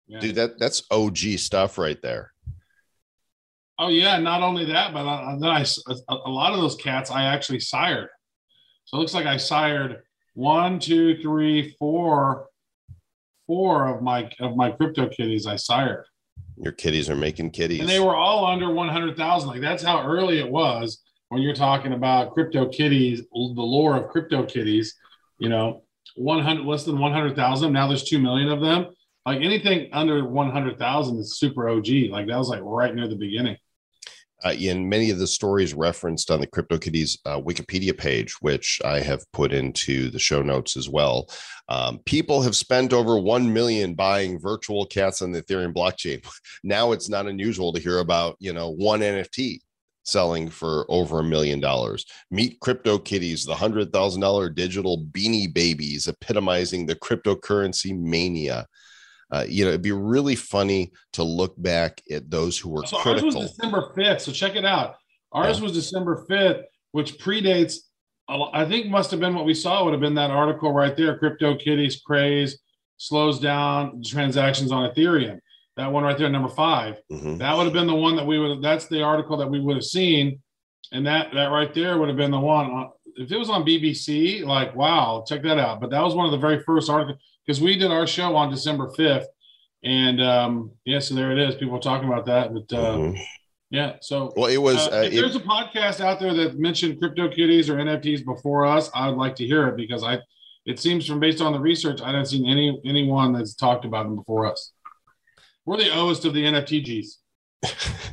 Yeah. 0.07 0.19
dude 0.19 0.35
that 0.35 0.59
that's 0.59 0.83
og 0.91 1.17
stuff 1.17 1.77
right 1.77 2.01
there 2.01 2.33
Oh 3.79 3.89
yeah, 3.89 4.17
not 4.17 4.41
only 4.41 4.65
that, 4.65 4.91
but 4.91 5.05
I, 5.07 5.37
then 5.39 5.49
I 5.51 5.63
a, 6.09 6.15
a 6.25 6.31
lot 6.31 6.51
of 6.51 6.59
those 6.59 6.75
cats 6.75 7.11
I 7.11 7.25
actually 7.25 7.59
sired. 7.59 8.09
So 8.85 8.97
it 8.97 8.99
looks 9.01 9.13
like 9.13 9.27
I 9.27 9.37
sired 9.37 10.01
one, 10.33 10.79
two, 10.79 11.21
three, 11.21 11.75
four, 11.77 12.47
four 13.47 13.87
of 13.87 14.01
my 14.03 14.29
of 14.39 14.55
my 14.55 14.71
crypto 14.71 15.07
kitties 15.07 15.47
I 15.47 15.55
sired, 15.55 16.05
your 16.57 16.73
kitties 16.73 17.09
are 17.09 17.15
making 17.15 17.51
kitties 17.51 17.79
and 17.79 17.89
they 17.89 17.99
were 17.99 18.15
all 18.15 18.45
under 18.45 18.71
one 18.71 18.89
hundred 18.89 19.17
thousand. 19.17 19.49
Like 19.49 19.61
that's 19.61 19.83
how 19.83 20.05
early 20.05 20.39
it 20.39 20.49
was 20.49 21.01
when 21.29 21.41
you're 21.41 21.55
talking 21.55 21.93
about 21.93 22.33
crypto 22.33 22.67
kitties, 22.67 23.21
the 23.21 23.27
lore 23.33 23.95
of 23.95 24.09
crypto 24.09 24.45
kitties. 24.45 24.95
You 25.39 25.49
know, 25.49 25.83
one 26.15 26.43
hundred 26.43 26.65
less 26.65 26.83
than 26.83 26.99
one 26.99 27.11
hundred 27.11 27.35
thousand. 27.35 27.73
Now 27.73 27.87
there's 27.87 28.03
two 28.03 28.19
million 28.19 28.49
of 28.49 28.61
them. 28.61 28.87
Like 29.25 29.41
anything 29.41 29.89
under 29.91 30.27
one 30.27 30.51
hundred 30.51 30.79
thousand 30.79 31.19
is 31.19 31.37
super 31.37 31.69
OG. 31.69 31.87
Like 32.09 32.27
that 32.27 32.37
was 32.37 32.49
like 32.49 32.61
right 32.63 32.93
near 32.93 33.07
the 33.07 33.15
beginning. 33.15 33.57
Uh, 34.45 34.53
in 34.57 34.87
many 34.87 35.09
of 35.09 35.19
the 35.19 35.27
stories 35.27 35.73
referenced 35.73 36.29
on 36.29 36.39
the 36.39 36.47
CryptoKitties 36.47 37.17
uh, 37.25 37.39
Wikipedia 37.39 37.97
page, 37.97 38.35
which 38.41 38.79
I 38.85 38.99
have 38.99 39.29
put 39.33 39.53
into 39.53 40.09
the 40.09 40.19
show 40.19 40.41
notes 40.41 40.77
as 40.77 40.89
well. 40.89 41.29
Um, 41.69 41.99
people 42.05 42.41
have 42.41 42.55
spent 42.55 42.93
over 42.93 43.19
one 43.19 43.51
million 43.51 43.93
buying 43.93 44.39
virtual 44.39 44.85
cats 44.85 45.21
on 45.21 45.31
the 45.31 45.41
Ethereum 45.41 45.73
blockchain. 45.73 46.25
Now 46.63 46.91
it's 46.91 47.09
not 47.09 47.27
unusual 47.27 47.71
to 47.73 47.79
hear 47.79 47.99
about 47.99 48.35
you 48.39 48.51
know 48.51 48.69
one 48.69 48.99
NFT 48.99 49.59
selling 50.03 50.49
for 50.49 50.85
over 50.89 51.19
a 51.19 51.23
million 51.23 51.59
dollars. 51.59 52.05
Meet 52.31 52.59
Crypto 52.61 52.97
Kitties, 52.97 53.45
the 53.45 53.55
hundred 53.55 53.91
thousand 53.91 54.21
dollar 54.21 54.49
digital 54.49 55.05
beanie 55.11 55.53
babies, 55.53 56.07
epitomizing 56.07 56.85
the 56.85 56.95
cryptocurrency 56.95 57.97
mania. 57.97 58.65
Uh, 59.31 59.45
you 59.47 59.63
know, 59.65 59.69
it'd 59.69 59.81
be 59.81 59.91
really 59.91 60.35
funny 60.35 60.91
to 61.13 61.23
look 61.23 61.53
back 61.61 62.01
at 62.11 62.29
those 62.29 62.57
who 62.57 62.69
were 62.69 62.85
So 62.85 62.97
ours 62.97 63.03
critical. 63.03 63.41
was 63.41 63.51
December 63.51 63.93
5th. 63.97 64.21
So 64.21 64.31
check 64.31 64.55
it 64.55 64.65
out. 64.65 64.95
Ours 65.33 65.57
Yeah. 65.57 65.63
was 65.63 65.73
December 65.73 66.25
5th, 66.29 66.63
which 66.91 67.17
predates, 67.19 67.75
I 68.29 68.65
think 68.65 68.87
must 68.87 69.11
have 69.11 69.19
been 69.19 69.35
what 69.35 69.45
we 69.45 69.53
saw 69.53 69.83
would 69.83 69.93
have 69.93 70.01
been 70.01 70.15
that 70.15 70.31
article 70.31 70.71
right 70.71 70.95
there. 70.95 71.17
Crypto 71.17 71.55
kitties 71.55 72.01
craze 72.01 72.59
slows 72.97 73.39
down 73.39 74.01
transactions 74.03 74.71
on 74.71 74.89
Ethereum. 74.89 75.39
That 75.75 75.91
one 75.91 76.03
right 76.03 76.17
there, 76.17 76.29
number 76.29 76.49
five. 76.49 76.99
Mhm. 77.11 77.37
That 77.39 77.55
would 77.55 77.65
have 77.65 77.73
been 77.73 77.85
the 77.87 77.95
one 77.95 78.15
that 78.15 78.25
we 78.25 78.39
would 78.39 78.61
that's 78.61 78.87
the 78.87 79.03
article 79.03 79.37
that 79.37 79.49
we 79.49 79.59
would 79.59 79.75
have 79.75 79.83
seen. 79.85 80.41
And 80.91 81.05
that, 81.05 81.33
that 81.33 81.47
right 81.51 81.71
there 81.73 81.97
would 81.97 82.07
have 82.07 82.17
been 82.17 82.31
the 82.31 82.39
one. 82.39 82.65
on- 82.71 82.91
If 83.19 83.31
it 83.31 83.37
was 83.37 83.49
on 83.49 83.63
BBC, 83.65 84.43
like, 84.43 84.75
wow, 84.75 85.23
check 85.27 85.41
that 85.43 85.57
out. 85.57 85.81
But 85.81 85.89
that 85.89 86.01
was 86.03 86.13
one 86.15 86.25
of 86.25 86.31
the 86.31 86.37
very 86.37 86.59
first 86.59 86.89
articles 86.89 87.17
because 87.47 87.61
we 87.61 87.77
did 87.77 87.89
our 87.91 88.05
show 88.05 88.35
on 88.35 88.51
December 88.51 88.89
5th. 88.97 89.25
And 89.83 90.21
um, 90.21 90.71
yeah, 90.85 90.99
so 90.99 91.15
there 91.15 91.31
it 91.31 91.39
is. 91.39 91.55
People 91.55 91.79
talking 91.79 92.07
about 92.09 92.25
that. 92.25 92.53
But 92.53 92.77
uh, 92.77 92.97
Mhm. 92.97 93.19
yeah, 93.71 93.93
so 94.01 94.33
Well, 94.35 94.47
it 94.51 94.57
was. 94.57 94.75
uh, 94.75 94.89
Uh, 94.97 95.01
if 95.03 95.13
it- 95.13 95.15
there's 95.15 95.35
a 95.35 95.39
podcast 95.39 96.01
out 96.01 96.19
there 96.19 96.33
that 96.33 96.59
mentioned 96.59 96.99
crypto 96.99 97.29
kitties 97.29 97.69
or 97.69 97.77
NFTs 97.79 98.25
before 98.25 98.65
us, 98.65 98.89
I 98.93 99.07
would 99.07 99.17
like 99.17 99.35
to 99.37 99.45
hear 99.45 99.67
it 99.69 99.77
because 99.77 100.03
I 100.03 100.19
it 100.65 100.79
seems 100.81 101.05
from 101.07 101.21
based 101.21 101.39
on 101.39 101.53
the 101.53 101.59
research, 101.61 102.01
I 102.01 102.07
haven't 102.07 102.25
seen 102.25 102.45
any 102.45 102.77
anyone 102.83 103.31
that's 103.31 103.53
talked 103.55 103.85
about 103.85 104.03
them 104.03 104.15
before 104.17 104.45
us. 104.51 104.73
We're 105.65 105.77
the 105.77 105.95
oldest 105.97 106.25
of 106.25 106.33
the 106.33 106.43
NFTGs. 106.43 107.07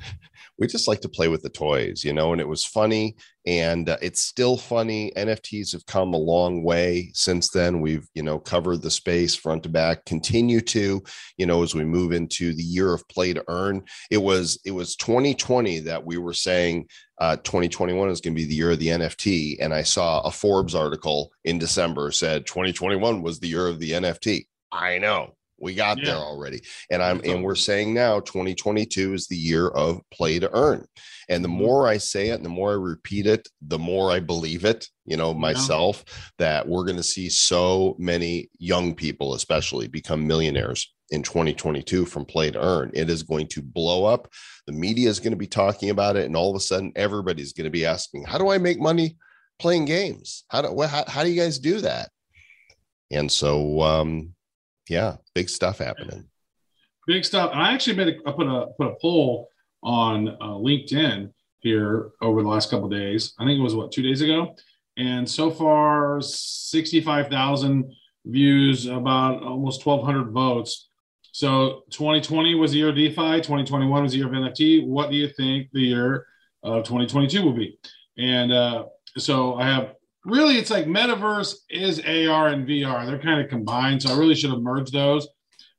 we 0.59 0.67
just 0.67 0.89
like 0.89 1.01
to 1.01 1.09
play 1.09 1.29
with 1.29 1.43
the 1.43 1.49
toys, 1.49 2.05
you 2.05 2.13
know, 2.13 2.33
and 2.33 2.41
it 2.41 2.49
was 2.49 2.65
funny 2.65 3.17
and 3.47 3.89
uh, 3.89 3.97
it's 4.01 4.23
still 4.23 4.57
funny. 4.57 5.13
NFTs 5.17 5.73
have 5.73 5.85
come 5.87 6.15
a 6.15 6.19
long 6.19 6.63
way 6.63 7.11
since 7.13 7.51
then. 7.51 7.81
We've, 7.81 8.07
you 8.15 8.23
know, 8.23 8.39
covered 8.39 8.81
the 8.81 8.91
space 8.91 9.35
front 9.35 9.65
to 9.65 9.69
back, 9.69 10.05
continue 10.07 10.61
to, 10.63 11.03
you 11.37 11.47
know, 11.47 11.63
as 11.63 11.75
we 11.75 11.85
move 11.85 12.13
into 12.13 12.55
the 12.55 12.63
year 12.63 12.95
of 12.95 13.07
play 13.09 13.33
to 13.33 13.45
earn. 13.49 13.83
It 14.11 14.19
was, 14.19 14.59
it 14.65 14.71
was 14.71 14.97
2020 14.97 15.81
that 15.81 16.07
we 16.07 16.17
were 16.19 16.33
saying 16.33 16.89
uh, 17.21 17.37
2021 17.37 18.09
is 18.09 18.21
going 18.21 18.35
to 18.35 18.41
be 18.41 18.49
the 18.49 18.55
year 18.55 18.71
of 18.71 18.79
the 18.79 18.89
NFT. 18.89 19.57
And 19.61 19.75
I 19.75 19.83
saw 19.83 20.21
a 20.21 20.31
Forbes 20.31 20.75
article 20.75 21.33
in 21.45 21.59
December 21.59 22.11
said 22.13 22.47
2021 22.47 23.23
was 23.23 23.41
the 23.41 23.49
year 23.49 23.67
of 23.67 23.79
the 23.79 23.93
NFT. 23.93 24.47
I 24.73 24.99
know 24.99 25.35
we 25.65 25.75
got 25.75 25.99
Yeah. 25.99 26.05
there 26.05 26.17
already. 26.19 26.63
And 26.91 27.03
i'm 27.03 27.21
and 27.25 27.43
we're 27.43 27.55
saying 27.57 27.93
now 27.95 28.21
2022 28.21 29.15
is 29.15 29.27
the 29.27 29.37
year 29.37 29.67
of 29.69 30.01
play 30.13 30.39
to 30.39 30.51
earn. 30.55 30.87
And 31.29 31.43
the 31.43 31.49
Mhm. 31.49 31.53
more 31.65 31.89
i 31.89 31.97
say 31.99 32.29
it 32.29 32.35
and 32.37 32.45
the 32.45 32.51
more 32.51 32.71
i 32.71 32.75
repeat 32.75 33.27
it 33.27 33.49
the 33.63 33.79
more 33.79 34.13
i 34.13 34.21
believe 34.21 34.65
it 34.65 34.87
you 35.07 35.17
know 35.17 35.33
myself 35.35 36.05
that 36.39 36.69
we're 36.69 36.85
going 36.85 36.99
to 36.99 37.03
see 37.03 37.29
so 37.31 37.97
many 37.99 38.51
young 38.59 38.95
people 38.95 39.35
especially 39.35 39.89
become 39.89 40.27
millionaires 40.27 40.93
in 41.11 41.23
2022 41.23 42.05
from 42.07 42.25
play 42.25 42.51
to 42.51 42.59
earn. 42.63 42.91
It 42.95 43.11
is 43.11 43.23
going 43.23 43.47
to 43.49 43.61
blow 43.63 44.05
up. 44.07 44.27
The 44.67 44.73
media 44.73 45.09
is 45.11 45.21
going 45.21 45.33
to 45.33 45.37
be 45.37 45.47
talking 45.47 45.91
about 45.91 46.17
it 46.17 46.25
and 46.25 46.35
all 46.37 46.51
of 46.51 46.57
a 46.57 46.61
sudden 46.61 46.93
everybody's 46.97 47.53
going 47.53 47.67
to 47.67 47.71
be 47.71 47.85
asking 47.87 48.25
how 48.25 48.39
do 48.39 48.49
i 48.51 48.59
make 48.59 48.81
money 48.81 49.17
playing 49.59 49.85
games? 49.85 50.45
How 50.49 50.63
do 50.63 50.69
how, 50.83 51.05
how 51.07 51.23
do 51.23 51.31
you 51.31 51.41
guys 51.41 51.59
do 51.59 51.81
that? 51.83 52.11
And 53.11 53.31
so 53.31 53.81
um 53.83 54.35
yeah 54.89 55.17
big 55.35 55.49
stuff 55.49 55.79
happening 55.79 56.29
Big 57.07 57.25
stuff. 57.25 57.51
And 57.53 57.61
I 57.61 57.73
actually 57.73 57.97
made 57.97 58.09
a 58.09 58.29
I 58.29 58.33
put 58.33 58.47
a 58.47 58.69
put 58.79 58.87
a 58.87 58.95
poll 59.01 59.49
on 59.83 60.29
uh, 60.29 60.57
LinkedIn 60.57 61.31
here 61.61 62.11
over 62.23 62.43
the 62.43 62.49
last 62.49 62.71
couple 62.71 62.89
days. 62.89 63.35
I 63.39 63.45
think 63.45 63.59
it 63.59 63.63
was 63.63 63.75
what 63.75 63.93
two 63.93 64.03
days 64.03 64.23
ago, 64.23 64.55
and 64.97 65.29
so 65.29 65.51
far 65.51 66.21
sixty 66.23 67.01
five 67.01 67.29
thousand 67.29 67.93
views, 68.25 68.87
about 68.87 69.43
almost 69.43 69.83
twelve 69.83 70.05
hundred 70.05 70.31
votes. 70.31 70.89
So 71.33 71.83
2020 71.91 72.55
was 72.55 72.71
the 72.71 72.79
year 72.79 72.91
of 72.91 72.95
DeFi. 72.95 73.41
2021 73.41 74.05
was 74.05 74.13
the 74.13 74.19
year 74.19 74.29
of 74.29 74.33
NFT. 74.33 74.87
What 74.87 75.11
do 75.11 75.17
you 75.17 75.29
think 75.29 75.67
the 75.73 75.81
year 75.81 76.27
of 76.63 76.85
2022 76.85 77.43
will 77.43 77.53
be? 77.53 77.77
And 78.17 78.53
uh, 78.53 78.85
so 79.19 79.57
I 79.57 79.65
have 79.67 79.95
really 80.25 80.57
it's 80.57 80.71
like 80.71 80.87
metaverse 80.87 81.57
is 81.71 82.01
AR 82.01 82.49
and 82.49 82.67
VR. 82.67 83.07
They're 83.07 83.19
kind 83.19 83.41
of 83.41 83.49
combined. 83.49 84.03
So 84.03 84.15
I 84.15 84.19
really 84.19 84.35
should 84.35 84.51
have 84.51 84.61
merged 84.61 84.93
those. 84.93 85.29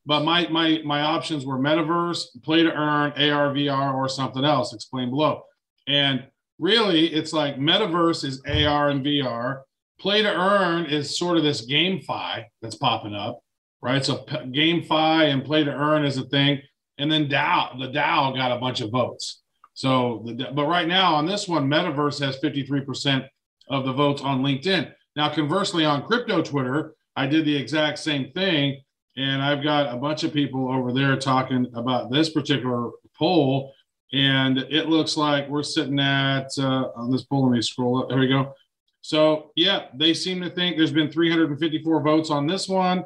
But 0.04 0.24
my 0.24 0.48
my 0.48 0.80
my 0.84 1.00
options 1.00 1.44
were 1.44 1.58
metaverse 1.58 2.42
play 2.42 2.62
to 2.62 2.72
earn 2.72 3.12
ar 3.12 3.52
vr 3.52 3.94
or 3.94 4.08
something 4.08 4.44
else. 4.44 4.72
Explain 4.72 5.10
below. 5.10 5.42
And 5.88 6.26
really 6.58 7.06
it's 7.08 7.32
like 7.32 7.56
metaverse 7.56 8.24
is 8.24 8.40
ar 8.46 8.90
and 8.90 9.04
vr 9.04 9.62
play 9.98 10.22
to 10.22 10.28
earn 10.28 10.86
is 10.86 11.18
sort 11.18 11.36
of 11.36 11.42
this 11.42 11.66
gamefi 11.68 12.44
that's 12.60 12.76
popping 12.76 13.14
up 13.14 13.40
right? 13.86 14.04
So 14.04 14.16
p- 14.16 14.36
gamefi 14.36 15.32
and 15.32 15.44
play 15.44 15.64
to 15.64 15.70
earn 15.70 16.04
is 16.04 16.16
a 16.16 16.24
thing. 16.24 16.60
And 16.98 17.10
then 17.10 17.28
dao 17.28 17.78
the 17.78 17.86
dao 17.86 18.34
got 18.34 18.52
a 18.52 18.58
bunch 18.58 18.80
of 18.80 18.90
votes. 18.90 19.42
So 19.74 20.22
the, 20.24 20.48
but 20.54 20.66
right 20.66 20.88
now 20.88 21.14
on 21.14 21.26
this 21.26 21.46
one 21.46 21.68
metaverse 21.68 22.20
has 22.20 22.38
53% 22.40 23.28
of 23.68 23.84
the 23.84 23.92
votes 23.92 24.22
on 24.22 24.42
linkedin 24.42 24.92
now 25.14 25.28
conversely 25.28 25.84
on 25.84 26.06
crypto 26.06 26.42
twitter 26.42 26.94
i 27.16 27.26
did 27.26 27.44
the 27.44 27.56
exact 27.56 27.98
same 27.98 28.30
thing 28.32 28.80
and 29.16 29.42
I've 29.42 29.62
got 29.62 29.92
a 29.92 29.96
bunch 29.96 30.24
of 30.24 30.32
people 30.32 30.70
over 30.70 30.92
there 30.92 31.16
talking 31.16 31.66
about 31.74 32.10
this 32.10 32.30
particular 32.30 32.90
poll, 33.18 33.72
and 34.12 34.58
it 34.58 34.88
looks 34.88 35.16
like 35.16 35.48
we're 35.48 35.62
sitting 35.62 35.98
at 35.98 36.48
uh, 36.58 36.90
on 36.94 37.10
this 37.10 37.24
poll. 37.24 37.48
Let 37.48 37.56
me 37.56 37.62
scroll 37.62 38.02
up. 38.02 38.08
There 38.08 38.18
we 38.18 38.28
go. 38.28 38.52
So 39.00 39.52
yeah, 39.56 39.86
they 39.94 40.14
seem 40.14 40.40
to 40.42 40.50
think 40.50 40.76
there's 40.76 40.92
been 40.92 41.10
354 41.10 42.02
votes 42.02 42.30
on 42.30 42.46
this 42.46 42.68
one, 42.68 43.04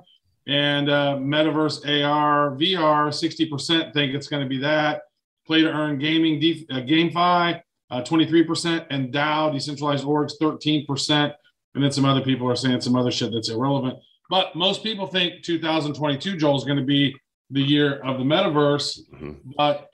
and 0.48 0.90
uh, 0.90 1.16
Metaverse 1.20 1.84
AR 2.04 2.56
VR 2.56 3.08
60% 3.08 3.92
think 3.92 4.14
it's 4.14 4.28
going 4.28 4.42
to 4.42 4.48
be 4.48 4.58
that. 4.58 5.02
Play 5.46 5.62
to 5.62 5.70
earn 5.70 5.98
gaming 5.98 6.40
def- 6.40 6.64
uh, 6.70 6.80
GameFi 6.80 7.60
uh, 7.90 8.02
23%, 8.02 8.86
and 8.90 9.12
DAO 9.12 9.52
decentralized 9.52 10.04
orgs 10.04 10.32
13%, 10.40 11.32
and 11.74 11.84
then 11.84 11.92
some 11.92 12.04
other 12.04 12.20
people 12.20 12.48
are 12.48 12.56
saying 12.56 12.80
some 12.80 12.96
other 12.96 13.10
shit 13.10 13.32
that's 13.32 13.48
irrelevant. 13.48 13.98
But 14.28 14.54
most 14.54 14.82
people 14.82 15.06
think 15.06 15.42
2022, 15.42 16.36
Joel, 16.36 16.56
is 16.56 16.64
going 16.64 16.78
to 16.78 16.84
be 16.84 17.14
the 17.50 17.60
year 17.60 17.98
of 18.00 18.18
the 18.18 18.24
metaverse. 18.24 19.00
Mhm. 19.12 19.38
But 19.56 19.90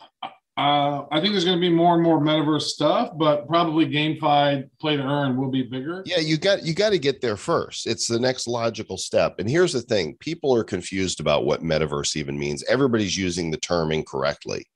uh, 0.58 1.04
I 1.10 1.20
think 1.20 1.32
there's 1.32 1.44
going 1.44 1.58
to 1.58 1.60
be 1.60 1.68
more 1.68 1.94
and 1.94 2.02
more 2.02 2.18
metaverse 2.18 2.62
stuff, 2.62 3.10
but 3.18 3.46
probably 3.46 3.84
GameFi 3.86 4.68
play 4.80 4.96
to 4.96 5.02
earn 5.02 5.36
will 5.36 5.50
be 5.50 5.62
bigger. 5.62 6.02
Yeah, 6.06 6.18
you 6.18 6.38
got 6.38 6.64
you 6.64 6.72
got 6.72 6.90
to 6.90 6.98
get 6.98 7.20
there 7.20 7.36
first. 7.36 7.86
It's 7.86 8.06
the 8.06 8.18
next 8.18 8.46
logical 8.46 8.96
step. 8.96 9.38
And 9.38 9.50
here's 9.50 9.74
the 9.74 9.82
thing: 9.82 10.16
people 10.18 10.54
are 10.54 10.64
confused 10.64 11.20
about 11.20 11.44
what 11.44 11.62
metaverse 11.62 12.16
even 12.16 12.38
means. 12.38 12.64
Everybody's 12.68 13.18
using 13.18 13.50
the 13.50 13.58
term 13.58 13.92
incorrectly. 13.92 14.66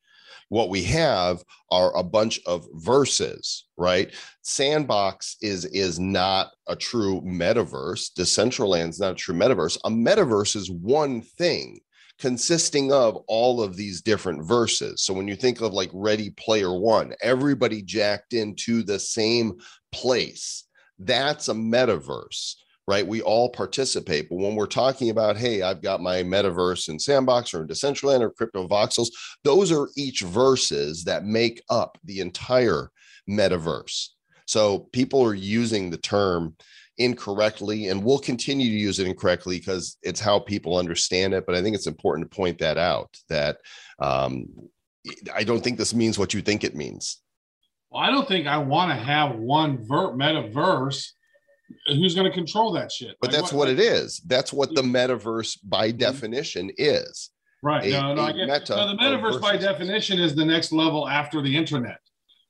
What 0.50 0.68
we 0.68 0.82
have 0.84 1.42
are 1.70 1.96
a 1.96 2.02
bunch 2.02 2.40
of 2.44 2.66
verses, 2.74 3.66
right? 3.76 4.12
Sandbox 4.42 5.36
is 5.40 5.64
is 5.64 5.98
not 5.98 6.50
a 6.68 6.76
true 6.76 7.22
metaverse. 7.22 8.12
Decentraland's 8.18 9.00
not 9.00 9.12
a 9.12 9.14
true 9.14 9.34
metaverse. 9.34 9.78
A 9.84 9.90
metaverse 9.90 10.56
is 10.56 10.70
one 10.70 11.22
thing 11.22 11.80
consisting 12.18 12.92
of 12.92 13.16
all 13.28 13.62
of 13.62 13.76
these 13.76 14.02
different 14.02 14.44
verses. 14.44 15.02
So 15.02 15.14
when 15.14 15.26
you 15.26 15.36
think 15.36 15.60
of 15.60 15.72
like 15.72 15.90
Ready 15.94 16.30
Player 16.30 16.78
One, 16.78 17.14
everybody 17.22 17.80
jacked 17.80 18.34
into 18.34 18.82
the 18.82 18.98
same 18.98 19.58
place. 19.92 20.64
That's 20.98 21.48
a 21.48 21.54
metaverse, 21.54 22.56
right? 22.90 23.06
We 23.06 23.22
all 23.22 23.48
participate. 23.48 24.28
But 24.28 24.40
when 24.40 24.56
we're 24.56 24.66
talking 24.66 25.10
about, 25.10 25.36
hey, 25.36 25.62
I've 25.62 25.80
got 25.80 26.02
my 26.02 26.24
metaverse 26.24 26.88
in 26.88 26.98
Sandbox 26.98 27.54
or 27.54 27.62
in 27.62 27.68
Decentraland 27.68 28.20
or 28.20 28.30
Crypto 28.30 28.66
Voxels, 28.66 29.10
those 29.44 29.70
are 29.70 29.90
each 29.96 30.22
verses 30.22 31.04
that 31.04 31.24
make 31.24 31.62
up 31.70 31.96
the 32.02 32.18
entire 32.18 32.90
metaverse. 33.30 34.08
So 34.46 34.88
people 34.92 35.24
are 35.24 35.34
using 35.34 35.88
the 35.88 35.98
term 35.98 36.56
incorrectly 36.98 37.86
and 37.86 38.02
we'll 38.02 38.18
continue 38.18 38.68
to 38.68 38.76
use 38.76 38.98
it 38.98 39.06
incorrectly 39.06 39.60
because 39.60 39.96
it's 40.02 40.18
how 40.18 40.40
people 40.40 40.76
understand 40.76 41.32
it. 41.32 41.46
But 41.46 41.54
I 41.54 41.62
think 41.62 41.76
it's 41.76 41.86
important 41.86 42.28
to 42.28 42.36
point 42.36 42.58
that 42.58 42.76
out 42.76 43.16
that 43.28 43.58
um, 44.00 44.46
I 45.32 45.44
don't 45.44 45.62
think 45.62 45.78
this 45.78 45.94
means 45.94 46.18
what 46.18 46.34
you 46.34 46.42
think 46.42 46.64
it 46.64 46.74
means. 46.74 47.22
Well, 47.88 48.02
I 48.02 48.10
don't 48.10 48.26
think 48.26 48.48
I 48.48 48.58
want 48.58 48.90
to 48.90 48.96
have 48.96 49.36
one 49.36 49.78
ver- 49.78 50.10
metaverse. 50.12 51.06
Who's 51.86 52.14
going 52.14 52.26
to 52.26 52.32
control 52.32 52.72
that 52.72 52.92
shit? 52.92 53.16
But 53.20 53.32
Like, 53.32 53.40
that's 53.40 53.52
what 53.52 53.68
it 53.68 53.78
is. 53.78 54.20
That's 54.26 54.52
what 54.52 54.74
the 54.74 54.82
metaverse 54.82 55.58
by 55.64 55.88
mm-hmm. 55.88 55.98
definition 55.98 56.70
is. 56.76 57.30
Right. 57.62 57.84
a- 57.84 57.90
no, 57.90 58.14
no, 58.14 58.22
I 58.22 58.32
get, 58.32 58.48
meta 58.48 58.76
no, 58.76 58.88
the 58.88 59.02
metaverse 59.02 59.40
by 59.40 59.56
definition 59.56 60.18
is 60.18 60.34
the 60.34 60.44
next 60.44 60.72
level 60.72 61.08
after 61.08 61.42
the 61.42 61.54
internet, 61.54 61.98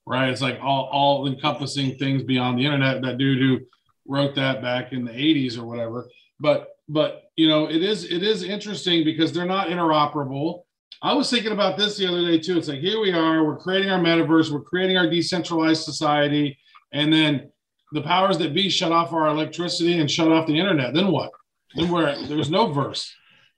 right? 0.05 0.29
It's 0.29 0.41
like 0.41 0.59
all, 0.61 0.89
all 0.91 1.27
encompassing 1.27 1.97
things 1.97 2.23
beyond 2.23 2.59
the 2.59 2.65
internet. 2.65 3.01
That 3.01 3.17
dude 3.17 3.39
who 3.39 3.65
wrote 4.07 4.35
that 4.35 4.61
back 4.61 4.93
in 4.93 5.05
the 5.05 5.11
80s 5.11 5.57
or 5.57 5.65
whatever. 5.65 6.07
But 6.39 6.69
but 6.87 7.23
you 7.35 7.47
know, 7.47 7.69
it 7.69 7.83
is 7.83 8.05
it 8.05 8.23
is 8.23 8.43
interesting 8.43 9.03
because 9.03 9.31
they're 9.31 9.45
not 9.45 9.67
interoperable. 9.67 10.63
I 11.01 11.13
was 11.13 11.29
thinking 11.29 11.51
about 11.51 11.77
this 11.77 11.97
the 11.97 12.07
other 12.07 12.21
day 12.21 12.37
too. 12.37 12.57
It's 12.57 12.67
like 12.67 12.79
here 12.79 12.99
we 12.99 13.11
are, 13.11 13.43
we're 13.43 13.57
creating 13.57 13.89
our 13.89 13.99
metaverse, 13.99 14.51
we're 14.51 14.61
creating 14.61 14.97
our 14.97 15.09
decentralized 15.09 15.83
society, 15.83 16.57
and 16.91 17.11
then 17.11 17.51
the 17.91 18.01
powers 18.01 18.37
that 18.37 18.53
be 18.53 18.69
shut 18.69 18.91
off 18.91 19.13
our 19.13 19.27
electricity 19.27 19.99
and 19.99 20.09
shut 20.09 20.31
off 20.31 20.47
the 20.47 20.57
internet. 20.57 20.93
Then 20.93 21.11
what? 21.11 21.31
Then 21.75 21.89
where 21.91 22.15
there's 22.27 22.49
no 22.49 22.71
verse. 22.71 23.13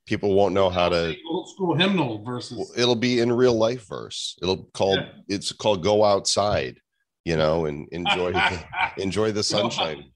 People 0.06 0.34
won't 0.34 0.54
know 0.54 0.70
how 0.70 0.90
to. 0.90 1.16
old 1.30 1.50
school 1.50 1.76
hymnal 1.76 2.24
verses. 2.24 2.74
It'll 2.76 2.96
be 2.96 3.20
in 3.20 3.32
real 3.32 3.54
life 3.54 3.88
verse. 3.88 4.38
It'll 4.42 4.66
called. 4.74 5.00
Yeah. 5.00 5.36
It's 5.36 5.52
called 5.54 5.82
go 5.82 6.04
outside, 6.04 6.80
you 7.24 7.38
know, 7.38 7.66
and 7.66 7.88
enjoy 7.90 8.34
enjoy 8.98 9.32
the 9.32 9.44
sunshine. 9.44 10.12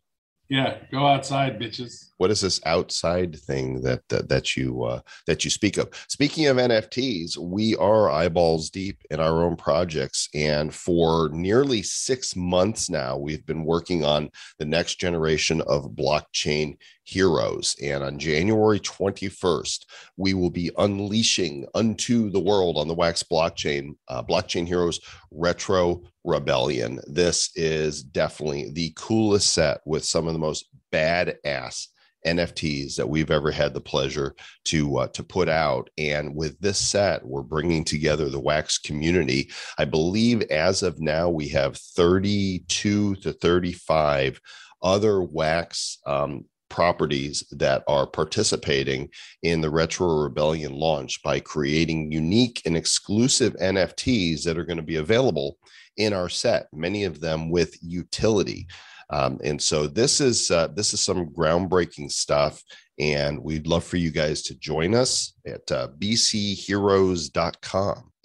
yeah, 0.50 0.80
go 0.92 1.08
outside, 1.08 1.60
bitches. 1.60 2.07
What 2.18 2.32
is 2.32 2.42
this 2.42 2.60
outside 2.66 3.36
thing 3.36 3.82
that 3.82 4.02
that, 4.10 4.30
that 4.30 4.56
you 4.56 4.84
uh, 4.84 5.02
that 5.26 5.44
you 5.44 5.52
speak 5.52 5.78
of? 5.78 5.90
Speaking 6.10 6.48
of 6.48 6.58
nfts 6.58 7.38
we 7.38 7.76
are 7.76 8.10
eyeballs 8.10 8.70
deep 8.70 9.02
in 9.10 9.20
our 9.20 9.44
own 9.44 9.56
projects 9.56 10.30
and 10.34 10.74
for 10.74 11.30
nearly 11.32 11.82
six 11.82 12.36
months 12.36 12.90
now 12.90 13.18
we've 13.18 13.46
been 13.46 13.64
working 13.64 14.04
on 14.04 14.30
the 14.60 14.66
next 14.66 14.96
generation 14.96 15.62
of 15.68 15.92
blockchain 15.92 16.78
heroes. 17.04 17.76
And 17.82 18.04
on 18.04 18.20
january 18.20 18.80
21st 18.80 19.86
we 20.18 20.34
will 20.34 20.50
be 20.50 20.72
unleashing 20.78 21.66
unto 21.74 22.30
the 22.30 22.40
world 22.40 22.78
on 22.78 22.88
the 22.88 22.94
wax 22.94 23.24
blockchain 23.24 23.96
uh, 24.08 24.24
blockchain 24.24 24.68
heroes 24.68 25.00
retro 25.32 26.02
rebellion. 26.24 27.00
This 27.08 27.52
is 27.56 28.04
definitely 28.04 28.72
the 28.72 28.94
coolest 28.96 29.54
set 29.54 29.80
with 29.86 30.04
some 30.04 30.28
of 30.28 30.34
the 30.34 30.40
most 30.40 30.66
badass 30.92 31.88
NFTs 32.28 32.96
that 32.96 33.08
we've 33.08 33.32
ever 33.32 33.52
had 33.52 33.74
the 33.74 33.82
pleasure 33.82 34.36
to 34.66 34.98
uh, 34.98 35.08
to 35.08 35.24
put 35.24 35.50
out. 35.50 35.90
And 35.98 36.36
with 36.36 36.60
this 36.60 36.78
set, 36.78 37.26
we're 37.26 37.42
bringing 37.42 37.84
together 37.84 38.30
the 38.30 38.40
Wax 38.40 38.78
community. 38.78 39.50
I 39.78 39.86
believe 39.86 40.42
as 40.44 40.84
of 40.84 41.00
now 41.00 41.30
we 41.30 41.48
have 41.50 41.78
32 41.78 43.16
to 43.16 43.34
35 43.34 44.42
other 44.82 45.22
Wax 45.24 46.00
um, 46.06 46.46
properties 46.70 47.44
that 47.52 47.84
are 47.88 48.06
participating 48.06 49.10
in 49.42 49.62
the 49.62 49.70
Retro 49.70 50.08
Rebellion 50.24 50.74
launch 50.74 51.22
by 51.24 51.40
creating 51.40 52.12
unique 52.12 52.62
and 52.66 52.76
exclusive 52.76 53.56
NFTs 53.56 54.44
that 54.44 54.58
are 54.58 54.66
going 54.66 54.78
to 54.78 54.84
be 54.84 54.98
available 54.98 55.58
in 55.96 56.14
our 56.14 56.30
set. 56.30 56.68
Many 56.74 57.04
of 57.06 57.20
them 57.20 57.50
with 57.50 57.78
utility. 57.82 58.68
Um, 59.10 59.40
and 59.44 59.62
so 59.62 59.88
this 59.88 60.20
is 60.20 60.52
uh, 60.52 60.68
this 60.68 60.94
is 60.94 61.02
some 61.02 61.30
groundbreaking 61.30 62.12
stuff, 62.12 62.62
and 63.00 63.42
we'd 63.44 63.68
love 63.68 63.84
for 63.84 63.98
you 63.98 64.12
guys 64.12 64.42
to 64.44 64.56
join 64.56 64.94
us 64.94 65.34
at 65.46 65.72
uh, 65.72 65.88
bcheroes.com. 66.00 67.32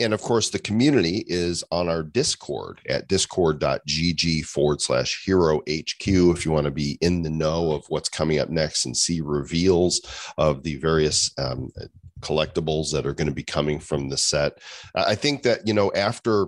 And 0.00 0.12
of 0.12 0.20
course, 0.20 0.50
the 0.50 0.58
community 0.58 1.24
is 1.28 1.62
on 1.70 1.88
our 1.88 2.02
Discord 2.02 2.80
at 2.88 3.06
discord.gg 3.06 4.44
forward 4.44 4.80
slash 4.80 5.22
hero 5.24 5.58
HQ 5.60 6.06
if 6.08 6.44
you 6.44 6.50
want 6.50 6.64
to 6.64 6.72
be 6.72 6.98
in 7.00 7.22
the 7.22 7.30
know 7.30 7.70
of 7.72 7.84
what's 7.88 8.08
coming 8.08 8.40
up 8.40 8.48
next 8.48 8.84
and 8.84 8.96
see 8.96 9.20
reveals 9.20 10.00
of 10.38 10.64
the 10.64 10.76
various 10.76 11.30
um, 11.38 11.70
collectibles 12.20 12.90
that 12.92 13.06
are 13.06 13.14
going 13.14 13.28
to 13.28 13.34
be 13.34 13.44
coming 13.44 13.78
from 13.78 14.08
the 14.08 14.16
set. 14.16 14.58
I 14.94 15.14
think 15.14 15.42
that, 15.42 15.68
you 15.68 15.74
know, 15.74 15.92
after 15.94 16.46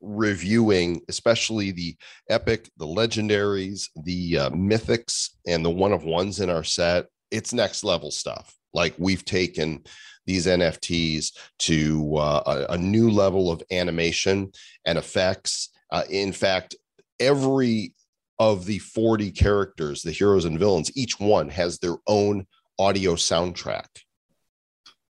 reviewing 0.00 1.00
especially 1.08 1.70
the 1.70 1.94
epic 2.30 2.70
the 2.78 2.86
legendaries 2.86 3.88
the 4.04 4.38
uh, 4.38 4.50
mythics 4.50 5.30
and 5.46 5.64
the 5.64 5.70
one 5.70 5.92
of 5.92 6.04
ones 6.04 6.40
in 6.40 6.48
our 6.48 6.64
set 6.64 7.06
it's 7.30 7.52
next 7.52 7.84
level 7.84 8.10
stuff. 8.10 8.56
Like 8.74 8.94
we've 8.98 9.24
taken 9.24 9.84
these 10.26 10.46
nfts 10.46 11.32
to 11.60 12.16
uh, 12.16 12.42
a, 12.68 12.72
a 12.74 12.78
new 12.78 13.10
level 13.10 13.50
of 13.50 13.62
animation 13.70 14.52
and 14.84 14.98
effects. 14.98 15.70
Uh, 15.90 16.04
in 16.08 16.32
fact 16.32 16.76
every 17.18 17.94
of 18.38 18.64
the 18.64 18.78
40 18.78 19.32
characters 19.32 20.02
the 20.02 20.12
heroes 20.12 20.44
and 20.44 20.58
villains 20.58 20.96
each 20.96 21.18
one 21.20 21.48
has 21.48 21.78
their 21.78 21.96
own 22.06 22.46
audio 22.78 23.14
soundtrack. 23.14 23.88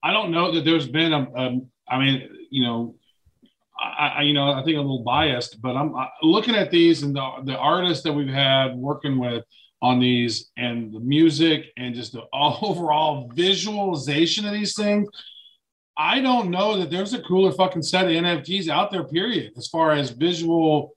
I 0.02 0.12
don't 0.12 0.30
know 0.30 0.54
that 0.54 0.64
there's 0.64 0.88
been 0.88 1.12
a, 1.12 1.28
a 1.36 1.60
I 1.90 1.98
mean, 1.98 2.28
you 2.50 2.62
know, 2.62 2.94
I, 3.80 4.14
I, 4.18 4.22
you 4.22 4.34
know, 4.34 4.52
I 4.52 4.62
think 4.62 4.76
I'm 4.76 4.86
a 4.86 4.90
little 4.90 5.04
biased, 5.04 5.60
but 5.62 5.76
I'm 5.76 5.94
uh, 5.94 6.06
looking 6.22 6.54
at 6.54 6.70
these 6.70 7.02
and 7.02 7.16
the, 7.16 7.30
the 7.44 7.56
artists 7.56 8.04
that 8.04 8.12
we've 8.12 8.28
had 8.28 8.74
working 8.74 9.18
with 9.18 9.44
on 9.82 9.98
these 9.98 10.50
and 10.58 10.92
the 10.92 11.00
music 11.00 11.66
and 11.76 11.94
just 11.94 12.12
the 12.12 12.24
overall 12.32 13.30
visualization 13.34 14.44
of 14.46 14.52
these 14.52 14.74
things. 14.74 15.08
I 15.96 16.20
don't 16.20 16.50
know 16.50 16.78
that 16.78 16.90
there's 16.90 17.14
a 17.14 17.22
cooler 17.22 17.52
fucking 17.52 17.82
set 17.82 18.06
of 18.06 18.10
NFTs 18.10 18.68
out 18.68 18.90
there, 18.90 19.04
period, 19.04 19.52
as 19.56 19.68
far 19.68 19.92
as 19.92 20.10
visual. 20.10 20.96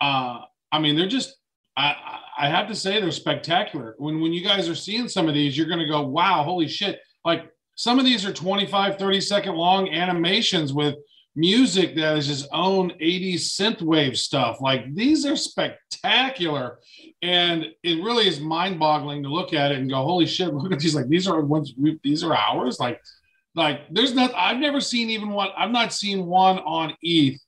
Uh, 0.00 0.40
I 0.70 0.78
mean, 0.78 0.96
they're 0.96 1.08
just, 1.08 1.36
I, 1.76 2.20
I 2.38 2.48
have 2.48 2.68
to 2.68 2.74
say, 2.74 3.00
they're 3.00 3.10
spectacular. 3.10 3.94
When, 3.98 4.20
when 4.20 4.32
you 4.32 4.44
guys 4.44 4.68
are 4.68 4.74
seeing 4.74 5.08
some 5.08 5.28
of 5.28 5.34
these, 5.34 5.56
you're 5.56 5.66
going 5.66 5.80
to 5.80 5.86
go, 5.86 6.02
wow, 6.02 6.42
holy 6.42 6.68
shit. 6.68 7.00
Like 7.24 7.50
some 7.76 7.98
of 7.98 8.04
these 8.04 8.24
are 8.24 8.32
25, 8.32 8.98
30 8.98 9.20
second 9.20 9.54
long 9.54 9.88
animations 9.88 10.72
with 10.72 10.96
music 11.40 11.96
that 11.96 12.18
is 12.18 12.26
his 12.26 12.46
own 12.52 12.90
80s 13.00 13.40
synthwave 13.58 14.16
stuff. 14.16 14.60
Like 14.60 14.94
these 14.94 15.24
are 15.24 15.36
spectacular. 15.36 16.78
And 17.22 17.66
it 17.82 18.04
really 18.04 18.28
is 18.28 18.40
mind-boggling 18.40 19.22
to 19.22 19.28
look 19.28 19.52
at 19.52 19.72
it 19.72 19.78
and 19.78 19.90
go, 19.90 19.96
holy 19.96 20.26
shit, 20.26 20.54
look 20.54 20.72
at 20.72 20.78
these. 20.78 20.94
Like 20.94 21.08
these 21.08 21.26
are 21.26 21.40
ones 21.40 21.74
we, 21.76 21.98
these 22.04 22.22
are 22.22 22.36
ours. 22.36 22.78
Like, 22.78 23.00
like 23.56 23.80
there's 23.90 24.14
not 24.14 24.32
I've 24.36 24.58
never 24.58 24.80
seen 24.80 25.10
even 25.10 25.30
one, 25.30 25.48
I've 25.56 25.72
not 25.72 25.92
seen 25.92 26.26
one 26.26 26.58
on 26.60 26.94
ETH 27.02 27.40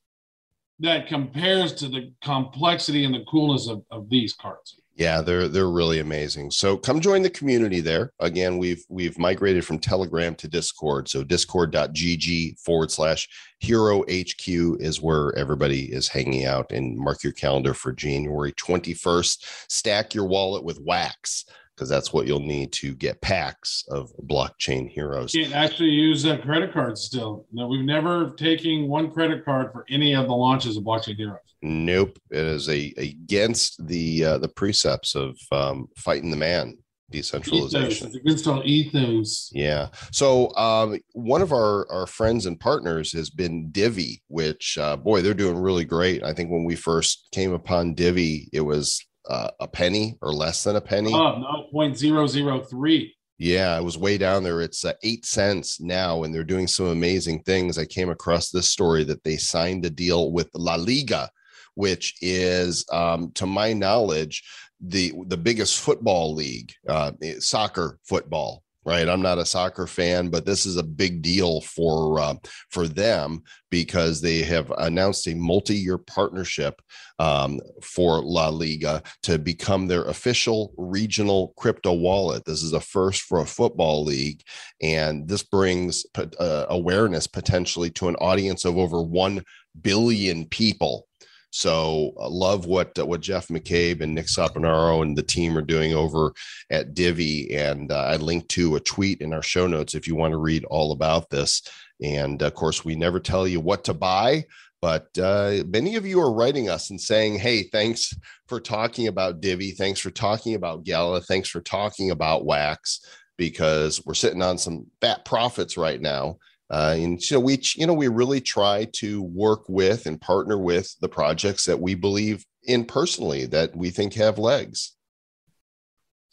that 0.80 1.06
compares 1.06 1.72
to 1.74 1.88
the 1.88 2.12
complexity 2.24 3.04
and 3.04 3.14
the 3.14 3.24
coolness 3.30 3.68
of, 3.68 3.84
of 3.90 4.08
these 4.08 4.34
cards. 4.34 4.81
Yeah, 4.94 5.22
they're 5.22 5.48
they're 5.48 5.70
really 5.70 6.00
amazing. 6.00 6.50
So 6.50 6.76
come 6.76 7.00
join 7.00 7.22
the 7.22 7.30
community 7.30 7.80
there. 7.80 8.12
Again, 8.20 8.58
we've 8.58 8.84
we've 8.90 9.18
migrated 9.18 9.64
from 9.64 9.78
Telegram 9.78 10.34
to 10.36 10.48
Discord. 10.48 11.08
So 11.08 11.24
discord.gg 11.24 12.60
forward 12.60 12.90
slash 12.90 13.26
hero 13.60 14.02
HQ 14.02 14.46
is 14.46 15.00
where 15.00 15.34
everybody 15.36 15.92
is 15.92 16.08
hanging 16.08 16.44
out 16.44 16.70
and 16.72 16.98
mark 16.98 17.24
your 17.24 17.32
calendar 17.32 17.72
for 17.72 17.92
January 17.92 18.52
21st. 18.52 19.44
Stack 19.68 20.14
your 20.14 20.26
wallet 20.26 20.62
with 20.62 20.78
wax 20.80 21.46
because 21.74 21.88
that's 21.88 22.12
what 22.12 22.26
you'll 22.26 22.40
need 22.40 22.70
to 22.72 22.94
get 22.94 23.20
packs 23.22 23.84
of 23.88 24.12
blockchain 24.26 24.90
heroes. 24.90 25.34
You 25.34 25.44
can't 25.44 25.54
actually 25.54 25.90
use 25.90 26.24
a 26.24 26.38
credit 26.38 26.72
card 26.72 26.98
still. 26.98 27.46
No, 27.50 27.66
we've 27.66 27.84
never 27.84 28.30
taken 28.30 28.88
one 28.88 29.10
credit 29.10 29.44
card 29.44 29.72
for 29.72 29.86
any 29.88 30.14
of 30.14 30.26
the 30.26 30.34
launches 30.34 30.76
of 30.76 30.84
Blockchain 30.84 31.16
Heroes. 31.16 31.40
Nope, 31.62 32.18
it 32.30 32.44
is 32.44 32.68
a 32.68 32.92
against 32.96 33.86
the 33.86 34.24
uh, 34.24 34.38
the 34.38 34.48
precepts 34.48 35.14
of 35.14 35.38
um, 35.52 35.88
fighting 35.96 36.30
the 36.30 36.36
man 36.36 36.76
Ethos. 37.14 37.30
decentralization. 37.30 38.06
It's 38.08 38.16
against 38.16 38.46
all 38.48 38.62
ethos. 38.64 39.50
Yeah. 39.52 39.88
So 40.10 40.54
um, 40.56 40.98
one 41.12 41.42
of 41.42 41.52
our, 41.52 41.86
our 41.92 42.06
friends 42.06 42.46
and 42.46 42.58
partners 42.58 43.12
has 43.12 43.30
been 43.30 43.70
Divi, 43.70 44.22
which 44.28 44.78
uh, 44.78 44.96
boy, 44.96 45.22
they're 45.22 45.34
doing 45.34 45.58
really 45.58 45.84
great. 45.84 46.24
I 46.24 46.32
think 46.32 46.50
when 46.50 46.64
we 46.64 46.74
first 46.74 47.28
came 47.32 47.52
upon 47.52 47.94
Divi, 47.94 48.48
it 48.52 48.62
was 48.62 49.04
uh, 49.28 49.50
a 49.60 49.68
penny 49.68 50.16
or 50.20 50.32
less 50.32 50.64
than 50.64 50.76
a 50.76 50.80
penny. 50.80 51.12
Oh, 51.14 51.38
no, 51.38 51.68
point 51.70 51.96
zero 51.96 52.26
zero 52.26 52.60
three. 52.60 53.14
Yeah, 53.38 53.76
it 53.76 53.84
was 53.84 53.98
way 53.98 54.18
down 54.18 54.42
there. 54.42 54.60
It's 54.60 54.84
uh, 54.84 54.92
eight 55.02 55.26
cents 55.26 55.80
now, 55.80 56.22
and 56.22 56.34
they're 56.34 56.44
doing 56.44 56.66
some 56.66 56.86
amazing 56.86 57.42
things. 57.42 57.76
I 57.76 57.84
came 57.84 58.08
across 58.08 58.50
this 58.50 58.70
story 58.70 59.04
that 59.04 59.22
they 59.24 59.36
signed 59.36 59.84
a 59.84 59.90
deal 59.90 60.32
with 60.32 60.48
La 60.54 60.76
Liga, 60.76 61.28
which 61.74 62.14
is, 62.20 62.84
um, 62.92 63.32
to 63.34 63.46
my 63.46 63.72
knowledge, 63.72 64.42
the 64.80 65.12
the 65.28 65.36
biggest 65.36 65.80
football 65.80 66.34
league, 66.34 66.72
uh, 66.88 67.12
soccer 67.38 67.98
football. 68.04 68.62
Right, 68.84 69.08
I'm 69.08 69.22
not 69.22 69.38
a 69.38 69.46
soccer 69.46 69.86
fan, 69.86 70.28
but 70.28 70.44
this 70.44 70.66
is 70.66 70.76
a 70.76 70.82
big 70.82 71.22
deal 71.22 71.60
for 71.60 72.18
uh, 72.18 72.34
for 72.70 72.88
them 72.88 73.44
because 73.70 74.20
they 74.20 74.42
have 74.42 74.72
announced 74.76 75.28
a 75.28 75.36
multi-year 75.36 75.98
partnership 75.98 76.82
um, 77.20 77.60
for 77.80 78.24
La 78.24 78.48
Liga 78.48 79.00
to 79.22 79.38
become 79.38 79.86
their 79.86 80.02
official 80.06 80.74
regional 80.76 81.54
crypto 81.56 81.92
wallet. 81.92 82.44
This 82.44 82.64
is 82.64 82.72
a 82.72 82.80
first 82.80 83.22
for 83.22 83.38
a 83.38 83.46
football 83.46 84.02
league, 84.02 84.42
and 84.82 85.28
this 85.28 85.44
brings 85.44 86.04
uh, 86.16 86.66
awareness 86.68 87.28
potentially 87.28 87.90
to 87.90 88.08
an 88.08 88.16
audience 88.16 88.64
of 88.64 88.76
over 88.78 89.00
one 89.00 89.44
billion 89.80 90.44
people. 90.46 91.06
So 91.52 92.14
uh, 92.18 92.30
love 92.30 92.64
what 92.64 92.98
uh, 92.98 93.04
what 93.04 93.20
Geoff 93.20 93.48
McCabe 93.48 94.00
and 94.00 94.14
Nick 94.14 94.26
Saponaro 94.26 95.02
and 95.02 95.16
the 95.16 95.22
team 95.22 95.56
are 95.56 95.62
doing 95.62 95.92
over 95.92 96.32
at 96.70 96.94
Divi, 96.94 97.54
and 97.54 97.92
uh, 97.92 98.04
I 98.04 98.16
linked 98.16 98.48
to 98.50 98.76
a 98.76 98.80
tweet 98.80 99.20
in 99.20 99.34
our 99.34 99.42
show 99.42 99.66
notes 99.66 99.94
if 99.94 100.08
you 100.08 100.16
want 100.16 100.32
to 100.32 100.38
read 100.38 100.64
all 100.64 100.92
about 100.92 101.28
this. 101.28 101.62
And 102.02 102.40
of 102.40 102.54
course, 102.54 102.86
we 102.86 102.94
never 102.94 103.20
tell 103.20 103.46
you 103.46 103.60
what 103.60 103.84
to 103.84 103.92
buy, 103.92 104.46
but 104.80 105.06
uh, 105.18 105.62
many 105.66 105.96
of 105.96 106.06
you 106.06 106.20
are 106.20 106.32
writing 106.32 106.70
us 106.70 106.88
and 106.88 106.98
saying, 106.98 107.38
"Hey, 107.38 107.64
thanks 107.64 108.14
for 108.48 108.58
talking 108.58 109.08
about 109.08 109.42
Divi. 109.42 109.72
Thanks 109.72 110.00
for 110.00 110.10
talking 110.10 110.54
about 110.54 110.84
Gala. 110.84 111.20
Thanks 111.20 111.50
for 111.50 111.60
talking 111.60 112.10
about 112.10 112.46
Wax." 112.46 113.04
Because 113.36 114.04
we're 114.06 114.14
sitting 114.14 114.42
on 114.42 114.56
some 114.56 114.86
fat 115.00 115.24
profits 115.24 115.76
right 115.76 116.00
now, 116.00 116.38
Uh, 116.70 116.94
and 116.98 117.22
so 117.22 117.38
we 117.38 117.60
you 117.76 117.86
know 117.86 117.92
we 117.92 118.08
really 118.08 118.40
try 118.40 118.86
to 118.92 119.22
work 119.22 119.68
with 119.68 120.06
and 120.06 120.20
partner 120.20 120.56
with 120.56 120.94
the 121.00 121.08
projects 121.08 121.66
that 121.66 121.78
we 121.78 121.94
believe 121.94 122.44
in 122.64 122.84
personally 122.84 123.46
that 123.46 123.74
we 123.76 123.90
think 123.90 124.14
have 124.14 124.38
legs. 124.38 124.94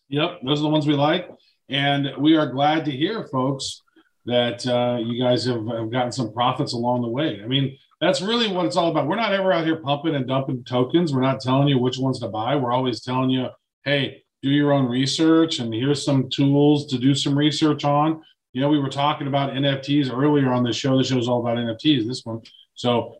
Yep, 0.10 0.40
those 0.44 0.60
are 0.60 0.64
the 0.64 0.70
ones 0.70 0.88
we 0.88 0.96
like, 0.96 1.30
and 1.68 2.10
we 2.18 2.36
are 2.36 2.48
glad 2.48 2.86
to 2.86 2.92
hear, 2.92 3.28
folks, 3.28 3.84
that 4.26 4.66
uh, 4.66 4.98
you 5.00 5.22
guys 5.22 5.46
have, 5.46 5.66
have 5.68 5.92
gotten 5.92 6.12
some 6.12 6.34
profits 6.34 6.74
along 6.74 7.02
the 7.02 7.10
way. 7.10 7.42
I 7.44 7.48
mean, 7.48 7.78
that's 8.02 8.22
really 8.22 8.48
what 8.52 8.66
it's 8.66 8.78
all 8.78 8.90
about. 8.90 9.08
We're 9.08 9.18
not 9.18 9.34
ever 9.34 9.52
out 9.52 9.66
here 9.66 9.78
pumping 9.78 10.16
and 10.16 10.28
dumping 10.28 10.64
tokens. 10.64 11.14
We're 11.14 11.22
not 11.22 11.42
telling 11.42 11.68
you 11.68 11.78
which 11.80 11.98
ones 11.98 12.20
to 12.20 12.28
buy. 12.28 12.56
We're 12.56 12.72
always 12.72 13.02
telling 13.02 13.30
you, 13.30 13.48
hey, 13.84 14.24
do 14.42 14.50
your 14.50 14.72
own 14.72 14.86
research, 14.86 15.60
and 15.60 15.74
here's 15.74 16.04
some 16.04 16.30
tools 16.30 16.88
to 16.88 16.98
do 16.98 17.14
some 17.14 17.38
research 17.38 17.84
on. 17.84 18.22
You 18.54 18.62
know, 18.62 18.70
we 18.70 18.80
were 18.80 18.90
talking 18.90 19.28
about 19.28 19.54
NFTs 19.54 20.12
earlier 20.12 20.52
on 20.52 20.64
the 20.64 20.74
show. 20.74 20.98
The 20.98 21.04
show 21.04 21.20
is 21.20 21.28
all 21.28 21.40
about 21.40 21.58
NFTs. 21.58 22.08
This 22.08 22.26
one, 22.26 22.42
so 22.74 23.18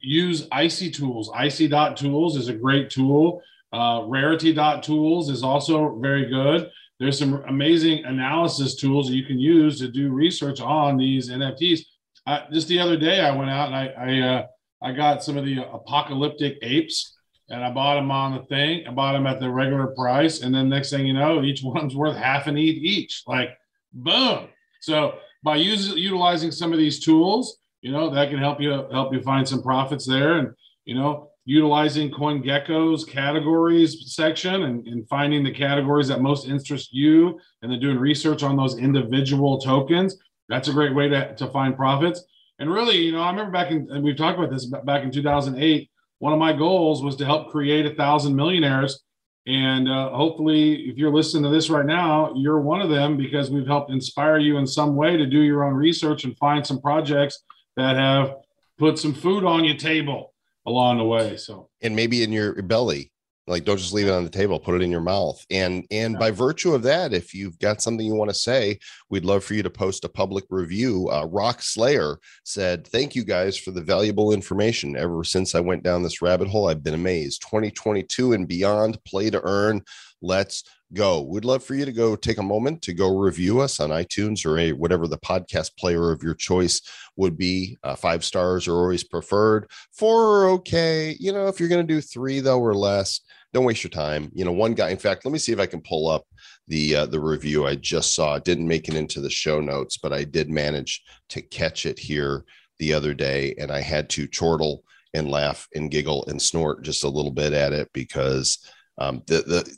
use 0.00 0.48
Icy 0.50 0.90
Tools. 0.90 1.30
Icy 1.34 1.68
dot 1.68 1.96
Tools 1.96 2.36
is 2.36 2.48
a 2.48 2.54
great 2.54 2.88
tool. 2.88 3.42
Uh, 3.72 4.04
Rarity 4.06 4.52
dot 4.52 4.82
Tools 4.82 5.28
is 5.28 5.42
also 5.42 5.98
very 5.98 6.26
good. 6.26 6.70
There's 6.98 7.18
some 7.18 7.42
amazing 7.48 8.04
analysis 8.04 8.76
tools 8.76 9.08
that 9.08 9.16
you 9.16 9.24
can 9.24 9.38
use 9.38 9.78
to 9.80 9.88
do 9.88 10.10
research 10.10 10.60
on 10.60 10.96
these 10.96 11.28
NFTs. 11.28 11.80
Uh, 12.26 12.40
just 12.52 12.68
the 12.68 12.78
other 12.78 12.96
day, 12.96 13.20
I 13.20 13.34
went 13.34 13.50
out 13.50 13.66
and 13.66 13.76
I 13.76 13.86
I, 13.88 14.20
uh, 14.20 14.46
I 14.82 14.92
got 14.92 15.22
some 15.22 15.36
of 15.36 15.44
the 15.44 15.64
apocalyptic 15.64 16.58
apes 16.62 17.16
and 17.48 17.62
I 17.62 17.70
bought 17.70 17.96
them 17.96 18.10
on 18.10 18.32
the 18.32 18.44
thing. 18.44 18.86
I 18.86 18.90
bought 18.92 19.12
them 19.12 19.26
at 19.26 19.38
the 19.38 19.50
regular 19.50 19.88
price, 19.88 20.40
and 20.40 20.54
then 20.54 20.68
next 20.68 20.90
thing 20.90 21.06
you 21.06 21.12
know, 21.12 21.42
each 21.42 21.62
one's 21.64 21.94
worth 21.94 22.16
half 22.16 22.46
an 22.46 22.56
ETH 22.56 22.76
each. 22.76 23.22
Like, 23.26 23.50
boom! 23.92 24.48
So 24.82 25.14
by 25.42 25.56
using 25.56 25.96
utilizing 25.96 26.50
some 26.50 26.72
of 26.72 26.78
these 26.78 27.00
tools, 27.00 27.58
you 27.80 27.90
know 27.90 28.10
that 28.10 28.28
can 28.30 28.38
help 28.38 28.60
you 28.60 28.70
help 28.70 29.14
you 29.14 29.22
find 29.22 29.48
some 29.48 29.62
profits 29.62 30.06
there, 30.06 30.38
and 30.38 30.50
you 30.84 30.94
know 30.94 31.30
utilizing 31.44 32.10
CoinGecko's 32.10 33.04
categories 33.04 34.14
section 34.14 34.62
and, 34.62 34.86
and 34.86 35.08
finding 35.08 35.42
the 35.42 35.50
categories 35.50 36.06
that 36.08 36.20
most 36.20 36.46
interest 36.46 36.92
you, 36.92 37.40
and 37.62 37.72
then 37.72 37.80
doing 37.80 37.98
research 37.98 38.42
on 38.42 38.56
those 38.56 38.78
individual 38.78 39.58
tokens. 39.58 40.16
That's 40.48 40.68
a 40.68 40.72
great 40.72 40.94
way 40.94 41.08
to, 41.08 41.34
to 41.34 41.46
find 41.48 41.74
profits. 41.74 42.22
And 42.58 42.70
really, 42.70 42.98
you 42.98 43.12
know, 43.12 43.22
I 43.22 43.30
remember 43.30 43.50
back 43.50 43.72
in, 43.72 43.88
and 43.90 44.04
we've 44.04 44.16
talked 44.16 44.38
about 44.38 44.52
this 44.52 44.66
back 44.66 45.02
in 45.02 45.10
2008 45.10 45.88
one 46.22 46.32
of 46.32 46.38
my 46.38 46.52
goals 46.52 47.02
was 47.02 47.16
to 47.16 47.24
help 47.24 47.50
create 47.50 47.84
a 47.84 47.96
thousand 47.96 48.36
millionaires. 48.36 49.02
And 49.46 49.88
uh, 49.88 50.10
hopefully, 50.10 50.88
if 50.88 50.96
you're 50.96 51.12
listening 51.12 51.42
to 51.44 51.48
this 51.48 51.68
right 51.68 51.86
now, 51.86 52.32
you're 52.36 52.60
one 52.60 52.80
of 52.80 52.90
them 52.90 53.16
because 53.16 53.50
we've 53.50 53.66
helped 53.66 53.90
inspire 53.90 54.38
you 54.38 54.58
in 54.58 54.66
some 54.66 54.94
way 54.94 55.16
to 55.16 55.26
do 55.26 55.40
your 55.40 55.64
own 55.64 55.74
research 55.74 56.24
and 56.24 56.36
find 56.38 56.64
some 56.64 56.80
projects 56.80 57.42
that 57.76 57.96
have 57.96 58.36
put 58.78 58.98
some 58.98 59.12
food 59.12 59.44
on 59.44 59.64
your 59.64 59.76
table 59.76 60.32
along 60.66 60.98
the 60.98 61.04
way. 61.04 61.36
So, 61.36 61.70
and 61.80 61.96
maybe 61.96 62.22
in 62.22 62.30
your 62.30 62.62
belly 62.62 63.10
like 63.46 63.64
don't 63.64 63.78
just 63.78 63.92
leave 63.92 64.06
it 64.06 64.12
on 64.12 64.24
the 64.24 64.30
table 64.30 64.58
put 64.58 64.74
it 64.74 64.82
in 64.82 64.90
your 64.90 65.00
mouth. 65.00 65.44
And 65.50 65.84
and 65.90 66.18
by 66.18 66.30
virtue 66.30 66.74
of 66.74 66.82
that 66.82 67.12
if 67.12 67.34
you've 67.34 67.58
got 67.58 67.82
something 67.82 68.06
you 68.06 68.14
want 68.14 68.30
to 68.30 68.34
say 68.34 68.78
we'd 69.10 69.24
love 69.24 69.44
for 69.44 69.54
you 69.54 69.62
to 69.62 69.70
post 69.70 70.04
a 70.04 70.08
public 70.08 70.44
review. 70.50 71.08
Uh, 71.10 71.26
rock 71.26 71.62
slayer 71.62 72.18
said 72.44 72.86
thank 72.86 73.14
you 73.14 73.24
guys 73.24 73.58
for 73.58 73.70
the 73.70 73.82
valuable 73.82 74.32
information. 74.32 74.96
Ever 74.96 75.24
since 75.24 75.54
i 75.54 75.60
went 75.60 75.82
down 75.82 76.02
this 76.02 76.22
rabbit 76.22 76.48
hole 76.48 76.68
i've 76.68 76.84
been 76.84 76.94
amazed. 76.94 77.42
2022 77.42 78.32
and 78.32 78.46
beyond 78.46 79.02
play 79.04 79.30
to 79.30 79.40
earn. 79.42 79.82
Let's 80.20 80.62
go 80.94 81.22
we'd 81.22 81.44
love 81.44 81.62
for 81.62 81.74
you 81.74 81.84
to 81.84 81.92
go 81.92 82.14
take 82.16 82.38
a 82.38 82.42
moment 82.42 82.82
to 82.82 82.92
go 82.92 83.16
review 83.16 83.60
us 83.60 83.80
on 83.80 83.90
itunes 83.90 84.44
or 84.44 84.58
a 84.58 84.72
whatever 84.72 85.06
the 85.06 85.18
podcast 85.18 85.76
player 85.76 86.12
of 86.12 86.22
your 86.22 86.34
choice 86.34 86.80
would 87.16 87.36
be 87.36 87.76
uh, 87.82 87.94
five 87.94 88.24
stars 88.24 88.68
are 88.68 88.76
always 88.76 89.04
preferred 89.04 89.70
four 89.92 90.22
are 90.22 90.50
okay 90.50 91.16
you 91.18 91.32
know 91.32 91.46
if 91.46 91.58
you're 91.58 91.68
going 91.68 91.86
to 91.86 91.94
do 91.94 92.00
three 92.00 92.40
though 92.40 92.60
or 92.60 92.74
less 92.74 93.20
don't 93.52 93.64
waste 93.64 93.84
your 93.84 93.90
time. 93.90 94.30
You 94.34 94.44
know, 94.44 94.52
one 94.52 94.74
guy. 94.74 94.90
In 94.90 94.98
fact, 94.98 95.24
let 95.24 95.32
me 95.32 95.38
see 95.38 95.52
if 95.52 95.60
I 95.60 95.66
can 95.66 95.82
pull 95.82 96.08
up 96.08 96.24
the 96.68 96.96
uh, 96.96 97.06
the 97.06 97.20
review 97.20 97.66
I 97.66 97.74
just 97.74 98.14
saw. 98.14 98.34
It 98.34 98.44
didn't 98.44 98.66
make 98.66 98.88
it 98.88 98.94
into 98.94 99.20
the 99.20 99.30
show 99.30 99.60
notes, 99.60 99.98
but 99.98 100.12
I 100.12 100.24
did 100.24 100.50
manage 100.50 101.02
to 101.30 101.42
catch 101.42 101.84
it 101.86 101.98
here 101.98 102.44
the 102.78 102.94
other 102.94 103.14
day, 103.14 103.54
and 103.58 103.70
I 103.70 103.80
had 103.80 104.08
to 104.10 104.26
chortle 104.26 104.84
and 105.14 105.30
laugh 105.30 105.68
and 105.74 105.90
giggle 105.90 106.24
and 106.26 106.40
snort 106.40 106.82
just 106.82 107.04
a 107.04 107.08
little 107.08 107.30
bit 107.30 107.52
at 107.52 107.72
it 107.72 107.90
because 107.92 108.58
um, 108.98 109.22
the 109.26 109.42
the 109.42 109.76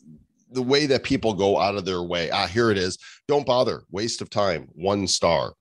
the 0.54 0.62
way 0.62 0.86
that 0.86 1.02
people 1.02 1.34
go 1.34 1.58
out 1.58 1.74
of 1.74 1.84
their 1.84 2.02
way. 2.02 2.30
Ah, 2.30 2.46
here 2.46 2.70
it 2.70 2.78
is. 2.78 2.98
Don't 3.28 3.46
bother. 3.46 3.82
Waste 3.90 4.22
of 4.22 4.30
time. 4.30 4.68
One 4.72 5.06
star. 5.06 5.54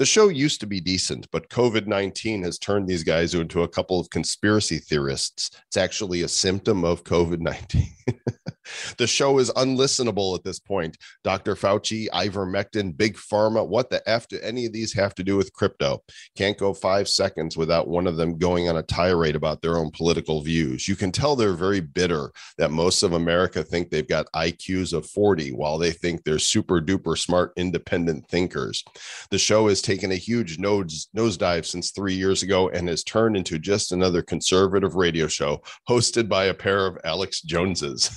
The 0.00 0.06
show 0.06 0.28
used 0.28 0.60
to 0.60 0.66
be 0.66 0.80
decent, 0.80 1.30
but 1.30 1.50
COVID 1.50 1.86
19 1.86 2.42
has 2.44 2.58
turned 2.58 2.88
these 2.88 3.04
guys 3.04 3.34
into 3.34 3.64
a 3.64 3.68
couple 3.68 4.00
of 4.00 4.08
conspiracy 4.08 4.78
theorists. 4.78 5.50
It's 5.66 5.76
actually 5.76 6.22
a 6.22 6.28
symptom 6.28 6.86
of 6.86 7.04
COVID 7.04 7.40
19. 7.40 7.86
the 8.96 9.06
show 9.06 9.38
is 9.38 9.50
unlistenable 9.50 10.34
at 10.34 10.42
this 10.42 10.58
point. 10.58 10.96
Dr. 11.22 11.54
Fauci, 11.54 12.08
ivermectin, 12.14 12.96
big 12.96 13.16
pharma. 13.16 13.66
What 13.66 13.90
the 13.90 14.02
F 14.08 14.26
do 14.28 14.38
any 14.42 14.66
of 14.66 14.72
these 14.72 14.92
have 14.94 15.14
to 15.16 15.22
do 15.22 15.36
with 15.36 15.52
crypto? 15.52 16.02
Can't 16.36 16.56
go 16.56 16.72
five 16.72 17.08
seconds 17.08 17.56
without 17.58 17.88
one 17.88 18.06
of 18.06 18.16
them 18.16 18.38
going 18.38 18.70
on 18.70 18.78
a 18.78 18.82
tirade 18.82 19.36
about 19.36 19.60
their 19.60 19.76
own 19.76 19.90
political 19.90 20.40
views. 20.40 20.88
You 20.88 20.96
can 20.96 21.12
tell 21.12 21.36
they're 21.36 21.52
very 21.52 21.80
bitter 21.80 22.32
that 22.58 22.70
most 22.70 23.02
of 23.02 23.12
America 23.12 23.62
think 23.62 23.90
they've 23.90 24.08
got 24.08 24.32
IQs 24.34 24.92
of 24.92 25.06
40 25.10 25.52
while 25.52 25.78
they 25.78 25.92
think 25.92 26.24
they're 26.24 26.38
super 26.38 26.80
duper 26.80 27.18
smart, 27.18 27.52
independent 27.56 28.28
thinkers. 28.28 28.82
The 29.30 29.38
show 29.38 29.68
has 29.68 29.82
taken 29.90 30.12
a 30.12 30.16
huge 30.16 30.60
nose, 30.60 31.08
nosedive 31.16 31.66
since 31.66 31.90
three 31.90 32.14
years 32.14 32.44
ago 32.44 32.68
and 32.68 32.88
has 32.88 33.02
turned 33.02 33.36
into 33.36 33.58
just 33.58 33.90
another 33.90 34.22
conservative 34.22 34.94
radio 34.94 35.26
show 35.26 35.60
hosted 35.88 36.28
by 36.28 36.44
a 36.44 36.54
pair 36.54 36.86
of 36.86 36.96
Alex 37.02 37.42
Joneses. 37.42 38.08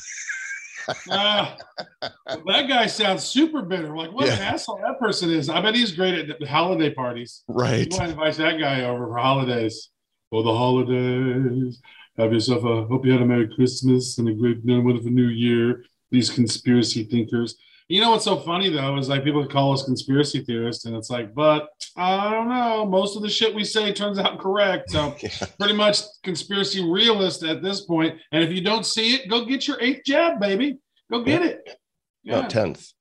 uh, 1.10 1.56
that 2.02 2.68
guy 2.68 2.86
sounds 2.86 3.24
super 3.24 3.64
bitter. 3.64 3.96
Like, 3.98 4.12
what 4.12 4.28
Yeah. 4.28 4.34
an 4.36 4.42
asshole 4.54 4.78
that 4.86 5.00
person 5.00 5.32
is. 5.32 5.50
I 5.50 5.62
bet 5.62 5.74
he's 5.74 5.94
great 5.94 6.30
at 6.30 6.40
the 6.40 6.46
holiday 6.46 6.94
parties. 6.94 7.42
right. 7.48 7.92
You 7.92 7.98
want 7.98 8.10
to 8.10 8.12
invite 8.12 8.36
that 8.36 8.60
guy 8.60 8.84
over 8.84 9.08
for 9.08 9.18
holidays. 9.18 9.90
For 10.30 10.44
the 10.44 10.54
holidays. 10.56 11.80
Have 12.20 12.34
yourself 12.34 12.64
a, 12.66 12.86
hope 12.86 13.04
you 13.04 13.14
had 13.14 13.22
a 13.24 13.26
Merry 13.26 13.50
Christmas 13.56 14.20
and 14.20 14.30
a 14.30 14.34
great, 14.34 14.60
wonderful 14.64 15.10
New 15.10 15.30
Year. 15.30 15.86
These 16.12 16.30
conspiracy 16.30 17.06
thinkers. 17.06 17.56
You 17.90 18.02
know 18.02 18.12
what's 18.12 18.26
so 18.26 18.38
funny 18.38 18.70
though 18.70 18.98
is 18.98 19.10
like 19.10 19.24
people 19.24 19.46
call 19.46 19.74
us 19.74 19.84
conspiracy 19.84 20.42
theorists, 20.44 20.86
and 20.86 20.96
it's 20.96 21.10
like, 21.10 21.34
but 21.34 21.68
I 21.98 22.32
don't 22.32 22.48
know. 22.50 22.86
Most 22.86 23.16
of 23.16 23.22
the 23.22 23.30
shit 23.30 23.54
we 23.54 23.64
say 23.64 23.92
turns 23.94 24.18
out 24.20 24.40
correct. 24.40 24.92
So 24.92 25.16
Yeah. 25.22 25.30
pretty 25.60 25.76
much 25.76 26.00
conspiracy 26.24 26.84
realist 26.90 27.44
at 27.44 27.62
this 27.62 27.82
point. 27.82 28.18
And 28.32 28.44
if 28.44 28.52
you 28.52 28.62
don't 28.62 28.86
see 28.86 29.14
it, 29.16 29.30
go 29.30 29.46
get 29.46 29.68
your 29.68 29.78
eighth 29.82 30.02
jab, 30.06 30.40
baby. 30.40 30.78
Go 31.12 31.24
get 31.24 31.42
it. 31.44 31.78
No, 32.24 32.40
Yeah, 32.40 32.48
10th. 32.48 32.94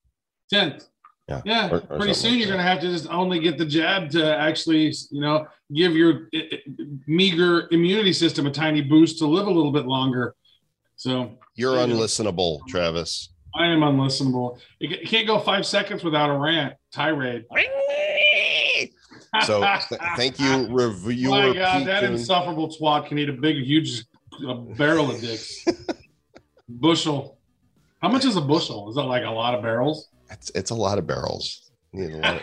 tenth. 0.53 0.85
Yeah. 1.29 1.41
Yeah, 1.47 1.71
Or- 1.71 1.77
or 1.89 1.99
pretty 1.99 2.13
soon 2.15 2.33
like 2.33 2.41
you're 2.41 2.49
going 2.49 2.59
to 2.59 2.65
have 2.65 2.81
to 2.81 2.89
just 2.89 3.09
only 3.09 3.39
get 3.39 3.57
the 3.57 3.65
jab 3.65 4.11
to 4.11 4.37
actually, 4.37 4.93
you 5.11 5.21
know, 5.21 5.47
give 5.73 5.95
your 5.97 6.29
uh, 6.35 6.39
uh, 6.39 6.57
meager 7.07 7.69
immunity 7.71 8.13
system 8.13 8.47
a 8.47 8.51
tiny 8.51 8.83
boost 8.83 9.19
to 9.21 9.27
live 9.27 9.47
a 9.47 9.51
little 9.51 9.71
bit 9.73 9.87
longer. 9.87 10.35
So 10.97 11.39
You're 11.55 11.77
There 11.77 11.87
you 11.87 11.95
go. 11.95 12.01
unlistenable, 12.01 12.67
Travis. 12.67 13.32
I 13.55 13.67
am 13.67 13.81
unlistenable. 13.81 14.59
You 14.79 14.97
can't 15.07 15.27
go 15.27 15.39
five 15.39 15.67
seconds 15.67 16.03
without 16.03 16.31
a 16.31 16.39
rant 16.39 16.75
tirade. 16.93 17.45
So 19.45 19.61
th- 19.89 20.01
thank 20.17 20.39
you, 20.39 20.69
reviewer. 20.71 21.31
My 21.31 21.55
God, 21.55 21.79
Pete 21.79 21.87
that 21.87 22.01
Coon. 22.03 22.13
insufferable 22.13 22.69
twat 22.69 23.07
can 23.09 23.19
eat 23.19 23.29
a 23.29 23.33
big, 23.33 23.57
huge 23.57 24.05
uh, 24.47 24.55
barrel 24.55 25.11
of 25.11 25.21
dicks. 25.21 25.65
bushel. 26.69 27.39
How 28.01 28.09
much 28.09 28.25
is 28.25 28.37
a 28.37 28.41
bushel? 28.41 28.89
Is 28.89 28.97
that 28.97 29.05
like 29.05 29.25
a 29.25 29.31
lot 29.31 29.55
of 29.55 29.63
barrels? 29.63 30.09
It's, 30.31 30.51
it's 30.55 30.71
a 30.71 30.75
lot 30.75 30.99
of 30.99 31.07
barrels. 31.07 31.71
You 31.93 32.09
need 32.09 32.15
a, 32.15 32.19
lot 32.19 32.37
of, 32.37 32.43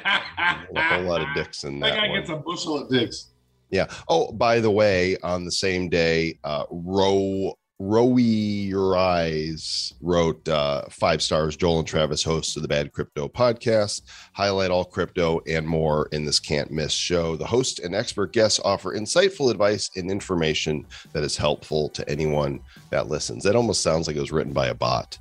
a 0.76 0.82
whole 0.84 1.04
lot 1.04 1.22
of 1.22 1.28
dicks 1.36 1.64
in 1.64 1.80
That 1.80 1.92
that 1.92 1.96
guy 2.02 2.10
one. 2.10 2.20
gets 2.20 2.30
a 2.30 2.36
bushel 2.38 2.84
of 2.84 2.90
dicks. 2.90 3.32
Yeah. 3.72 3.88
Oh, 4.08 4.32
by 4.32 4.60
the 4.60 4.72
way, 4.72 5.18
on 5.24 5.46
the 5.46 5.52
same 5.52 5.90
day, 5.90 6.40
uh, 6.44 6.66
Row 6.72 7.54
Rowie 7.82 8.68
Your 8.68 8.98
Eyes 8.98 9.94
wrote 10.02 10.48
uh, 10.50 10.82
five 10.90 11.22
stars. 11.22 11.56
Joel 11.56 11.80
and 11.80 11.88
Travis, 11.88 12.22
hosts 12.22 12.58
of 12.58 12.62
the 12.62 12.68
Bad 12.68 12.92
Crypto 12.92 13.30
podcast, 13.30 14.02
highlight 14.34 14.70
all 14.70 14.84
crypto 14.84 15.40
and 15.48 15.66
more 15.66 16.10
in 16.12 16.26
this 16.26 16.40
can't 16.40 16.72
miss 16.72 16.92
show. 16.92 17.38
The 17.38 17.46
host 17.46 17.80
and 17.80 17.96
expert 17.96 18.34
guests 18.34 18.60
offer 18.66 18.98
insightful 18.98 19.50
advice 19.50 19.90
and 19.96 20.12
information 20.12 20.86
that 21.14 21.24
is 21.24 21.38
helpful 21.38 21.88
to 21.90 22.08
anyone 22.10 22.60
that 22.90 23.08
listens. 23.08 23.46
That 23.46 23.56
almost 23.56 23.82
sounds 23.82 24.08
like 24.08 24.18
it 24.18 24.22
was 24.22 24.34
written 24.34 24.52
by 24.52 24.68
a 24.68 24.76
bot. 24.76 25.18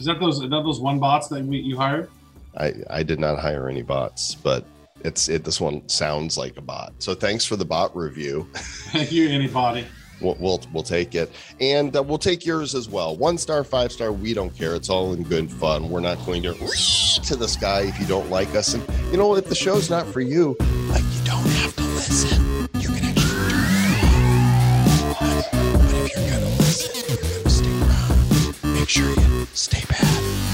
Is 0.00 0.06
that 0.06 0.18
those? 0.18 0.36
Is 0.36 0.50
that 0.50 0.62
those 0.64 0.80
one 0.80 0.98
bots 0.98 1.28
that 1.28 1.44
we, 1.44 1.58
you 1.58 1.76
hired? 1.76 2.10
I, 2.56 2.74
I 2.90 3.02
did 3.04 3.20
not 3.20 3.38
hire 3.38 3.68
any 3.68 3.82
bots, 3.82 4.34
but 4.34 4.64
it's 5.04 5.28
it. 5.28 5.44
This 5.44 5.60
one 5.60 5.88
sounds 5.88 6.36
like 6.36 6.56
a 6.56 6.60
bot. 6.62 6.94
So 6.98 7.14
thanks 7.14 7.44
for 7.44 7.54
the 7.54 7.64
bot 7.64 7.94
review. 7.96 8.48
Thank 8.54 9.12
you, 9.12 9.28
anybody. 9.28 9.86
We'll, 10.20 10.36
we'll, 10.38 10.62
we'll 10.72 10.82
take 10.82 11.14
it. 11.14 11.30
And 11.60 11.94
uh, 11.96 12.02
we'll 12.02 12.18
take 12.18 12.46
yours 12.46 12.74
as 12.74 12.88
well. 12.88 13.16
One 13.16 13.36
star, 13.38 13.64
five 13.64 13.92
star, 13.92 14.12
we 14.12 14.32
don't 14.34 14.54
care. 14.56 14.74
It's 14.74 14.88
all 14.88 15.12
in 15.12 15.22
good 15.22 15.50
fun. 15.50 15.90
We're 15.90 16.00
not 16.00 16.24
going 16.24 16.42
to 16.44 16.54
to 16.54 17.36
the 17.36 17.48
sky 17.48 17.82
if 17.82 17.98
you 17.98 18.06
don't 18.06 18.30
like 18.30 18.54
us. 18.54 18.74
And, 18.74 18.82
you 19.10 19.16
know, 19.16 19.34
if 19.36 19.46
the 19.46 19.54
show's 19.54 19.90
not 19.90 20.06
for 20.06 20.20
you, 20.20 20.56
like, 20.88 21.02
you 21.02 21.24
don't 21.24 21.46
have 21.46 21.74
to 21.76 21.82
listen. 21.82 22.68
You 22.80 22.88
can 22.88 23.04
actually 23.04 23.50
turn 23.50 23.64
it 23.90 25.14
off. 25.14 25.50
But, 25.50 25.94
if 25.94 26.16
you're 26.16 26.30
going 26.30 26.40
to 26.40 26.56
listen, 26.58 26.92
you're 27.08 27.20
going 27.20 27.42
to 27.42 27.50
stick 27.50 27.76
around. 27.82 28.74
Make 28.74 28.88
sure 28.88 29.10
you 29.10 29.46
stay 29.52 29.82
bad. 29.88 30.53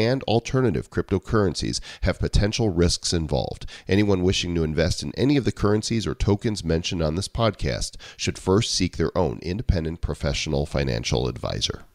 alternative 0.23 0.89
cryptocurrencies 0.89 1.79
have 2.01 2.19
potential 2.19 2.69
risks 2.69 3.13
involved. 3.13 3.65
Anyone 3.87 4.23
wishing 4.23 4.55
to 4.55 4.63
invest 4.63 5.03
in 5.03 5.13
any 5.15 5.37
of 5.37 5.45
the 5.45 5.51
currencies 5.51 6.05
or 6.07 6.15
tokens 6.15 6.63
mentioned 6.63 7.01
on 7.01 7.15
this 7.15 7.27
podcast 7.27 7.95
should 8.17 8.37
first 8.37 8.73
seek 8.73 8.97
their 8.97 9.15
own 9.17 9.39
independent 9.41 10.01
professional 10.01 10.65
financial 10.65 11.27
advisor. 11.27 11.85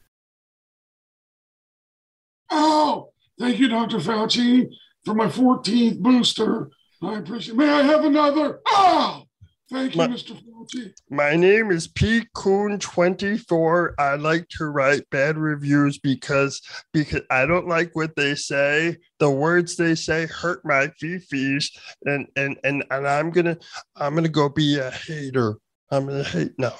Oh, 2.50 3.12
thank 3.38 3.58
you, 3.58 3.68
Dr. 3.68 3.98
Fauci, 3.98 4.68
for 5.04 5.14
my 5.14 5.26
14th 5.26 5.98
booster. 5.98 6.70
I 7.02 7.18
appreciate 7.18 7.56
May 7.56 7.68
I 7.68 7.82
have 7.82 8.04
another? 8.04 8.60
Oh, 8.66 9.25
thank 9.70 9.94
you, 9.94 9.98
My- 9.98 10.08
Mr. 10.08 10.40
Fauci. 10.42 10.92
My 11.10 11.36
name 11.36 11.70
is 11.70 11.86
P 11.88 12.24
Coon 12.34 12.78
24. 12.78 13.94
I 13.98 14.14
like 14.16 14.48
to 14.50 14.66
write 14.66 15.08
bad 15.10 15.36
reviews 15.36 15.98
because 15.98 16.60
because 16.92 17.22
I 17.30 17.46
don't 17.46 17.68
like 17.68 17.90
what 17.94 18.16
they 18.16 18.34
say. 18.34 18.96
The 19.18 19.30
words 19.30 19.76
they 19.76 19.94
say 19.94 20.26
hurt 20.26 20.64
my 20.64 20.88
fifis, 21.02 21.66
and 22.04 22.26
and 22.36 22.56
and 22.64 22.84
and 22.90 23.06
I'm 23.06 23.30
gonna 23.30 23.56
I'm 23.96 24.14
gonna 24.14 24.28
go 24.28 24.48
be 24.48 24.78
a 24.78 24.90
hater. 24.90 25.56
I'm 25.90 26.06
gonna 26.06 26.24
hate 26.24 26.52
now 26.58 26.74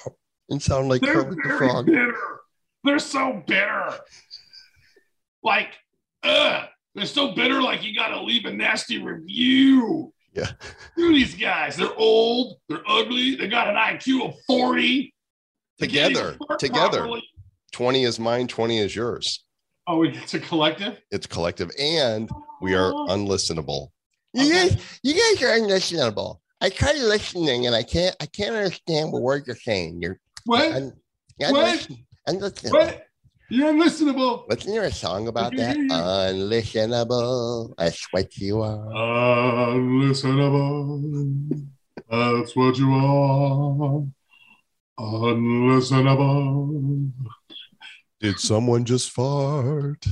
and 0.49 0.61
sound 0.61 0.89
like 0.89 1.01
They're 1.01 1.23
Kermit 1.23 1.39
the 1.43 1.57
Frog. 1.57 1.85
bitter. 1.85 2.15
They're 2.83 2.99
so 2.99 3.43
bitter. 3.45 3.93
Like, 5.43 5.73
ugh, 6.23 6.67
they're 6.95 7.05
so 7.05 7.31
bitter. 7.33 7.61
Like 7.61 7.83
you 7.83 7.95
got 7.95 8.09
to 8.09 8.21
leave 8.21 8.45
a 8.45 8.51
nasty 8.51 9.01
review. 9.01 10.13
Yeah. 10.37 10.49
At 10.49 10.57
these 10.95 11.35
guys. 11.35 11.75
They're 11.75 11.95
old. 11.95 12.57
They're 12.69 12.83
ugly. 12.87 13.35
They 13.35 13.47
got 13.47 13.67
an 13.67 13.75
IQ 13.75 14.29
of 14.29 14.35
forty. 14.45 15.13
Together, 15.79 16.37
together. 16.57 16.99
properly. 16.99 17.23
20 17.71 18.03
is 18.03 18.19
mine, 18.19 18.47
20 18.47 18.79
is 18.79 18.95
yours. 18.95 19.43
Oh, 19.85 20.03
it's 20.03 20.33
a 20.33 20.39
collective. 20.39 20.99
It's 21.11 21.27
collective 21.27 21.69
and 21.79 22.29
we 22.61 22.73
are 22.73 22.91
oh. 22.93 23.07
unlistenable. 23.09 23.89
You 24.33 24.51
guys, 24.51 24.77
you 25.03 25.13
guys 25.13 25.43
are 25.43 25.59
unlistenable. 25.59 26.37
I 26.61 26.69
tried 26.69 26.97
listening 26.97 27.67
and 27.67 27.75
I 27.75 27.83
can't 27.83 28.15
I 28.19 28.25
can't 28.25 28.55
understand 28.55 29.11
what 29.11 29.21
words 29.21 29.47
you're 29.47 29.55
saying. 29.55 30.01
You're 30.01 30.19
What? 30.45 30.71
un, 30.71 30.93
What? 31.37 31.49
unlisten, 31.49 32.05
unlistenable. 32.27 32.71
What? 32.71 33.06
You're 33.49 33.71
unlistenable. 33.71 34.45
Wasn't 34.49 34.73
there 34.73 34.83
a 34.83 34.91
song 34.91 35.29
about 35.29 35.55
that? 35.55 35.75
hear 35.77 35.85
you. 35.85 35.89
Unlistenable. 35.89 37.73
That's 37.77 38.05
what 38.11 38.37
you 38.37 38.61
are. 38.61 39.73
Unlistenable. 39.73 41.65
That's 42.09 42.55
what 42.55 42.77
you 42.77 42.91
are. 42.93 44.03
Unlistenable. 44.99 47.11
Did 48.19 48.39
someone 48.39 48.83
just 48.83 49.11
fart? 49.11 50.05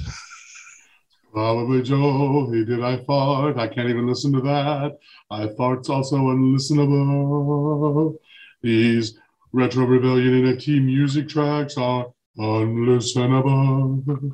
Probably 1.34 1.82
Joey, 1.82 2.64
did 2.64 2.82
I 2.82 3.04
fart? 3.04 3.58
I 3.58 3.68
can't 3.68 3.90
even 3.90 4.08
listen 4.08 4.32
to 4.34 4.42
that. 4.42 4.98
I 5.30 5.48
fart's 5.58 5.90
also 5.90 6.16
unlistenable. 6.18 8.16
These 8.62 9.20
retro 9.52 9.86
rebellion 9.86 10.46
NFT 10.46 10.82
music 10.82 11.28
tracks 11.28 11.76
are 11.78 12.08
unlistenable. 12.38 14.32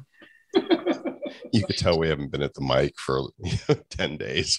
You 1.54 1.66
could 1.66 1.78
tell 1.78 1.98
we 2.00 2.08
haven't 2.08 2.32
been 2.32 2.42
at 2.44 2.54
the 2.54 2.62
mic 2.62 2.94
for 2.98 3.24
10 3.90 4.16
days. 4.18 4.58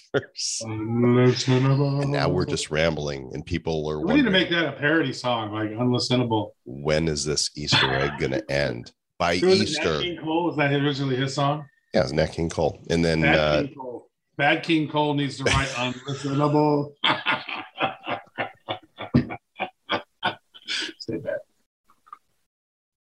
Unlistenable. 0.63 2.01
And 2.03 2.11
now 2.11 2.29
we're 2.29 2.45
just 2.45 2.69
rambling, 2.69 3.31
and 3.33 3.43
people 3.43 3.87
are 3.89 3.99
We 3.99 4.13
need 4.15 4.25
to 4.25 4.29
make 4.31 4.51
that 4.51 4.65
a 4.65 4.71
parody 4.73 5.11
song, 5.13 5.51
like 5.51 5.69
unlistenable. 5.71 6.51
when 6.65 7.07
is 7.07 7.25
this 7.25 7.49
Easter 7.55 7.91
egg 7.91 8.19
going 8.19 8.31
to 8.39 8.51
end? 8.51 8.91
By 9.17 9.37
Who 9.37 9.47
was 9.47 9.55
it, 9.55 9.59
Nat 9.59 9.63
Easter. 9.69 9.99
King 10.01 10.17
Cole? 10.21 10.45
Was 10.45 10.57
that 10.57 10.71
originally 10.71 11.15
his 11.15 11.33
song? 11.33 11.65
Yeah, 11.95 12.03
it's 12.03 12.11
Nat 12.11 12.27
King 12.27 12.49
Cole. 12.49 12.79
And 12.91 13.03
then 13.03 13.21
Bad 13.21 13.39
uh, 13.39 13.61
King 13.63 13.73
Cole. 13.75 14.09
Bad 14.37 14.63
King 14.63 14.87
Cole 14.87 15.13
needs 15.15 15.37
to 15.37 15.43
write 15.45 15.67
unlistenable. 15.69 16.93
Stay 20.99 21.17
back. 21.17 21.32